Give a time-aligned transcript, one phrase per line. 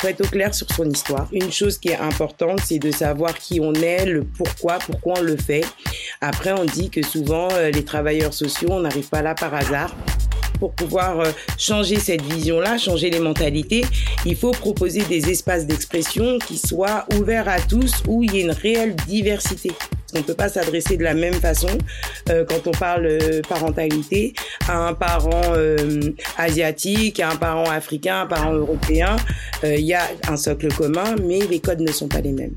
[0.00, 1.28] faut être au clair sur son histoire.
[1.32, 5.22] Une chose qui est importante, c'est de savoir qui on est, le pourquoi, pourquoi on
[5.22, 5.64] le fait.
[6.20, 9.94] Après, on dit que souvent, euh, les travailleurs sociaux, on n'arrive pas là par hasard
[10.58, 13.84] pour pouvoir euh, changer cette vision-là, changer les mentalités,
[14.24, 18.42] il faut proposer des espaces d'expression qui soient ouverts à tous, où il y ait
[18.42, 19.72] une réelle diversité.
[20.16, 21.68] On ne peut pas s'adresser de la même façon
[22.30, 24.32] euh, quand on parle euh, parentalité
[24.68, 25.42] à un parent
[26.36, 29.16] asiatique, à un parent africain, à un parent européen.
[29.62, 32.54] Il y a un socle commun, mais les codes ne sont pas les mêmes.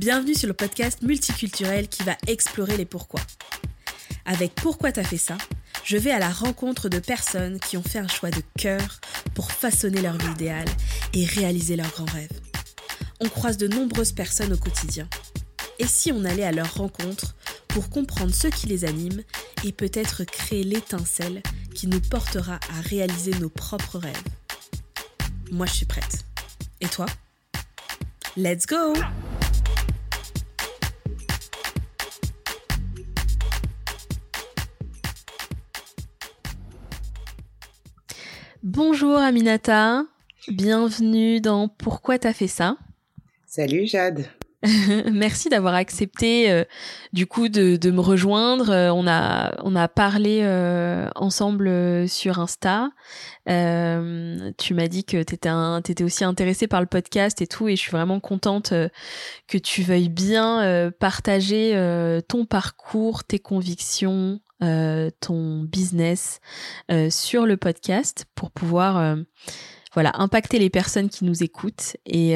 [0.00, 3.20] Bienvenue sur le podcast multiculturel qui va explorer les pourquoi.
[4.24, 5.36] Avec Pourquoi t'as fait ça
[5.84, 9.00] je vais à la rencontre de personnes qui ont fait un choix de cœur
[9.34, 10.68] pour façonner leur vie idéale
[11.14, 12.40] et réaliser leurs grands rêves.
[13.20, 15.08] On croise de nombreuses personnes au quotidien.
[15.78, 17.34] Et si on allait à leur rencontre
[17.68, 19.22] pour comprendre ce qui les anime
[19.64, 21.42] et peut-être créer l'étincelle
[21.74, 24.22] qui nous portera à réaliser nos propres rêves?
[25.50, 26.24] Moi, je suis prête.
[26.80, 27.06] Et toi?
[28.36, 28.94] Let's go
[38.62, 40.04] Bonjour Aminata,
[40.48, 42.76] bienvenue dans Pourquoi t'as fait ça?
[43.46, 44.26] Salut Jade.
[45.10, 46.64] Merci d'avoir accepté euh,
[47.14, 48.68] du coup de, me rejoindre.
[48.68, 52.90] Euh, on a on a parlé euh, ensemble sur Insta.
[53.46, 55.48] tu m'as dit que t'étais
[55.88, 58.74] étais aussi intéressée par le podcast et tout, et je suis vraiment contente
[59.48, 61.72] que tu veuilles bien partager
[62.28, 66.40] ton parcours, tes convictions, euh, ton business
[66.90, 69.16] euh, sur le podcast pour pouvoir euh,
[69.94, 71.96] voilà impacter les personnes qui nous écoutent.
[72.04, 72.34] Et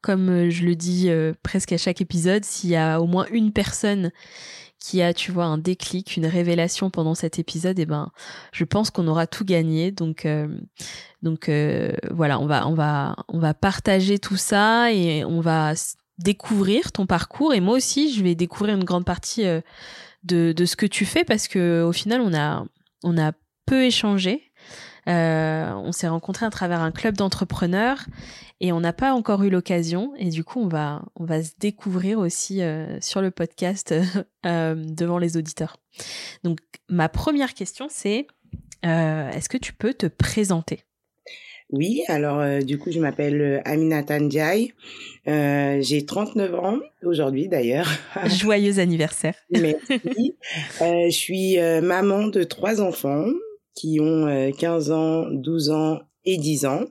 [0.00, 1.08] comme je le dis
[1.42, 4.10] presque à chaque épisode s'il y a au moins une personne
[4.80, 8.10] qui a tu vois un déclic une révélation pendant cet épisode et eh ben
[8.50, 9.92] je pense qu'on aura tout gagné.
[9.92, 10.26] Donc
[11.22, 11.48] donc
[12.10, 15.74] voilà on va on va on va partager tout ça et on va
[16.18, 17.54] découvrir ton parcours.
[17.54, 19.44] Et moi aussi je vais découvrir une grande partie
[20.22, 22.64] de, de ce que tu fais parce que au final on a
[23.02, 23.32] on a
[23.66, 24.50] peu échangé.
[25.08, 28.04] Euh, on s'est rencontrés à travers un club d'entrepreneurs
[28.60, 31.52] et on n'a pas encore eu l'occasion et du coup on va on va se
[31.58, 33.94] découvrir aussi euh, sur le podcast
[34.46, 35.78] euh, devant les auditeurs.
[36.44, 36.58] Donc
[36.88, 38.26] ma première question c'est
[38.82, 40.84] est-ce que tu peux te présenter?
[41.72, 44.72] Oui, alors euh, du coup, je m'appelle euh, Aminata Ndiaye.
[45.28, 47.88] Euh, j'ai 39 ans aujourd'hui d'ailleurs.
[48.26, 49.36] Joyeux anniversaire.
[49.50, 50.34] Merci.
[50.80, 53.26] euh, je suis maman de trois enfants
[53.74, 56.84] qui ont 15 ans, 12 ans et 10 ans.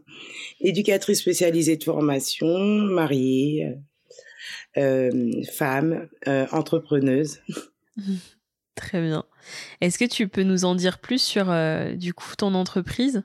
[0.62, 3.76] Éducatrice spécialisée de formation, mariée,
[5.52, 6.08] femme,
[6.52, 7.40] entrepreneuse.
[8.76, 9.26] Très bien.
[9.82, 11.54] Est-ce que tu peux nous en dire plus sur
[11.98, 13.24] du coup ton entreprise?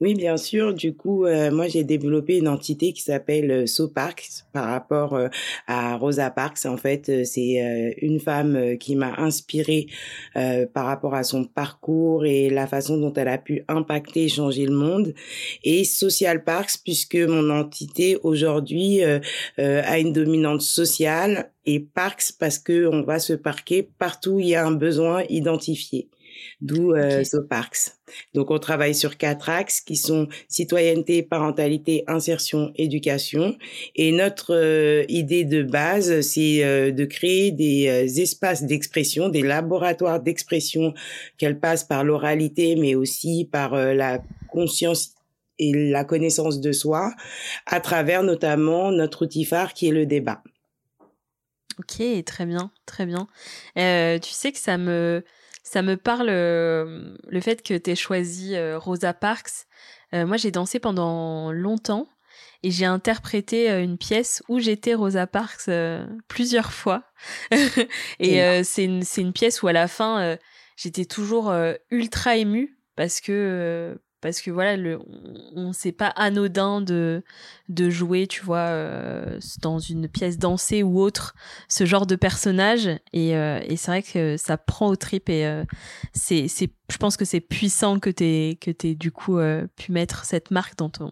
[0.00, 0.72] Oui, bien sûr.
[0.72, 5.28] Du coup, euh, moi, j'ai développé une entité qui s'appelle euh, SoParks par rapport euh,
[5.66, 6.64] à Rosa Parks.
[6.64, 9.88] En fait, c'est une femme qui m'a inspirée
[10.72, 14.64] par rapport à son parcours et la façon dont elle a pu impacter et changer
[14.64, 15.14] le monde.
[15.64, 22.86] Et Social Parks, puisque mon entité aujourd'hui a une dominante sociale et Parks parce que
[22.86, 26.08] on va se parquer partout où il y a un besoin identifié
[26.60, 27.92] d'où euh, Parks.
[28.34, 33.56] Donc on travaille sur quatre axes qui sont citoyenneté, parentalité, insertion, éducation.
[33.94, 39.42] Et notre euh, idée de base, c'est euh, de créer des euh, espaces d'expression, des
[39.42, 40.94] laboratoires d'expression
[41.38, 45.14] qu'elle passe par l'oralité, mais aussi par la conscience
[45.58, 47.12] et la connaissance de soi,
[47.66, 50.42] à travers notamment notre outil phare qui est le débat.
[51.78, 53.26] Ok, très bien, très bien.
[53.76, 55.22] tu sais que ça me
[55.70, 59.68] ça me parle euh, le fait que tu aies choisi euh, Rosa Parks.
[60.12, 62.08] Euh, moi, j'ai dansé pendant longtemps
[62.64, 65.70] et j'ai interprété une pièce où j'étais Rosa Parks
[66.26, 67.04] plusieurs fois.
[68.18, 70.36] et c'est une, une, pièce où à la fin,
[70.76, 71.54] j'étais toujours
[71.90, 74.98] ultra émue parce que parce que voilà le
[75.54, 77.22] on c'est pas anodin de
[77.68, 81.34] de jouer tu vois euh, dans une pièce dansée ou autre
[81.68, 85.64] ce genre de personnage et, euh, c'est vrai que ça prend au trip et euh,
[86.12, 89.38] c'est c'est je pense que c'est puissant que t'aies que du coup
[89.76, 91.10] pu mettre cette marque dans ton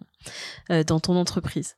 [0.68, 1.76] dans ton entreprise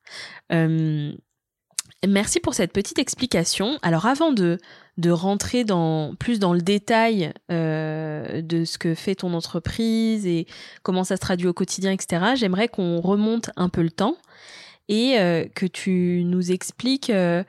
[2.06, 3.78] Merci pour cette petite explication.
[3.82, 4.58] Alors avant de,
[5.00, 10.46] de rentrer dans, plus dans le détail euh, de ce que fait ton entreprise et
[10.82, 14.16] comment ça se traduit au quotidien, etc., j'aimerais qu'on remonte un peu le temps
[14.88, 17.42] et euh, que tu nous expliques euh,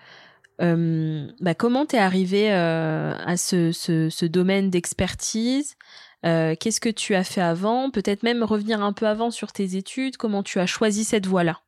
[0.59, 5.75] bah, comment t'es arrivé à ce domaine d'expertise
[6.23, 10.17] Qu'est-ce que tu as fait avant Peut-être même revenir un peu avant sur tes études.
[10.17, 11.61] Comment tu as choisi cette voie-là?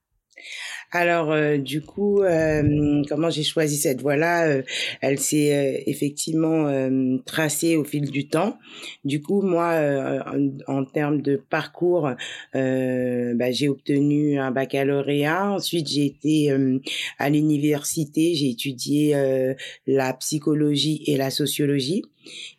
[0.95, 4.62] Alors, euh, du coup, euh, comment j'ai choisi cette voie-là euh,
[5.01, 6.69] Elle s'est effectivement
[7.25, 8.60] tracée au fil du temps.
[9.04, 10.24] Du coup, moi,
[10.68, 12.12] en, termes de parcours,
[12.54, 15.51] bah, j'ai obtenu un baccalauréat.
[15.54, 16.56] Ensuite, j'ai été
[17.18, 18.36] à l'université.
[18.36, 19.16] J'ai étudié
[19.88, 22.04] la psychologie et la sociologie.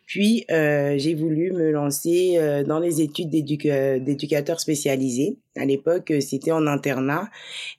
[0.05, 5.37] Puis, euh, j'ai voulu me lancer euh, dans les études d'éducateur spécialisé.
[5.55, 7.29] À l'époque, euh, c'était en internat.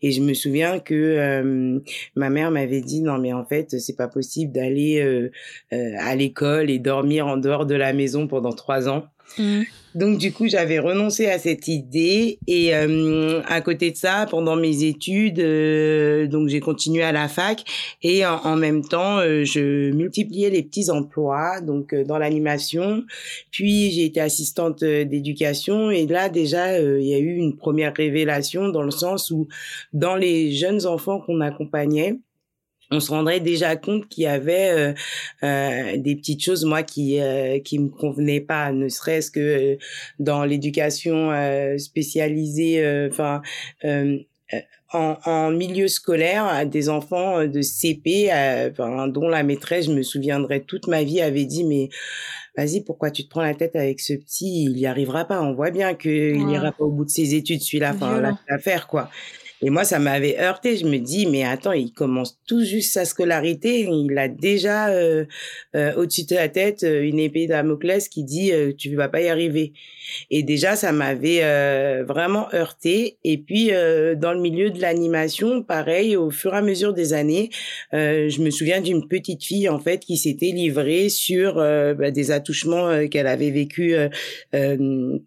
[0.03, 0.46] Et je me souviens
[0.81, 1.81] que
[2.15, 5.31] ma mère m'avait dit, non, mais en fait, c'est pas possible d'aller
[5.71, 9.07] à l'école et dormir en dehors de la maison pendant trois ans.
[9.39, 9.63] Mmh.
[9.97, 14.55] Donc du coup, j'avais renoncé à cette idée et euh, à côté de ça, pendant
[14.55, 17.65] mes études, euh, donc j'ai continué à la fac
[18.03, 23.05] et en, même temps, euh, je multipliais les petits emplois donc dans l'animation.
[23.51, 28.69] Puis j'ai été assistante d'éducation et là déjà, il y a eu une première révélation
[28.69, 29.49] dans le sens où
[29.95, 32.19] dans les jeunes enfants qu'on accompagnait,
[32.91, 34.95] on se rendrait déjà compte qu'il y avait euh,
[35.43, 39.79] euh, des petites choses moi qui euh, qui me convenaient pas ne serait-ce que
[40.19, 41.31] dans l'éducation
[41.79, 43.43] spécialisée enfin
[44.93, 48.31] en, en, milieu scolaire des enfants de CP
[48.71, 51.89] enfin, dont la maîtresse je me souviendrai toute ma vie avait dit mais
[52.57, 54.65] vas-y pourquoi tu te prends la tête avec ce petit?
[54.65, 57.61] Il y arrivera pas on voit bien qu'il n'ira pas au bout de ses études
[57.61, 59.11] celui-là enfin l'affaire quoi
[59.63, 60.77] et moi, ça m'avait heurté.
[60.77, 63.89] Je me dis, mais attends, il commence tout juste sa scolarité.
[63.91, 65.25] Il a déjà euh,
[65.75, 69.23] euh, au-dessus de la tête euh, une épée Damoclès qui dit, euh, tu vas pas
[69.23, 69.73] y arriver.
[70.31, 73.17] Et déjà, ça m'avait euh, vraiment heurté.
[73.25, 77.51] Et puis, dans le milieu de l'animation, pareil, au fur et à mesure des années,
[77.93, 83.07] je me souviens d'une petite fille, en fait, qui s'était livrée sur bah, des attouchements
[83.09, 83.95] qu'elle avait vécu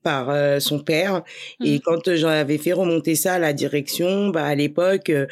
[0.04, 1.24] par son père.
[1.64, 1.80] Et mmh.
[1.84, 5.26] quand j'en avais fait remonter ça à la direction, bah, à l'époque, euh,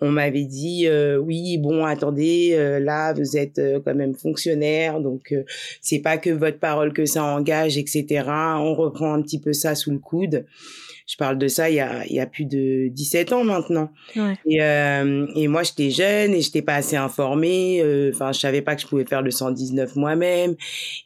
[0.00, 5.34] on m'avait dit euh, oui, bon, attendez, euh, là, vous êtes quand même fonctionnaire, donc
[5.82, 8.24] c'est pas que votre parole que ça engage, etc.
[8.28, 10.46] On reprend un petit peu ça sous le coude
[11.08, 13.90] je parle de ça il y a, il y a plus de 17 ans maintenant.
[14.14, 14.34] Ouais.
[14.44, 17.80] Et, euh, et moi, j'étais jeune et j'étais pas assez informée.
[17.82, 20.54] Euh, enfin, je savais pas que je pouvais faire le 119 moi-même.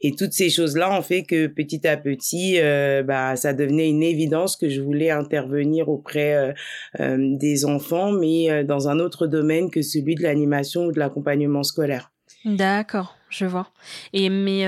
[0.00, 4.02] Et toutes ces choses-là ont fait que petit à petit, euh, bah, ça devenait une
[4.02, 6.52] évidence que je voulais intervenir auprès euh,
[6.98, 11.62] euh, des enfants, mais dans un autre domaine que celui de l'animation ou de l'accompagnement
[11.62, 12.10] scolaire.
[12.44, 13.68] D'accord, je vois.
[14.12, 14.66] Et mais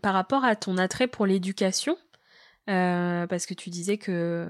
[0.00, 1.96] par rapport à ton attrait pour l'éducation,
[2.68, 4.48] euh, parce que tu disais que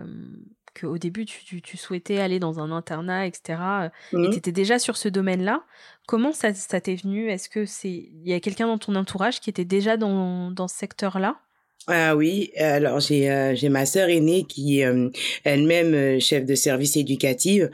[0.79, 3.91] qu'au début tu, tu, souhaitais aller dans un internat, etc.
[4.13, 5.65] Et tu étais déjà sur ce domaine-là.
[6.07, 7.29] Comment ça, ça t'est venu?
[7.29, 10.69] Est-ce que c'est il y a quelqu'un dans ton entourage qui était déjà dans, dans
[10.69, 11.41] ce secteur-là?
[11.91, 15.09] Ah oui, alors j'ai euh, j'ai ma sœur aînée qui euh,
[15.45, 17.65] elle-même euh, chef de service éducatif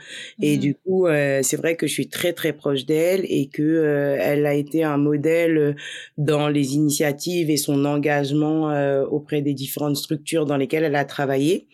[0.41, 0.59] et mmh.
[0.59, 1.07] du coup
[1.41, 4.97] c'est vrai que je suis très très proche d'elle et que elle a été un
[4.97, 5.75] modèle
[6.17, 8.71] dans les initiatives et son engagement
[9.11, 11.67] auprès des différentes structures dans lesquelles elle a travaillé.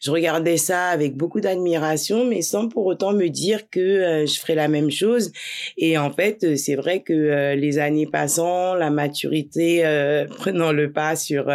[0.00, 4.54] Je regardais ça avec beaucoup d'admiration mais sans pour autant me dire que je ferais
[4.54, 5.32] la même chose
[5.76, 9.82] et en fait c'est vrai que les années passant, la maturité
[10.38, 11.50] prenant le pas sur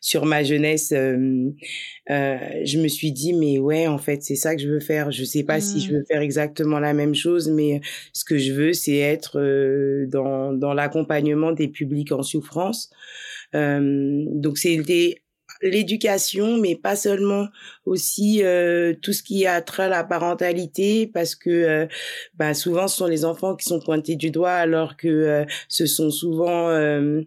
[0.00, 1.50] sur ma jeunesse, euh,
[2.10, 5.10] euh, je me suis dit mais ouais en fait c'est ça que je veux faire.
[5.10, 5.96] Je sais pas si je mmh.
[5.96, 7.80] veux faire exactement la même chose, mais
[8.12, 12.90] ce que je veux c'est être euh, dans dans l'accompagnement des publics en souffrance.
[13.52, 15.22] donc c'était
[15.62, 17.48] l'éducation, mais pas seulement
[17.84, 21.86] aussi euh, tout ce qui a trait à la parentalité, parce que euh,
[22.34, 26.10] bah, souvent ce sont les enfants qui sont pointés du doigt, alors que ce sont
[26.10, 27.26] souvent eux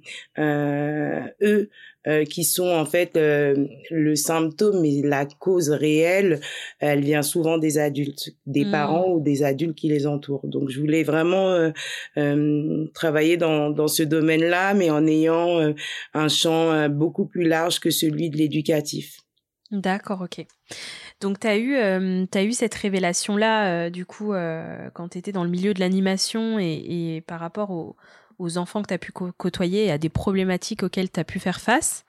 [2.10, 6.39] euh, qui sont en fait euh, le symptôme, mais la cause réelle,
[6.80, 8.72] elle vient souvent des adultes, des mmh.
[8.72, 10.48] parents ou des adultes qui les entourent.
[10.48, 11.70] Donc je voulais vraiment
[12.18, 15.74] euh, travailler dans, dans ce domaine-là, mais en ayant
[16.16, 19.20] un champ beaucoup plus large que celui de l'éducatif.
[19.72, 20.48] D'accord, ok.
[21.22, 24.34] Donc, tu as, eu, as eu cette révélation-là, du coup,
[24.94, 27.96] quand tu étais dans le milieu de l'animation et, et, par rapport au,
[28.39, 31.39] aux enfants que tu as pu côtoyer et à des problématiques auxquelles tu as pu
[31.39, 32.05] faire face.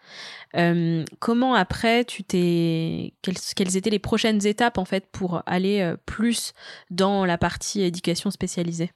[0.57, 5.97] Euh, comment après tu t'es quelles, étaient les prochaines étapes en fait pour aller euh,
[6.07, 6.53] plus
[6.91, 8.93] dans la partie éducation spécialisée?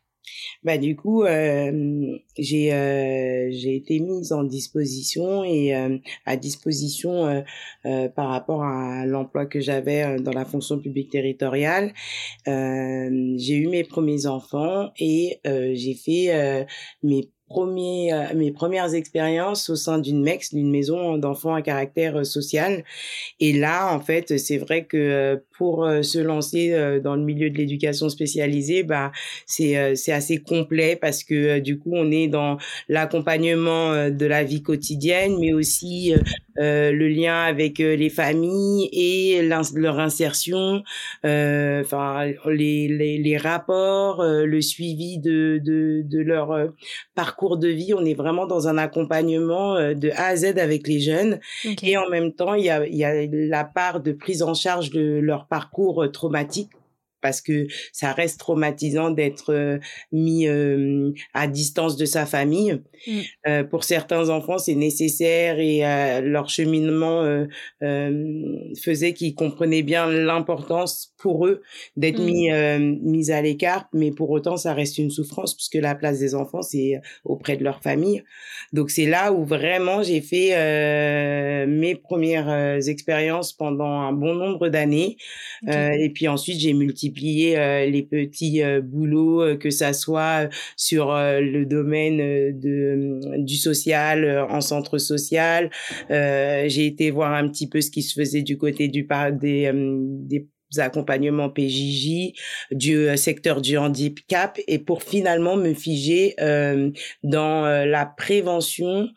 [0.62, 7.44] Bah du coup euh, j'ai euh, j'ai été mise en disposition et euh, à disposition
[8.14, 11.92] par rapport à l'emploi que j'avais dans la fonction publique territoriale.
[12.46, 16.66] j'ai eu mes premiers enfants et j'ai fait
[17.02, 22.84] mes premiers, mes premières expériences au sein d'une MEX, d'une maison d'enfants à caractère social.
[23.40, 28.08] Et là, en fait, c'est vrai que pour se lancer dans le milieu de l'éducation
[28.08, 29.12] spécialisée, bah,
[29.46, 32.56] c'est c'est assez complet parce que du coup, on est dans
[32.88, 36.14] l'accompagnement de la vie quotidienne, mais aussi
[36.58, 40.82] euh, le lien avec les familles et leur insertion,
[41.24, 46.70] euh, enfin les, les, les, rapports, le suivi de, de, de leur
[47.14, 50.58] parcours cours de vie, on est vraiment dans un accompagnement euh, de A à Z
[50.58, 51.40] avec les jeunes.
[51.82, 54.54] Et en même temps, il y a, il y a la part de prise en
[54.54, 56.70] charge de leur parcours euh, traumatique
[57.24, 59.78] parce que ça reste traumatisant d'être euh,
[60.12, 62.82] mis euh, à distance de sa famille.
[63.06, 63.20] Mm.
[63.46, 65.80] Euh, pour certains enfants, c'est nécessaire et
[66.20, 67.46] leur cheminement
[67.80, 71.62] faisait qu'ils comprenaient bien l'importance pour eux
[71.96, 72.24] d'être mm.
[72.24, 72.50] mis
[73.14, 76.62] mis à l'écart, mais pour autant, ça reste une souffrance puisque la place des enfants
[76.62, 78.22] c'est auprès de leur famille.
[78.72, 80.50] Donc c'est là où vraiment j'ai fait
[81.66, 85.16] mes premières expériences pendant un bon nombre d'années
[85.66, 91.12] et puis ensuite j'ai multiplié euh, les petits euh, boulots, euh, que ça soit sur
[91.14, 92.18] le domaine
[92.58, 95.70] de du social en centre social.
[96.10, 100.48] j'ai été voir un petit peu ce qui se faisait du côté du des des
[100.80, 102.32] accompagnements PJJ,
[102.70, 106.34] du secteur du handicap, et pour finalement me figer
[107.22, 109.08] dans la prévention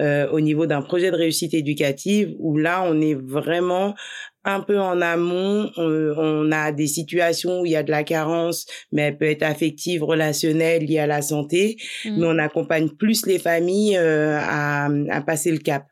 [0.00, 3.94] au niveau d'un projet de réussite éducative où là on est vraiment
[4.46, 8.64] un peu en amont, on, a des situations où il y a de la carence,
[8.92, 12.16] mais elle peut être affective, relationnelle, liée à la santé, mmh.
[12.16, 15.86] mais on accompagne plus les familles euh, à, à passer le cap.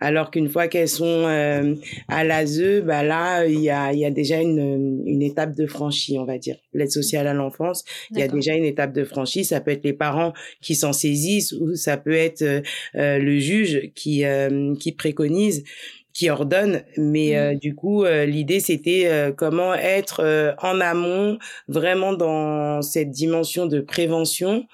[0.00, 1.74] Alors qu'une fois qu'elles sont euh,
[2.08, 6.18] à l'ASE, bah là, il y a, y a déjà une, une étape de franchie,
[6.18, 6.56] on va dire.
[6.72, 9.44] L'aide sociale à l'enfance, il y a déjà une étape de franchie.
[9.44, 12.62] Ça peut être les parents qui s'en saisissent ou ça peut être euh,
[13.18, 14.24] le juge qui,
[14.80, 15.64] qui préconise
[16.14, 16.82] qui ordonne.
[16.96, 17.58] Mais euh, mmh.
[17.58, 21.38] du coup, euh, l'idée, c'était euh, comment être en amont,
[21.68, 24.66] vraiment dans cette dimension de prévention.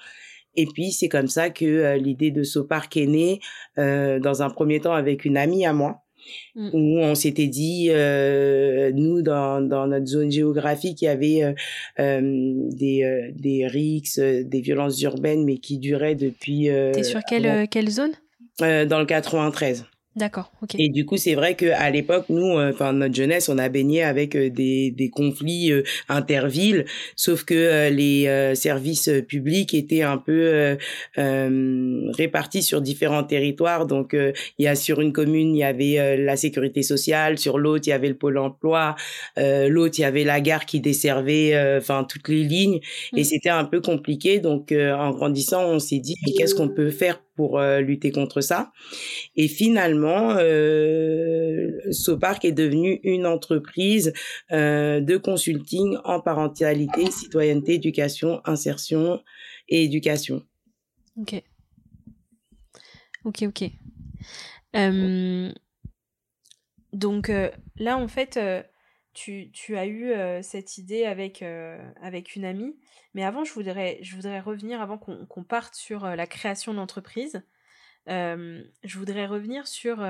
[0.55, 3.39] Et puis, c'est comme ça que l'idée de Sopark est née,
[3.77, 6.03] dans un premier temps avec une amie à moi.
[6.53, 6.69] Mmh.
[6.73, 11.55] où on s'était dit, nous, dans, dans notre zone géographique, il y avait
[11.97, 16.69] des, des rixes, des violences urbaines, mais qui duraient depuis...
[16.93, 18.11] T'es sur quelle, quelle zone?
[18.59, 19.85] Dans le 93.
[20.17, 20.75] D'accord, ok.
[20.77, 23.69] Et du coup, c'est vrai que à l'époque, nous, euh, enfin notre jeunesse, on a
[23.69, 26.83] baigné avec euh, des, des conflits euh, intervilles,
[27.15, 30.77] sauf que les services publics étaient un peu
[31.15, 33.85] répartis sur différents territoires.
[33.85, 37.87] Donc, il y a sur une commune, il y avait la sécurité sociale, sur l'autre,
[37.87, 38.95] il y avait le pôle emploi,
[39.37, 42.79] l'autre, il y avait la gare qui desservait, enfin toutes les lignes,
[43.15, 43.23] et mmh.
[43.23, 44.39] c'était un peu compliqué.
[44.39, 48.71] Donc, en grandissant, on s'est dit, qu'est-ce qu'on peut faire pour lutter contre ça
[49.35, 54.13] Et finalement euh, Sopark est devenu une entreprise
[54.51, 59.21] euh, de consulting en parentalité, citoyenneté, éducation, insertion
[59.69, 60.43] et éducation.
[61.17, 61.41] Ok.
[63.23, 63.69] Ok, ok.
[64.75, 65.51] Euh,
[66.93, 68.39] donc euh, là, en fait,
[69.13, 71.43] tu, tu, as eu cette idée avec,
[72.01, 72.75] avec une amie.
[73.13, 77.43] Mais avant, je voudrais, je voudrais revenir, avant qu'on parte sur la création d'entreprise,
[78.07, 80.05] je voudrais revenir sur,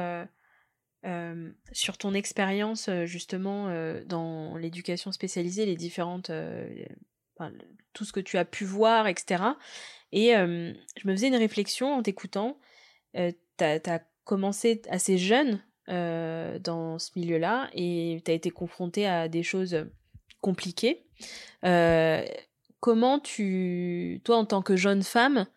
[1.71, 3.69] sur ton expérience justement
[4.05, 6.31] dans l'éducation spécialisée, les différentes,
[7.93, 9.43] tout ce que tu as pu voir, etc.
[10.11, 12.59] Et je me faisais une réflexion en t'écoutant.
[13.13, 19.43] tu as, commencé assez jeune dans ce milieu-là et tu as été confronté à des
[19.43, 19.87] choses
[20.39, 21.05] compliquées.
[22.81, 25.47] Comment tu, toi en tant que jeune femme,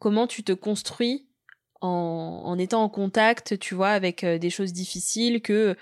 [0.00, 1.28] comment tu te construis
[1.80, 5.76] en, étant en contact, tu vois, avec euh, des choses difficiles que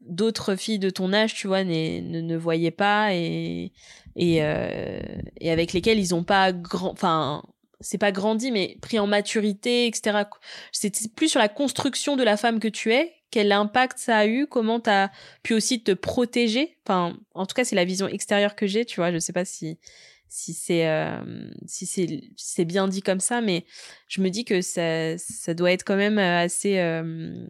[0.00, 3.72] d'autres filles de ton âge, tu vois, ne, ne voyaient pas et,
[4.16, 5.00] et, euh,
[5.40, 7.42] et avec lesquelles ils n'ont pas grand, enfin,
[7.80, 10.24] c'est pas grandi, mais pris en maturité, etc.
[10.72, 14.26] C'est plus sur la construction de la femme que tu es, quel impact ça a
[14.26, 15.10] eu, comment tu as
[15.42, 16.78] pu aussi te protéger.
[16.86, 19.12] Enfin, en tout cas, c'est la vision extérieure que j'ai, tu vois.
[19.12, 19.78] Je sais pas si
[20.28, 23.64] si c'est euh, si c'est c'est bien dit comme ça mais
[24.08, 27.46] je me dis que ça ça doit être quand même assez euh,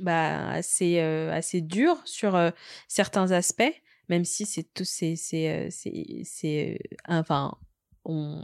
[0.00, 2.38] bah assez euh, assez dur sur
[2.88, 3.74] certains aspects
[4.08, 6.78] même si c'est tout c'est c'est c'est c'est
[7.08, 7.56] enfin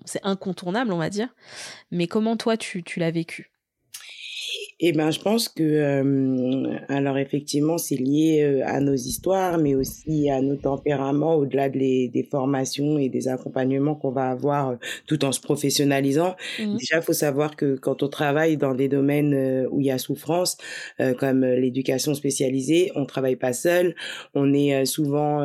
[0.05, 1.35] c'est incontournable, on va dire.
[1.91, 3.50] Mais comment toi, tu, tu l'as vécu?
[4.83, 9.75] Eh ben, je pense que, euh, alors effectivement, c'est lié euh, à nos histoires, mais
[9.75, 14.75] aussi à nos tempéraments, au-delà de des formations et des accompagnements qu'on va avoir euh,
[15.07, 16.35] tout en se professionnalisant.
[16.59, 16.77] Mmh.
[16.79, 19.99] Déjà, il faut savoir que quand on travaille dans des domaines où il y a
[19.99, 20.57] souffrance,
[21.19, 23.95] comme l'éducation spécialisée, on travaille pas seul.
[24.35, 25.41] On est souvent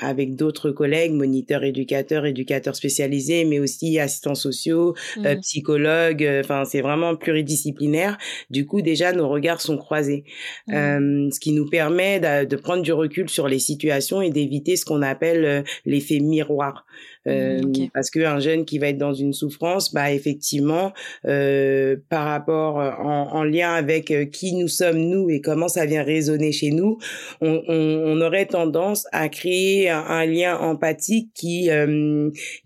[0.00, 5.40] avec d'autres collègues, moniteurs, éducateurs, éducateurs spécialisés, mais aussi assistants sociaux, mmh.
[5.40, 6.40] psychologues.
[6.40, 8.18] Enfin, c'est vraiment pluridisciplinaire.
[8.50, 10.24] Du coup, déjà nos regards sont croisés,
[10.68, 10.74] mmh.
[10.74, 14.84] euh, ce qui nous permet de, prendre du recul sur les situations et d'éviter ce
[14.84, 16.86] qu'on appelle euh, l'effet miroir.
[17.26, 17.60] Euh,
[17.92, 20.92] Parce qu'un jeune qui va être dans une souffrance, bah effectivement,
[21.26, 26.04] euh, par rapport en, en, lien avec qui nous sommes nous et comment ça vient
[26.04, 26.98] résonner chez nous,
[27.40, 31.68] on, on, on aurait tendance à créer un, un lien empathique qui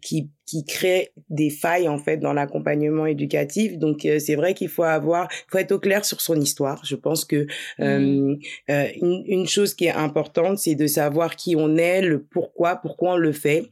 [0.02, 3.78] qui qui crée des failles en fait dans l'accompagnement éducatif.
[3.78, 6.85] Donc euh, c'est vrai qu'il faut avoir, faut être au clair sur son histoire.
[6.85, 7.47] Je pense que
[7.78, 7.83] mmh.
[7.83, 8.35] euh,
[8.69, 12.75] euh, une, une, chose qui est importante, c'est de savoir qui on est, le pourquoi,
[12.75, 13.66] pourquoi on le fait.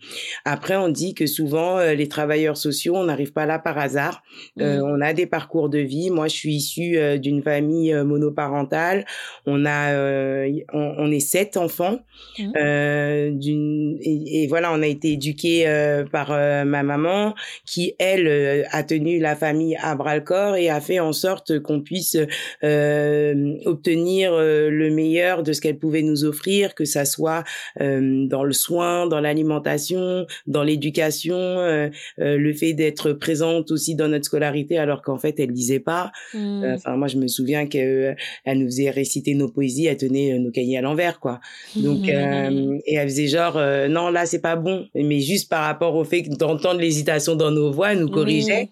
[0.44, 4.23] Après, on dit que souvent les travailleurs sociaux, on n'arrive pas là par hasard.
[4.56, 4.62] Mmh.
[4.62, 6.11] on a des parcours de vie.
[6.11, 9.04] Moi, je suis issue d'une famille monoparentale.
[9.47, 11.99] On a, on, on, est sept enfants.
[12.38, 13.30] Mmh.
[13.37, 15.66] d'une et, et, voilà, on a été éduqués
[16.12, 16.30] par
[16.68, 17.34] ma maman
[17.66, 21.12] qui elle euh, a tenu la famille à bras le corps et a fait en
[21.12, 22.16] sorte qu'on puisse
[22.64, 27.44] euh, obtenir euh, le meilleur de ce qu'elle pouvait nous offrir, que ça soit
[27.78, 34.78] dans le soin, dans l'alimentation, dans l'éducation, le fait d'être présente aussi dans notre scolarité
[34.78, 36.12] alors qu'en fait elle disait pas.
[36.34, 36.64] Mmh.
[36.75, 40.50] Enfin moi je me souviens qu'elle elle nous faisait réciter nos poésies, elle tenait nos
[40.50, 41.40] cahiers à l'envers quoi.
[41.76, 43.56] Donc et elle faisait genre
[43.88, 47.36] non là c'est pas bon, mais juste par rapport au fait que dans entendre l'hésitation
[47.36, 48.70] dans nos voix, nous corrigeait.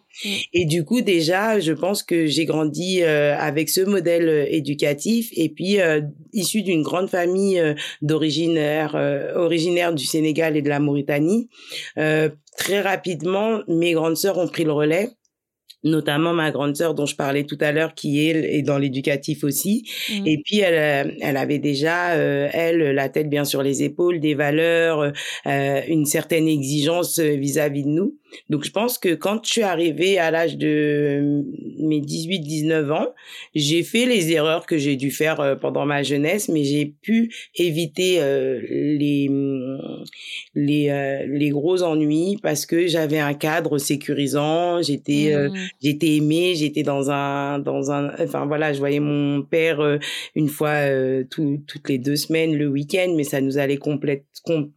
[0.53, 5.29] Et du coup, déjà, je pense que j'ai grandi euh, avec ce modèle euh, éducatif
[5.33, 6.01] et puis euh,
[6.33, 7.63] issu d'une grande famille
[8.03, 8.95] d'originaire
[9.37, 11.49] originaire du Sénégal et de la Mauritanie.
[11.95, 15.11] très rapidement, mes grandes sœurs ont pris le relais
[15.87, 19.45] notamment ma grande sœur dont je parlais tout à l'heure qui est, est dans l'éducatif
[19.45, 20.27] aussi mmh.
[20.27, 25.13] et puis elle elle avait déjà elle la tête bien sur les épaules des valeurs
[25.47, 28.15] euh, une certaine exigence vis-à-vis -vis de nous
[28.51, 31.45] donc je pense que quand je suis arrivée à l'âge de
[31.79, 33.09] mes 18-19 ans,
[33.55, 37.33] j'ai fait les erreurs que j'ai dû faire euh, pendant ma jeunesse, mais j'ai pu
[37.57, 39.29] éviter euh, les
[40.55, 45.53] les euh, les gros ennuis parce que j'avais un cadre sécurisant, j'étais mmh.
[45.83, 49.99] j'étais aimée, j'étais dans un dans un enfin voilà, je voyais mon père
[50.35, 50.75] une fois
[51.31, 54.25] tout, toutes les deux semaines le week-end, mais ça nous allait complète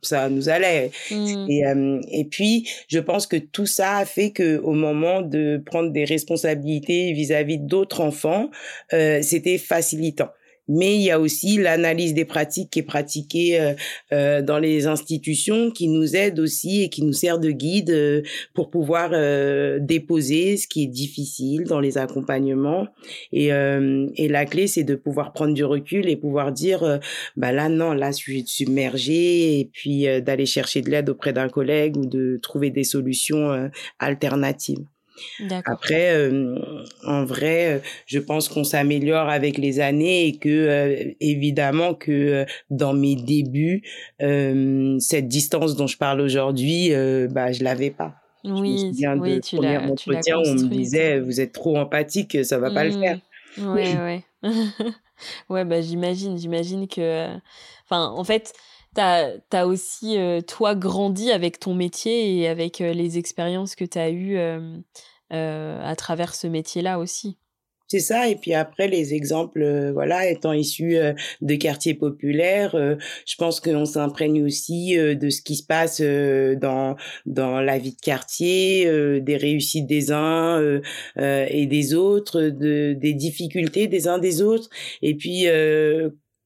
[0.02, 1.46] ça nous allait mmh.
[1.50, 1.64] et
[2.12, 6.06] et puis je pense que tout ça a fait que au moment de prendre des
[6.06, 8.50] responsabilités vis-à-vis d'autres enfants,
[8.94, 10.30] euh, c'était facilitant
[10.70, 13.74] mais il y a aussi l'analyse des pratiques qui est pratiquée euh,
[14.14, 18.22] euh, dans les institutions qui nous aide aussi et qui nous sert de guide euh,
[18.54, 22.88] pour pouvoir euh, déposer ce qui est difficile dans les accompagnements
[23.34, 27.00] et, euh, et la clé c'est de pouvoir prendre du recul et pouvoir dire
[27.36, 31.50] bah là non là je suis submergée et puis d'aller chercher de l'aide auprès d'un
[31.50, 34.86] collègue ou de trouver des solutions alternatives.
[35.66, 36.56] Après, euh,
[37.06, 42.46] en vrai, euh, je pense qu'on s'améliore avec les années et que euh, évidemment que
[42.70, 43.84] dans mes débuts,
[44.20, 46.92] cette distance dont je parle aujourd'hui,
[47.30, 48.16] bah je l'avais pas.
[48.46, 49.82] Oui, je me oui, tu l'as.
[49.82, 53.20] entretien où on me disait vous êtes trop empathique, ça va pas le faire.
[53.58, 53.74] Mmh.
[53.74, 54.24] Ouais, ouais.
[55.50, 57.36] ouais, bah j'imagine, j'imagine que,
[57.84, 58.54] enfin, en fait
[59.00, 64.12] tu as, aussi, toi, grandi avec ton métier et avec les expériences que tu as
[64.12, 64.38] eues
[65.30, 67.38] à travers ce métier-là aussi.
[67.92, 68.30] C'est ça.
[68.30, 70.96] Et puis après, les exemples, voilà, étant issus
[71.42, 77.62] de quartiers populaires, je pense qu'on s'imprègne aussi de ce qui se passe dans dans
[77.62, 80.82] la vie de quartier, des réussites des uns
[81.18, 84.70] et des autres, de, des difficultés des uns des autres.
[85.02, 85.48] Et puis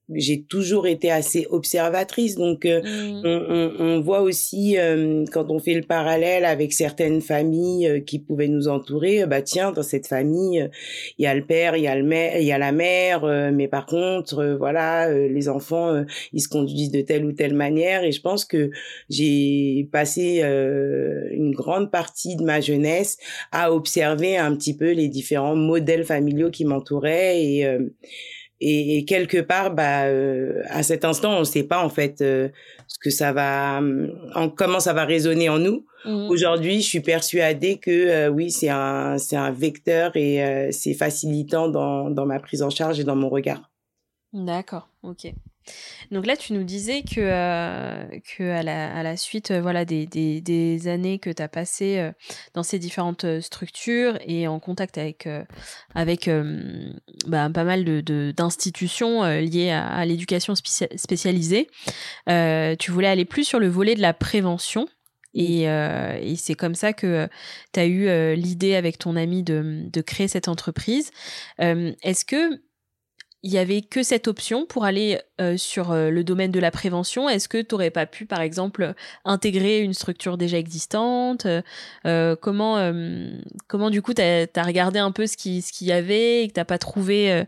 [0.10, 3.22] j'ai toujours été assez observatrice donc euh, mmh.
[3.24, 8.00] on, on, on, voit aussi euh, quand on fait le parallèle avec certaines familles euh,
[8.02, 10.70] qui pouvaient nous entourer bah tiens dans cette famille
[11.18, 13.26] il y a le père il y a le mère il y a la mère
[13.54, 18.12] mais par contre voilà les enfants ils se conduisent de telle ou telle manière et
[18.12, 18.72] je pense que
[19.10, 23.18] j'ai passé une grande partie de ma jeunesse
[23.52, 27.78] à observer un petit peu les différents modèles familiaux qui m'entouraient et
[28.60, 30.06] et, quelque part, bah,
[30.70, 33.82] à cet instant, on ne sait pas en fait ce que ça va,
[34.36, 35.86] en, comment ça va résonner en nous.
[36.06, 36.30] Mmh.
[36.30, 42.10] Aujourd'hui, je suis persuadée que oui, c'est un, c'est un vecteur et c'est facilitant dans,
[42.10, 43.70] dans ma prise en charge et dans mon regard.
[44.34, 45.34] D'accord, ok.
[46.14, 48.06] Donc là, tu nous disais que, euh,
[48.38, 51.48] que à, la, à la suite euh, voilà, des, des, des années que tu as
[51.48, 52.12] passées euh,
[52.54, 55.28] dans ces différentes structures et en contact avec,
[55.96, 56.30] avec
[57.28, 61.68] bah, pas mal d'institutions de, liées à, l'éducation spécialisée,
[62.28, 64.88] tu voulais aller plus sur le volet de la prévention.
[65.34, 67.28] Et, et c'est comme ça que
[67.74, 71.10] tu as eu l'idée avec ton ami de, de créer cette entreprise.
[71.58, 72.62] Est-ce que
[73.44, 76.72] il y avait que cette option pour aller euh, sur euh, le domaine de la
[76.72, 77.28] prévention.
[77.28, 78.94] Est-ce que tu n'aurais pas pu, par exemple,
[79.26, 81.46] intégrer une structure déjà existante?
[81.46, 82.92] Euh, Comment,
[83.68, 86.48] comment du coup, tu as, regardé un peu ce qu'il ce qu'il y avait et
[86.48, 87.44] que tu n'as pas trouvé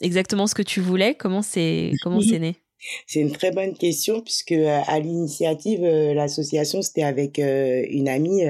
[0.00, 1.14] exactement ce que tu voulais?
[1.14, 2.63] Comment c'est comment c'est né?
[3.06, 8.08] C'est une très bonne question puisque euh, à l'initiative, euh, l'association, c'était avec euh, une
[8.08, 8.42] amie,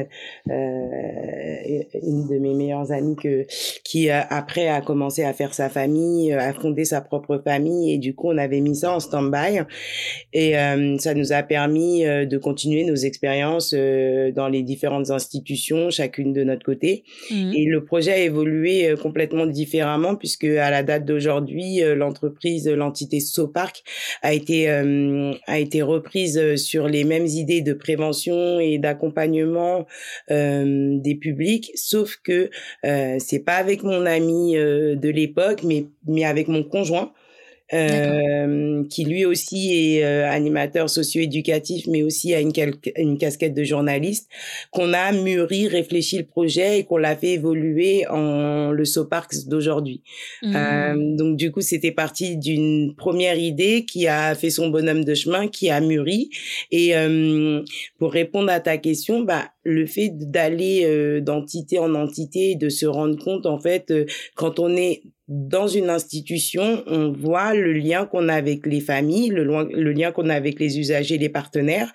[0.47, 3.47] une de mes meilleures amies que,
[3.85, 8.15] qui après a commencé à faire sa famille, a fondé sa propre famille et du
[8.15, 9.61] coup on avait mis ça en stand-by
[10.33, 10.55] et
[10.99, 16.65] ça nous a permis de continuer nos expériences dans les différentes institutions, chacune de notre
[16.65, 17.05] côté.
[17.31, 17.53] Mmh.
[17.55, 23.83] Et le projet a évolué complètement différemment puisque à la date d'aujourd'hui, l'entreprise, l'entité Sopark
[24.25, 29.87] a été euh, a été reprise euh, sur les mêmes idées de prévention et d'accompagnement
[30.31, 32.51] euh, des publics, sauf que
[32.87, 37.13] euh, c'est pas avec mon ami de l'époque, mais mais avec mon conjoint
[37.73, 42.53] euh, qui lui aussi est euh, animateur socio-éducatif, mais aussi a une,
[42.97, 44.29] une casquette de journaliste,
[44.71, 50.03] qu'on a mûri, réfléchi le projet et qu'on l'a fait évoluer en le SOPARX d'aujourd'hui.
[50.43, 50.57] Mmh.
[50.57, 55.15] Euh, donc du coup, c'était parti d'une première idée qui a fait son bonhomme de
[55.15, 56.31] chemin, qui a mûri.
[56.71, 57.63] Et euh,
[57.99, 62.87] pour répondre à ta question, bah le fait d'aller euh, d'entité en entité, de se
[62.87, 63.93] rendre compte en fait
[64.35, 69.29] quand on est dans une institution, on voit le lien qu'on a avec les familles,
[69.29, 71.93] le, le lien qu'on a avec les usagers, les partenaires,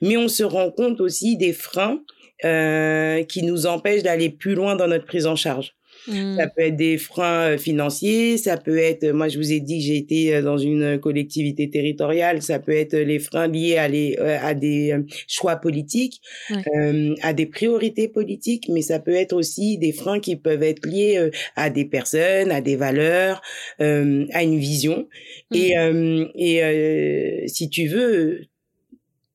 [0.00, 2.00] mais on se rend compte aussi des freins
[2.44, 5.74] euh, qui nous empêchent d'aller plus loin dans notre prise en charge.
[6.08, 6.36] Mmh.
[6.36, 9.78] Ça peut être des freins euh, financiers, ça peut être, moi je vous ai dit
[9.78, 13.86] que j'ai été euh, dans une collectivité territoriale, ça peut être les freins liés à,
[13.86, 14.96] les, euh, à des
[15.28, 20.34] choix politiques, euh, à des priorités politiques, mais ça peut être aussi des freins qui
[20.36, 23.40] peuvent être liés à des personnes, à des valeurs,
[23.80, 25.08] euh, à une vision.
[25.52, 26.24] Mmh.
[26.34, 28.40] Et, et si tu veux,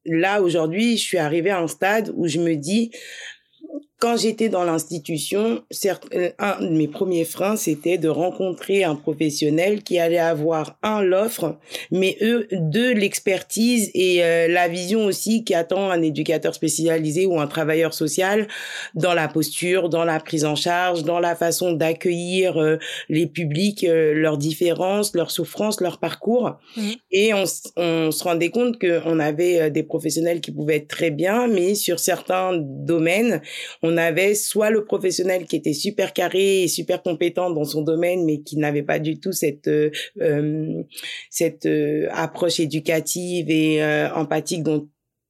[0.06, 2.92] là aujourd'hui, je suis arrivée à un stade où je me dis,
[4.00, 5.64] quand j'étais dans l'institution,
[6.14, 11.02] euh, un de mes premiers freins, c'était de rencontrer un professionnel qui allait avoir un
[11.02, 11.58] l'offre,
[11.90, 17.40] mais eux deux l'expertise et euh, la vision aussi qui attend un éducateur spécialisé ou
[17.40, 18.48] un travailleur social
[18.94, 22.78] dans la posture, dans la prise en charge, dans la façon d'accueillir euh,
[23.10, 26.58] les publics, leurs différences, leurs souffrances, leur parcours.
[26.76, 26.92] Mmh.
[27.12, 27.46] Et on,
[27.78, 32.00] on, se rendait compte qu'on avait des professionnels qui pouvaient être très bien, mais sur
[32.00, 33.42] certains domaines,
[33.87, 38.26] on avait soit le professionnel qui était super carré et super compétent dans son domaine,
[38.26, 40.84] mais qui n'avait pas du tout cette euh, euh
[41.30, 44.90] cette euh, approche éducative et euh, empathique dont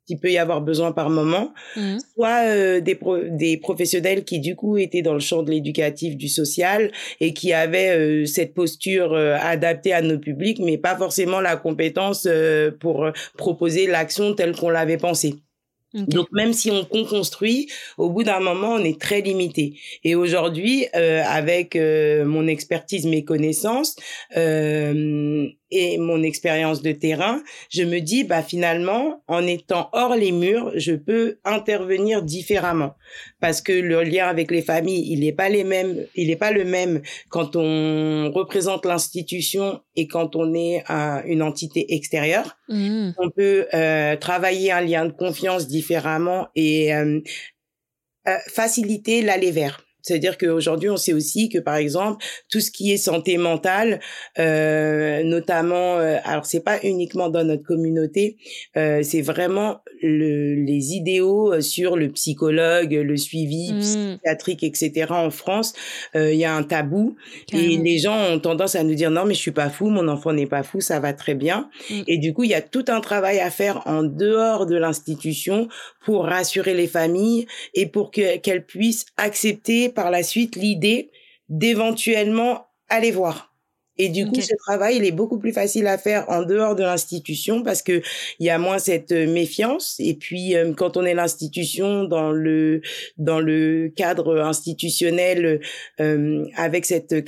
[0.10, 1.98] il peut y avoir besoin par moment, mmh.
[2.16, 2.98] soit des,
[3.32, 7.52] des professionnels qui du coup étaient dans le champ de l'éducatif, du social et qui
[7.52, 12.26] avaient cette posture adaptée à nos publics, mais pas forcément la compétence
[12.80, 13.06] pour
[13.38, 15.34] proposer l'action telle qu'on l'avait pensée.
[15.94, 19.80] Donc même si on construit, au bout d'un moment, on est très limité.
[20.04, 23.96] Et aujourd'hui, euh, avec euh, mon expertise, mes connaissances,
[24.36, 30.32] euh, et mon expérience de terrain, je me dis bah finalement en étant hors les
[30.32, 32.96] murs, je peux intervenir différemment
[33.40, 36.52] parce que le lien avec les familles, il n'est pas les mêmes, il n'est pas
[36.52, 40.84] le même quand on représente l'institution et quand on est
[41.26, 42.58] une entité extérieure.
[42.70, 43.12] Mmh.
[43.18, 47.20] On peut euh, travailler un lien de confiance différemment et euh,
[48.28, 49.87] euh, faciliter l'aller vers.
[50.08, 54.00] C'est-à-dire qu'aujourd'hui, on sait aussi que, par exemple, tout ce qui est santé mentale,
[54.40, 58.38] euh, notamment, euh, alors c'est pas uniquement dans notre communauté,
[58.78, 63.80] euh, c'est vraiment le, les idéaux euh, sur le psychologue, le suivi mmh.
[63.80, 65.08] psychiatrique, etc.
[65.10, 65.74] En France,
[66.16, 67.16] euh, il y a un tabou
[67.52, 70.08] et les gens ont tendance à nous dire non mais je suis pas fou, mon
[70.08, 71.70] enfant n'est pas fou, ça va très bien.
[71.90, 72.02] Mmh.
[72.08, 75.68] Et du coup, il y a tout un travail à faire en dehors de l'institution
[76.06, 81.10] pour rassurer les familles et pour qu'elles puissent accepter par la suite l'idée
[81.50, 83.52] d'éventuellement aller voir.
[83.98, 86.84] Et du coup, ce travail, il est beaucoup plus facile à faire en dehors de
[86.84, 88.04] l'institution parce que
[88.38, 89.96] il y a moins cette euh, méfiance.
[89.98, 92.82] Et puis, euh, quand on est l'institution dans le
[93.18, 95.62] dans le cadre institutionnel
[96.00, 97.26] euh, avec cette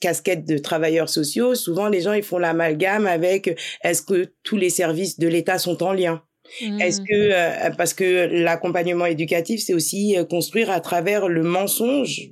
[0.00, 4.68] casquette de travailleurs sociaux, souvent les gens ils font l'amalgame avec est-ce que tous les
[4.68, 6.22] services de l'État sont en lien?
[6.60, 7.04] Est-ce mmh.
[7.04, 12.30] que parce que l'accompagnement éducatif c'est aussi construire à travers le mensonge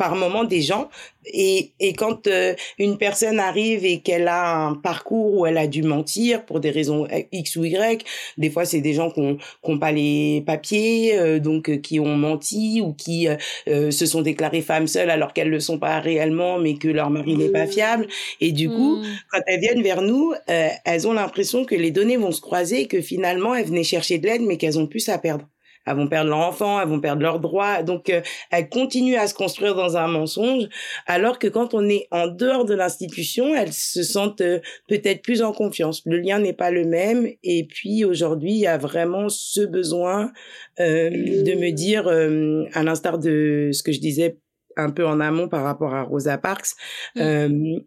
[0.00, 0.88] par moment des gens
[1.26, 5.66] et, et quand euh, une personne arrive et qu'elle a un parcours où elle a
[5.66, 8.02] dû mentir pour des raisons X ou Y,
[8.38, 12.16] des fois c'est des gens qui n'ont pas les papiers, euh, donc euh, qui ont
[12.16, 13.28] menti ou qui
[13.66, 17.36] se sont déclarées femmes seules alors qu'elles le sont pas réellement, mais que leur mari
[17.36, 17.70] n'est pas mmh.
[17.70, 18.06] fiable.
[18.40, 19.04] Et du coup, mmh.
[19.30, 23.02] quand elles viennent vers nous, elles ont l'impression que les données vont se croiser, que
[23.02, 25.46] finalement elles venaient chercher de l'aide, mais qu'elles ont plus à perdre
[25.86, 27.82] elles vont perdre leur enfant, elles vont perdre leurs droits.
[27.82, 30.64] Donc, euh, elles continuent à se construire dans un mensonge,
[31.06, 35.42] alors que quand on est en dehors de l'institution, elles se sentent euh, peut-être plus
[35.42, 36.02] en confiance.
[36.04, 37.28] Le lien n'est pas le même.
[37.42, 40.32] Et puis, aujourd'hui, il y a vraiment ce besoin
[40.78, 44.38] euh, de me dire, à l'instar de ce que je disais
[44.76, 46.70] un peu en amont par rapport à Rosa Parks,
[47.16, 47.78] mmh.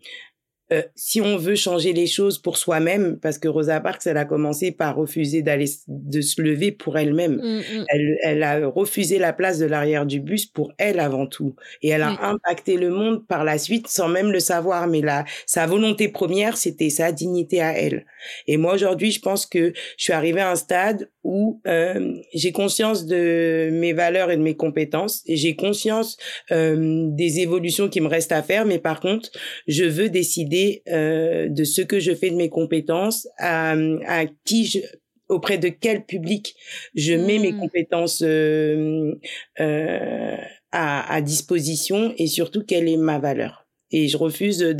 [0.73, 4.25] Euh, si on veut changer les choses pour soi-même, parce que Rosa Parks, elle a
[4.25, 7.35] commencé par refuser d'aller de se lever pour elle-même.
[7.35, 7.85] Mmh, mmh.
[7.89, 11.89] Elle, elle, a refusé la place de l'arrière du bus pour elle avant tout, et
[11.89, 14.87] elle a impacté le monde par la suite sans même le savoir.
[14.87, 18.05] Mais là, sa volonté première, c'était sa dignité à elle.
[18.47, 22.51] Et moi aujourd'hui, je pense que je suis arrivée à un stade où euh, j'ai
[22.51, 26.17] conscience de mes valeurs et de mes compétences, et j'ai conscience
[26.51, 28.65] euh, des évolutions qui me restent à faire.
[28.65, 29.29] Mais par contre,
[29.67, 33.75] je veux décider euh, de ce que je fais de mes compétences, à,
[34.07, 34.79] à qui je,
[35.29, 36.55] auprès de quel public
[36.95, 37.59] je mets mes mmh.
[37.59, 39.13] compétences euh,
[39.59, 40.37] euh,
[40.71, 43.62] à, à, disposition et surtout quelle est ma valeur
[43.93, 44.73] et je refuse de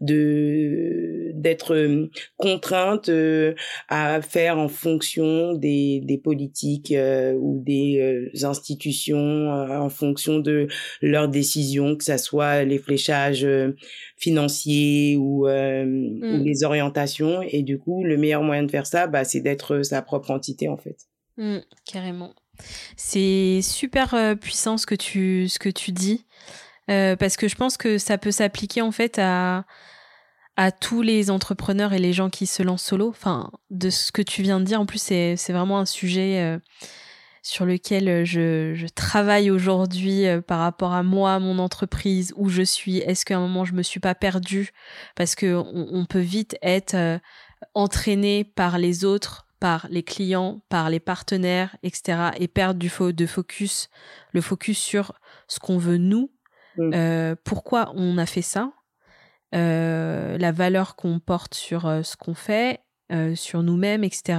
[0.00, 3.54] d'être euh, contrainte euh,
[3.88, 10.68] à faire en fonction des, des politiques euh, ou des institutions en fonction de
[11.00, 13.46] leurs décisions que ça soit les fléchages
[14.16, 16.44] financiers ou, mmh.
[16.44, 17.42] les orientations.
[17.42, 20.68] Et du coup le meilleur moyen de faire ça bah, c'est d'être sa propre entité
[20.68, 20.96] en fait.
[21.38, 21.58] Mmh,
[21.90, 22.34] carrément.
[22.96, 26.26] C'est super puissant ce que tu ce que tu dis
[26.90, 29.64] euh, parce que je pense que ça peut s'appliquer en fait à,
[30.56, 33.08] à tous les entrepreneurs et les gens qui se lancent solo.
[33.08, 36.58] Enfin, de ce que tu viens de dire, en plus, c'est, vraiment un sujet euh,
[37.42, 42.62] sur lequel je, je travaille aujourd'hui euh, par rapport à moi, mon entreprise, où je
[42.62, 42.98] suis.
[42.98, 44.70] Est-ce qu'à un moment, je me suis pas perdue?
[45.14, 47.20] Parce que on, peut vite être
[47.74, 52.30] entraîné par les autres par les clients, par les partenaires, etc.
[52.38, 53.90] et perdre du faux de focus,
[54.32, 55.12] le focus sur
[55.48, 56.30] ce qu'on veut nous
[56.76, 56.92] Mm.
[56.94, 58.72] Euh, pourquoi on a fait ça,
[59.54, 62.80] euh, la valeur qu'on porte sur euh, ce qu'on fait,
[63.34, 64.38] sur nous-mêmes, etc.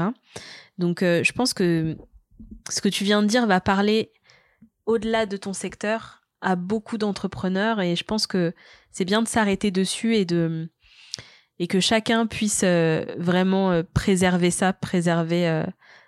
[0.78, 1.98] Donc, je pense que
[2.70, 4.14] ce que tu viens de dire va parler
[4.86, 8.54] au-delà de ton secteur à beaucoup d'entrepreneurs et je pense que
[8.90, 10.72] c'est bien de s'arrêter dessus et de
[11.60, 15.66] et que chacun puisse vraiment préserver ça, préserver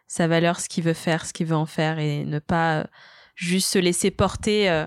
[0.07, 2.87] sa valeur, ce qu'il veut faire, ce qu'il veut en faire et ne pas
[3.35, 4.85] juste se laisser porter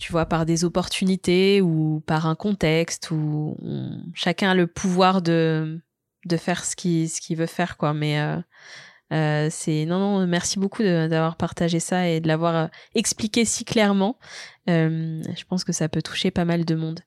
[0.00, 3.56] tu vois, par des opportunités ou par un contexte où
[4.14, 5.78] chacun a le pouvoir de,
[6.24, 7.92] de faire ce qu'il ce qu'il veut faire, quoi.
[7.92, 8.38] Mais euh,
[9.12, 13.66] euh, c'est non, non, merci beaucoup d'avoir partagé ça et de l'avoir euh, expliqué si
[13.66, 14.18] clairement.
[14.66, 17.00] je pense que ça peut toucher pas mal de monde.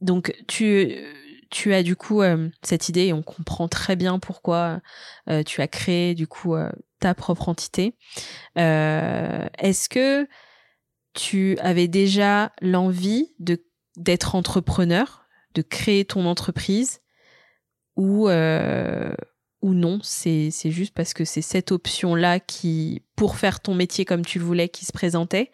[0.00, 0.94] donc, tu
[1.50, 2.20] tu as du coup
[2.62, 4.82] cette idée et on comprend très bien pourquoi
[5.46, 6.54] tu as créé du coup
[7.00, 7.94] ta propre entité.
[8.54, 10.28] Est-ce que
[11.14, 13.64] tu avais déjà l'envie de
[13.96, 17.00] d'être entrepreneur, de créer ton entreprise,
[17.96, 19.12] ou euh,
[19.60, 24.04] ou non, c'est juste parce que c'est cette option là qui pour faire ton métier
[24.04, 25.50] comme tu le voulais qui se présentait,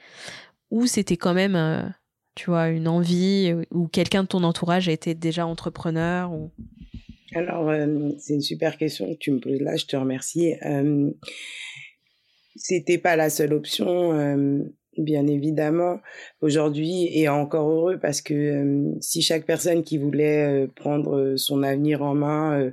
[0.70, 1.82] ou c'était quand même euh,
[2.34, 6.30] tu vois une envie ou quelqu'un de ton entourage a été déjà entrepreneur
[7.34, 10.54] alors, euh, c'est une super question que tu me poses là, je te remercie.
[10.64, 11.10] Euh,
[12.54, 14.12] c'était pas la seule option.
[15.04, 16.00] Bien évidemment,
[16.40, 22.14] aujourd'hui, et encore heureux parce que si chaque personne qui voulait prendre son avenir en
[22.14, 22.72] main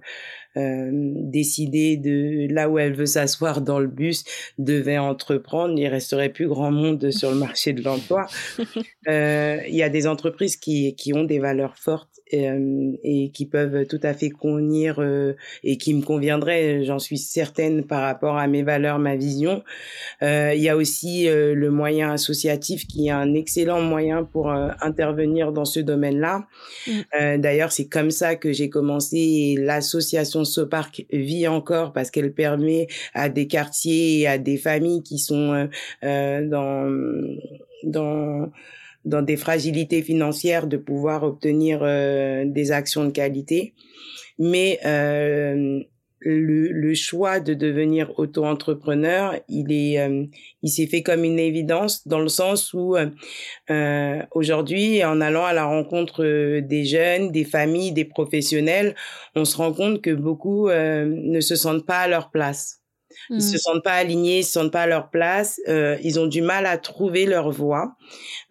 [0.55, 4.25] décider de là où elle veut s'asseoir dans le bus
[4.57, 8.25] devait entreprendre, il resterait plus grand monde sur le marché de l'emploi.
[9.07, 13.99] Il y a des entreprises qui, qui ont des valeurs fortes et qui peuvent tout
[14.03, 15.01] à fait convenir
[15.63, 19.63] et qui me conviendraient, j'en suis certaine par rapport à mes valeurs, ma vision.
[20.21, 25.65] Il y a aussi le moyen associatif qui est un excellent moyen pour intervenir dans
[25.65, 26.47] ce domaine-là.
[26.87, 27.37] Mmh.
[27.37, 32.87] D'ailleurs, c'est comme ça que j'ai commencé et l'association Sopark vit encore parce qu'elle permet
[33.13, 35.69] à des quartiers et à des familles qui sont
[36.01, 36.89] dans
[37.83, 38.51] dans
[39.05, 43.73] dans des fragilités financières de pouvoir obtenir euh, des actions de qualité.
[44.37, 45.79] Mais euh,
[46.19, 50.25] le, le, choix de devenir auto-entrepreneur, il est, euh,
[50.63, 55.53] il s'est fait comme une évidence dans le sens où euh, aujourd'hui, en allant à
[55.53, 58.95] la rencontre des jeunes, des familles, des professionnels,
[59.35, 62.80] on se rend compte que beaucoup ne se sentent pas à leur place.
[63.31, 63.59] Ils se mmh.
[63.59, 66.65] sentent pas alignés, ils se sentent pas à leur place, euh, ils ont du mal
[66.65, 67.95] à trouver leur voie.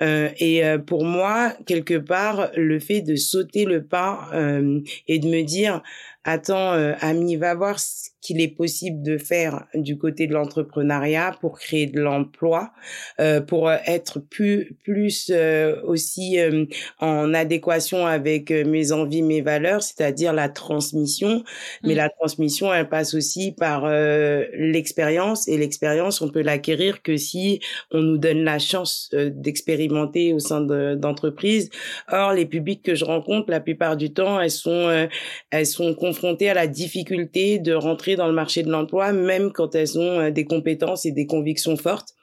[0.03, 5.19] Euh, et euh, pour moi, quelque part, le fait de sauter le pas euh, et
[5.19, 5.83] de me dire,
[6.25, 11.37] attends, euh, Ami, va voir ce qu'il est possible de faire du côté de l'entrepreneuriat
[11.41, 12.73] pour créer de l'emploi,
[13.19, 16.67] euh, pour être plus, plus euh, aussi euh,
[16.99, 21.45] en adéquation avec mes envies, mes valeurs, c'est-à-dire la transmission.
[21.83, 21.97] Mais mmh.
[21.97, 28.01] la transmission, elle passe aussi par l'expérience et l'expérience, on peut l'acquérir que si on
[28.01, 31.71] nous donne la chance d'expérimenter au sein d'entreprises.
[32.11, 35.09] Or, les publics que je rencontre, la plupart du temps, elles sont,
[35.51, 39.75] elles sont confrontées à la difficulté de rentrer dans le marché de l'emploi, même quand
[39.75, 42.15] elles ont euh, des compétences et des convictions fortes.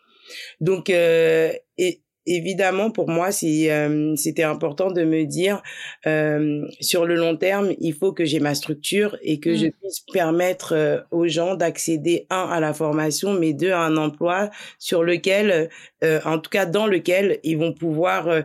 [0.60, 5.62] Donc, euh, et, évidemment, pour moi, euh, c'était important de me dire,
[6.82, 9.72] sur le long terme, il faut que j'ai ma structure et que je mmh.
[9.82, 15.06] puisse permettre aux gens d'accéder, un, à la formation, mais deux, à un emploi sur
[15.06, 15.70] lequel,
[16.04, 18.44] en tout cas dans lequel, ils vont pouvoir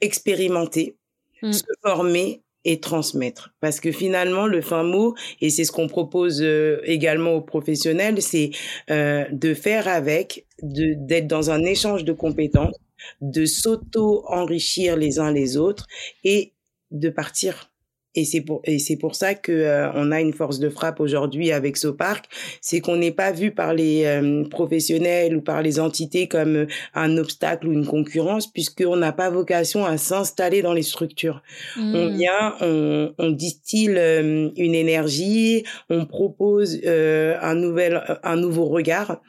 [0.00, 0.96] expérimenter,
[1.42, 1.52] mmh.
[1.52, 3.54] se former et transmettre.
[3.60, 8.20] Parce que finalement, le fin mot, et c'est ce qu'on propose euh, également aux professionnels,
[8.22, 8.50] c'est
[8.90, 12.76] euh, de faire avec, d'être dans un échange de compétences,
[13.22, 15.86] de s'auto-enrichir les uns les autres
[16.24, 16.52] et
[16.90, 17.69] de partir
[18.14, 20.98] et c'est pour et c'est pour ça que euh, on a une force de frappe
[21.00, 22.24] aujourd'hui avec Sopark,
[22.60, 26.66] c'est qu'on n'est pas vu par les euh, professionnels ou par les entités comme euh,
[26.94, 31.42] un obstacle ou une concurrence puisqu'on n'a pas vocation à s'installer dans les structures.
[31.76, 32.16] On mmh.
[32.16, 39.20] vient, on, on distille une énergie, on propose un nouvel un nouveau regard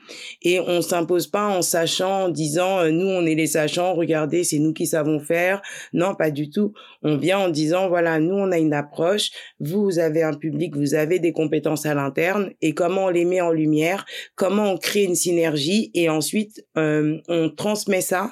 [0.41, 4.60] et on s'impose pas en sachant en disant nous on est les sachants, regardez, c'est
[4.60, 5.62] nous qui savons faire.
[5.94, 6.74] Non, pas du tout.
[7.04, 10.94] On vient en disant voilà, nous on a une approche, vous avez un public, vous
[10.94, 14.06] avez des compétences à l'interne et comment on les met en lumière,
[14.36, 18.32] comment on crée une synergie et ensuite euh, on transmet ça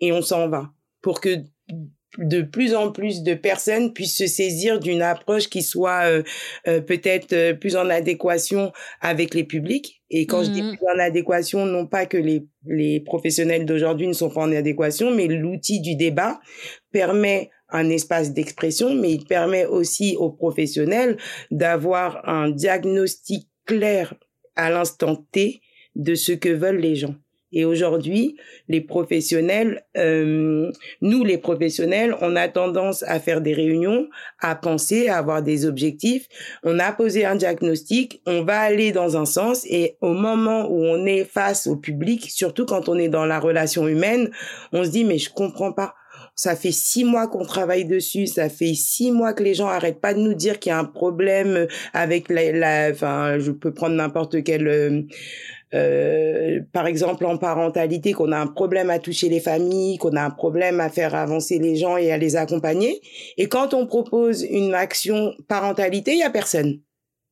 [0.00, 0.70] et on s'en va
[1.02, 1.36] pour que
[2.18, 6.22] de plus en plus de personnes puissent se saisir d'une approche qui soit euh,
[6.66, 10.02] euh, peut-être plus en adéquation avec les publics.
[10.10, 10.76] Et quand je dis mmh.
[10.76, 15.14] plus en adéquation, non pas que les, les professionnels d'aujourd'hui ne sont pas en adéquation,
[15.14, 16.40] mais l'outil du débat
[16.90, 21.16] permet un espace d'expression, mais il permet aussi aux professionnels
[21.50, 24.14] d'avoir un diagnostic clair
[24.56, 25.60] à l'instant T
[25.96, 27.14] de ce que veulent les gens.
[27.52, 28.36] Et aujourd'hui,
[28.68, 35.08] les professionnels, euh, nous les professionnels, on a tendance à faire des réunions, à penser,
[35.08, 36.28] à avoir des objectifs.
[36.62, 40.84] On a posé un diagnostic, on va aller dans un sens et au moment où
[40.84, 44.30] on est face au public, surtout quand on est dans la relation humaine,
[44.72, 45.94] on se dit mais je comprends pas
[46.40, 48.26] ça fait six mois qu'on travaille dessus.
[48.26, 50.78] Ça fait six mois que les gens arrêtent pas de nous dire qu'il y a
[50.78, 55.02] un problème avec la, enfin, je peux prendre n'importe quel, euh,
[55.74, 60.22] euh, par exemple en parentalité, qu'on a un problème à toucher les familles, qu'on a
[60.22, 63.02] un problème à faire avancer les gens et à les accompagner.
[63.36, 66.80] Et quand on propose une action parentalité, il y a personne.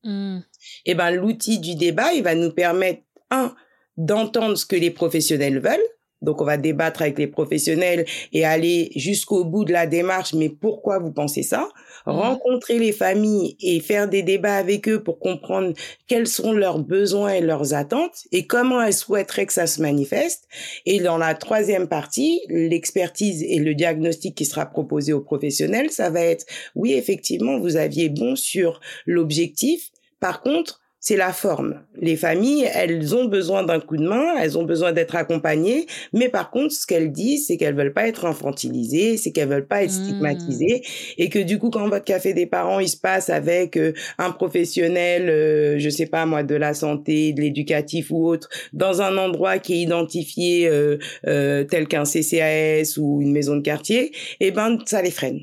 [0.03, 0.37] Mmh.
[0.85, 3.55] Et eh ben l'outil du débat, il va nous permettre un
[3.97, 8.91] d'entendre ce que les professionnels veulent donc, on va débattre avec les professionnels et aller
[8.95, 10.33] jusqu'au bout de la démarche.
[10.33, 11.69] Mais pourquoi vous pensez ça?
[12.05, 12.11] Mmh.
[12.11, 15.73] Rencontrer les familles et faire des débats avec eux pour comprendre
[16.07, 20.47] quels sont leurs besoins et leurs attentes et comment elles souhaiteraient que ça se manifeste.
[20.85, 26.09] Et dans la troisième partie, l'expertise et le diagnostic qui sera proposé aux professionnels, ça
[26.09, 29.89] va être, oui, effectivement, vous aviez bon sur l'objectif.
[30.19, 31.81] Par contre, c'est la forme.
[32.01, 36.29] Les familles, elles ont besoin d'un coup de main, elles ont besoin d'être accompagnées, mais
[36.29, 39.83] par contre, ce qu'elles disent, c'est qu'elles veulent pas être infantilisées, c'est qu'elles veulent pas
[39.83, 40.03] être mmh.
[40.03, 40.81] stigmatisées,
[41.17, 44.31] et que du coup, quand votre café des parents, il se passe avec euh, un
[44.31, 49.17] professionnel, euh, je sais pas moi, de la santé, de l'éducatif ou autre, dans un
[49.17, 50.97] endroit qui est identifié euh,
[51.27, 55.41] euh tel qu'un CCAS ou une maison de quartier, eh ben, ça les freine.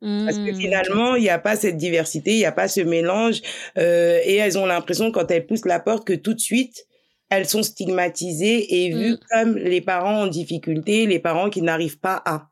[0.00, 2.80] Parce que mmh, finalement, il n'y a pas cette diversité, il n'y a pas ce
[2.80, 3.40] mélange,
[3.78, 6.86] euh, et elles ont l'impression quand elles poussent la porte que tout de suite,
[7.30, 9.18] elles sont stigmatisées et vues mmh.
[9.30, 12.48] comme les parents en difficulté, les parents qui n'arrivent pas à.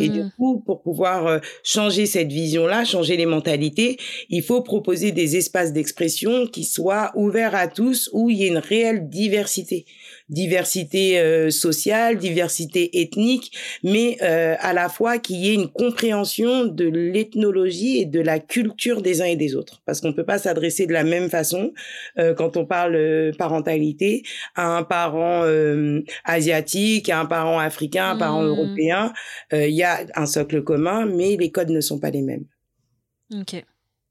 [0.00, 0.30] Et du mmh.
[0.38, 3.98] coup, pour pouvoir euh, changer cette vision-là, changer les mentalités,
[4.30, 8.48] il faut proposer des espaces d'expression qui soient ouverts à tous, où il y ait
[8.48, 9.84] une réelle diversité
[10.28, 16.64] diversité euh, sociale, diversité ethnique, mais euh, à la fois qu'il y ait une compréhension
[16.64, 19.82] de l'ethnologie et de la culture des uns et des autres.
[19.86, 21.72] Parce qu'on ne peut pas s'adresser de la même façon
[22.18, 24.22] euh, quand on parle parentalité
[24.54, 25.44] à un parent
[26.24, 28.46] asiatique, à un parent africain, à un parent mmh.
[28.46, 29.12] européen.
[29.52, 32.44] Il y a un socle commun, mais les codes ne sont pas les mêmes.
[33.32, 33.62] Ok,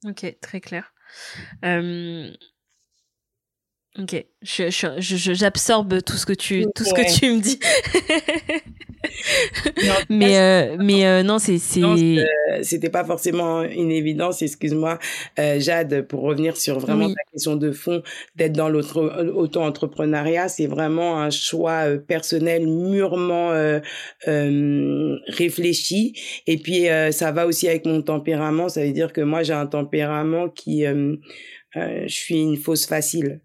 [0.05, 0.93] ok, très clair.
[3.97, 7.57] Ok, j'absorbe tout ce que tu tout ce que tu me dis.
[10.09, 11.81] mais euh, mais euh, non c'est c'est
[12.61, 14.99] c'était pas forcément une évidence excuse-moi
[15.39, 18.03] euh, Jade pour revenir sur vraiment ta question de fond
[18.35, 23.51] d'être dans l'auto-entrepreneuriat c'est vraiment un choix personnel mûrement
[24.25, 26.13] réfléchi.
[26.47, 28.67] Et puis ça va aussi avec mon tempérament.
[28.67, 33.39] Ça veut dire que moi j'ai un tempérament qui je suis une fausse facile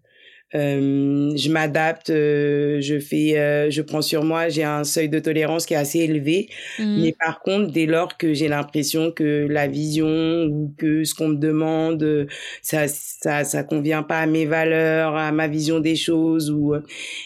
[0.53, 4.49] euh, je m'adapte, euh, je fais, euh, je prends sur moi.
[4.49, 6.49] J'ai un seuil de tolérance qui est assez élevé,
[6.79, 7.01] mmh.
[7.01, 10.07] mais par contre, dès lors que j'ai l'impression que la vision
[10.45, 12.27] ou que ce qu'on me demande,
[12.61, 16.73] ça, ça, ça convient pas à mes valeurs, à ma vision des choses, ou,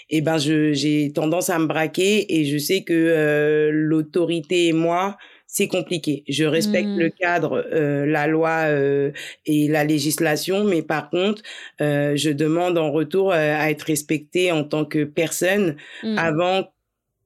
[0.09, 5.17] eh ben, je, j'ai tendance à me braquer et je sais que l'autorité et moi,
[5.55, 6.25] c'est compliqué.
[6.27, 7.11] Je respecte le mmh.
[7.11, 9.11] cadre, euh, la loi euh,
[9.45, 11.43] et la législation, mais par contre,
[11.79, 16.17] euh, je demande en retour à être respectée en tant que personne mmh.
[16.17, 16.67] avant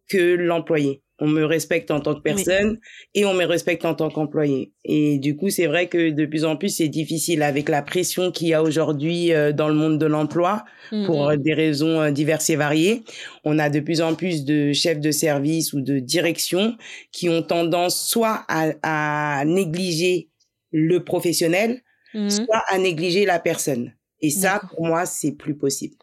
[0.08, 2.80] que l'employé on me respecte en tant que personne
[3.14, 4.74] et on me respecte en tant qu'employé.
[4.86, 8.32] Et du coup, c'est vrai que de plus en plus, c'est difficile avec la pression
[8.32, 11.38] qu'il y a aujourd'hui euh, dans le monde de l'emploi pour mm-hmm.
[11.42, 13.04] des raisons euh, diverses et variées.
[13.44, 16.78] On a de plus en plus de chefs de service ou de direction
[17.12, 20.30] qui ont tendance soit à, négliger
[20.72, 21.82] le professionnel,
[22.14, 22.30] mm-hmm.
[22.30, 23.94] soit à négliger la personne.
[24.22, 25.96] Et ça, pour moi, c'est plus possible.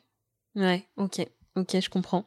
[0.55, 1.21] Ouais, ok,
[1.55, 2.25] ok, je comprends.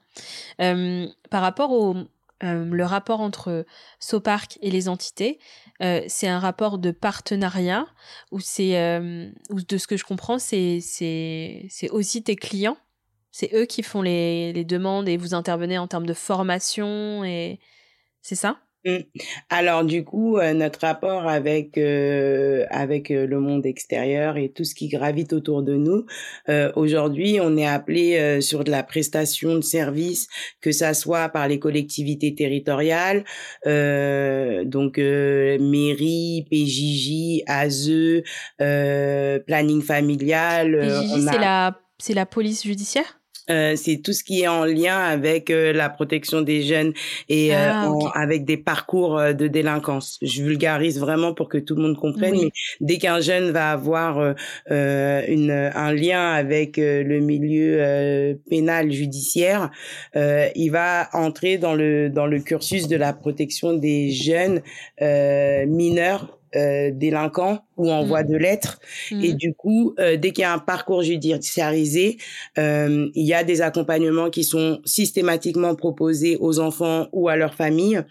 [0.62, 1.96] Euh, par rapport au,
[2.44, 3.66] euh, le rapport entre
[4.00, 5.40] Sopark et les entités,
[5.82, 7.86] euh, c'est un rapport de partenariat
[8.32, 12.78] où c'est, euh, de ce que je comprends, c'est, c'est, c'est aussi tes clients.
[13.32, 17.60] C'est eux qui font les, les demandes et vous intervenez en termes de formation et
[18.22, 18.60] c'est ça?
[19.50, 24.64] Alors du coup, euh, notre rapport avec euh, avec euh, le monde extérieur et tout
[24.64, 26.06] ce qui gravite autour de nous,
[26.76, 30.28] aujourd'hui, on est appelé sur de la prestation de services,
[30.62, 33.24] que ça soit par les collectivités territoriales,
[33.66, 38.24] donc mairie, PJJ, ASE,
[39.46, 40.80] planning familial.
[40.80, 43.19] PJJ, c'est la c'est la police judiciaire?
[43.50, 46.94] Euh, c'est tout ce qui est en lien avec euh, la protection des jeunes
[47.30, 50.18] et euh, ah, avec des parcours de délinquance.
[50.22, 52.36] Je vulgarise vraiment pour que tout le monde comprenne.
[52.40, 54.36] Mais dès qu'un jeune va avoir
[54.70, 59.72] une, un lien avec le milieu pénal judiciaire,
[60.16, 64.62] il va entrer dans le dans le cursus de la protection des jeunes
[65.00, 68.28] mineurs euh, délinquants ou en voie mmh.
[68.28, 68.80] de lettres.
[69.12, 69.38] Et mmh.
[69.38, 72.18] du coup, euh, dès qu'il y a un parcours judiciarisé,
[72.58, 77.56] euh, il y a des accompagnements qui sont systématiquement proposés aux enfants ou à leurs
[77.56, 78.02] familles.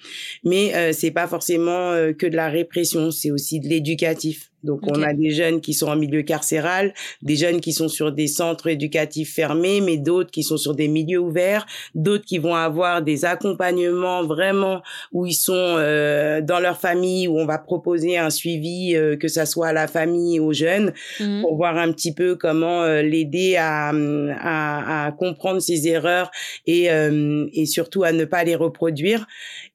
[0.43, 4.51] Mais euh, c'est pas forcément euh, que de la répression, c'est aussi de l'éducatif.
[4.65, 6.93] Donc on a des jeunes qui sont en milieu carcéral,
[7.23, 10.89] des jeunes qui sont sur des centres éducatifs fermés, mais d'autres qui sont sur des
[10.89, 11.65] milieux ouverts,
[11.95, 17.39] d'autres qui vont avoir des accompagnements vraiment où ils sont euh, dans leur famille, où
[17.39, 21.43] on va proposer un suivi, euh, que ça soit à la famille, aux jeunes, mmh.
[21.43, 26.31] pour voir un petit peu comment euh, l'aider à, à, à, comprendre ses erreurs
[26.67, 29.27] et, euh, et surtout à ne pas les reproduire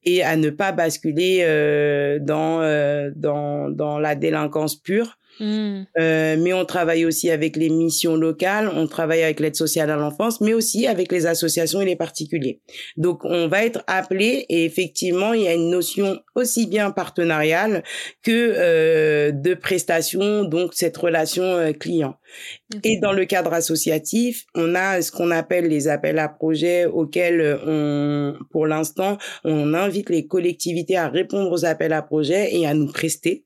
[0.04, 1.44] et à ne pas basculer
[2.22, 2.60] dans,
[3.16, 5.84] dans, dans la délinquance pure Mmh.
[5.98, 9.96] Euh, mais on travaille aussi avec les missions locales, on travaille avec l'aide sociale à
[9.96, 12.62] l'enfance, mais aussi avec les associations et les particuliers.
[12.98, 17.84] Donc on va être appelé et effectivement il y a une notion aussi bien partenariale
[18.22, 22.16] que euh, de prestation, donc cette relation euh, client.
[22.84, 27.60] Et dans le cadre associatif, on a ce qu'on appelle les appels à projets auxquels
[27.66, 32.74] on, pour l'instant, on invite les collectivités à répondre aux appels à projets et à
[32.74, 33.46] nous prester.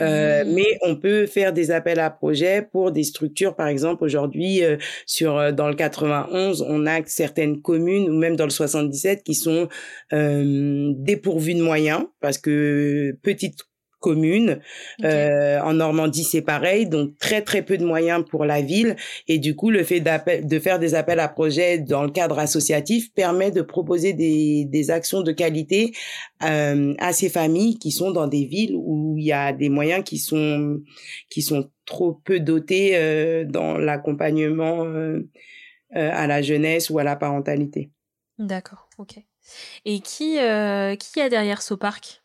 [0.00, 0.52] Euh, mmh.
[0.52, 4.76] Mais on peut faire des appels à projets pour des structures, par exemple, aujourd'hui, euh,
[5.06, 9.34] sur euh, dans le 91, on a certaines communes ou même dans le 77 qui
[9.34, 9.68] sont
[10.12, 13.64] euh, dépourvues de moyens parce que petites
[14.00, 14.60] communes.
[15.04, 18.96] Euh, en Normandie, c'est pareil, donc très très peu de moyens pour la ville.
[19.28, 23.12] Et du coup, le fait de faire des appels à projets dans le cadre associatif
[23.12, 25.92] permet de proposer des, des actions de qualité
[26.42, 30.04] euh, à ces familles qui sont dans des villes où il y a des moyens
[30.04, 30.80] qui sont
[31.30, 35.22] qui sont trop peu dotés euh, dans l'accompagnement euh,
[35.90, 37.90] à la jeunesse ou à la parentalité.
[38.38, 39.18] D'accord, ok.
[39.84, 42.22] Et qui euh, qui a derrière ce parc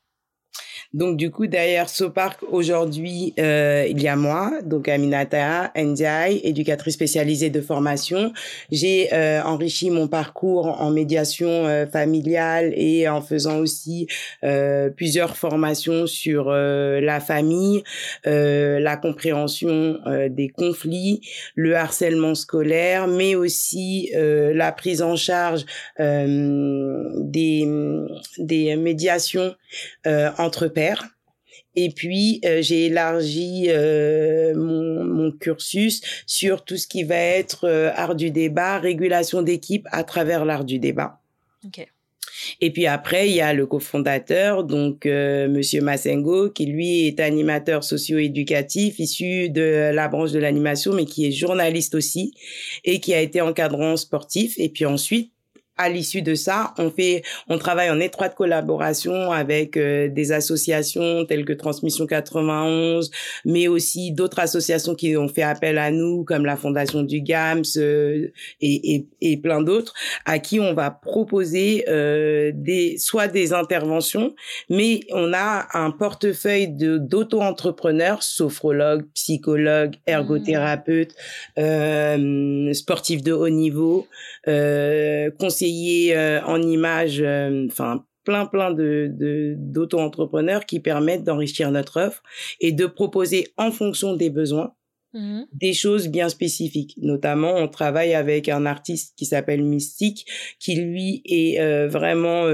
[0.93, 6.95] donc du coup derrière Sopark aujourd'hui euh, il y a moi, donc Aminata Ndiaye, éducatrice
[6.95, 8.33] spécialisée de formation.
[8.71, 14.07] J'ai euh, enrichi mon parcours en médiation euh, familiale et en faisant aussi
[14.43, 17.83] euh, plusieurs formations sur euh, la famille,
[18.25, 21.21] la compréhension des conflits,
[21.55, 25.65] le harcèlement scolaire, mais aussi la prise en charge
[25.99, 27.67] des
[28.37, 29.55] des médiations
[30.05, 30.67] entre
[31.75, 37.65] et puis, euh, j'ai élargi euh, mon, mon, cursus sur tout ce qui va être
[37.65, 41.19] euh, art du débat, régulation d'équipe à travers l'art du débat.
[41.65, 41.87] Okay.
[42.59, 47.83] Et puis après, il y a le cofondateur, donc Monsieur Massengo, qui lui est animateur
[47.83, 52.33] socio-éducatif, issu de la branche de l'animation, mais qui est journaliste aussi,
[52.83, 54.55] et qui a été encadrant sportif.
[54.57, 55.31] Et puis ensuite,
[55.77, 61.25] à l'issue de ça, on fait, on travaille en étroite collaboration avec euh, des associations
[61.25, 63.09] telles que Transmission 91,
[63.45, 67.63] mais aussi d'autres associations qui ont fait appel à nous, comme la Fondation du GAMS
[67.77, 69.93] euh, et, et, et, plein d'autres,
[70.25, 74.35] à qui on va proposer euh, des, soit des interventions,
[74.69, 81.15] mais on a un portefeuille de d'auto-entrepreneurs, sophrologues, psychologues, ergothérapeutes,
[81.57, 82.73] mmh.
[82.73, 84.07] sportifs de haut niveau,
[85.61, 92.21] conseillers euh, en images, euh, enfin plein plein de d'auto-entrepreneurs qui permettent d'enrichir notre offre
[92.59, 94.73] et de proposer en fonction des besoins
[95.13, 96.95] mmh des choses bien spécifiques.
[97.01, 100.25] Notamment, on travaille avec un artiste qui s'appelle Mystique,
[100.59, 102.45] qui lui est euh, vraiment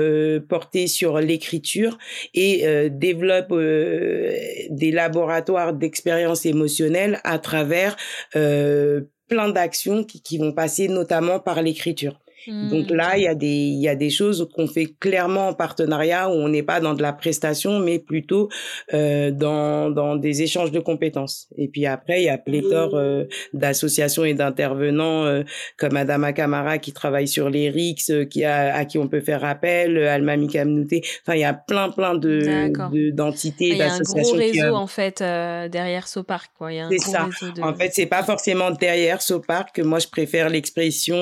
[0.49, 1.97] porté sur l'écriture
[2.33, 7.95] et développe des laboratoires d'expérience émotionnelle à travers
[8.31, 12.19] plein d'actions qui, qui, vont passer notamment par l'écriture.
[12.47, 12.95] Donc mmh.
[12.95, 16.29] là, il y a des il y a des choses qu'on fait clairement en partenariat
[16.29, 18.49] où on n'est pas dans de la prestation, mais plutôt
[18.93, 21.47] euh, dans dans des échanges de compétences.
[21.57, 22.99] Et puis après, il y a pléthore mmh.
[22.99, 25.43] euh, d'associations et d'intervenants euh,
[25.77, 29.21] comme Adama Kamara qui travaille sur les RICS, euh, qui a à qui on peut
[29.21, 31.01] faire appel, euh, Alma Mikamnouté.
[31.23, 34.39] Enfin, il y a plein plein de d'entités, d'associations.
[34.39, 36.71] Il y a un gros réseau en fait derrière Sopark, quoi.
[36.71, 37.27] Il y a un c'est ça.
[37.55, 37.61] De...
[37.61, 39.79] En fait, c'est pas forcément derrière Sopark.
[39.79, 41.17] Moi, je préfère l'expression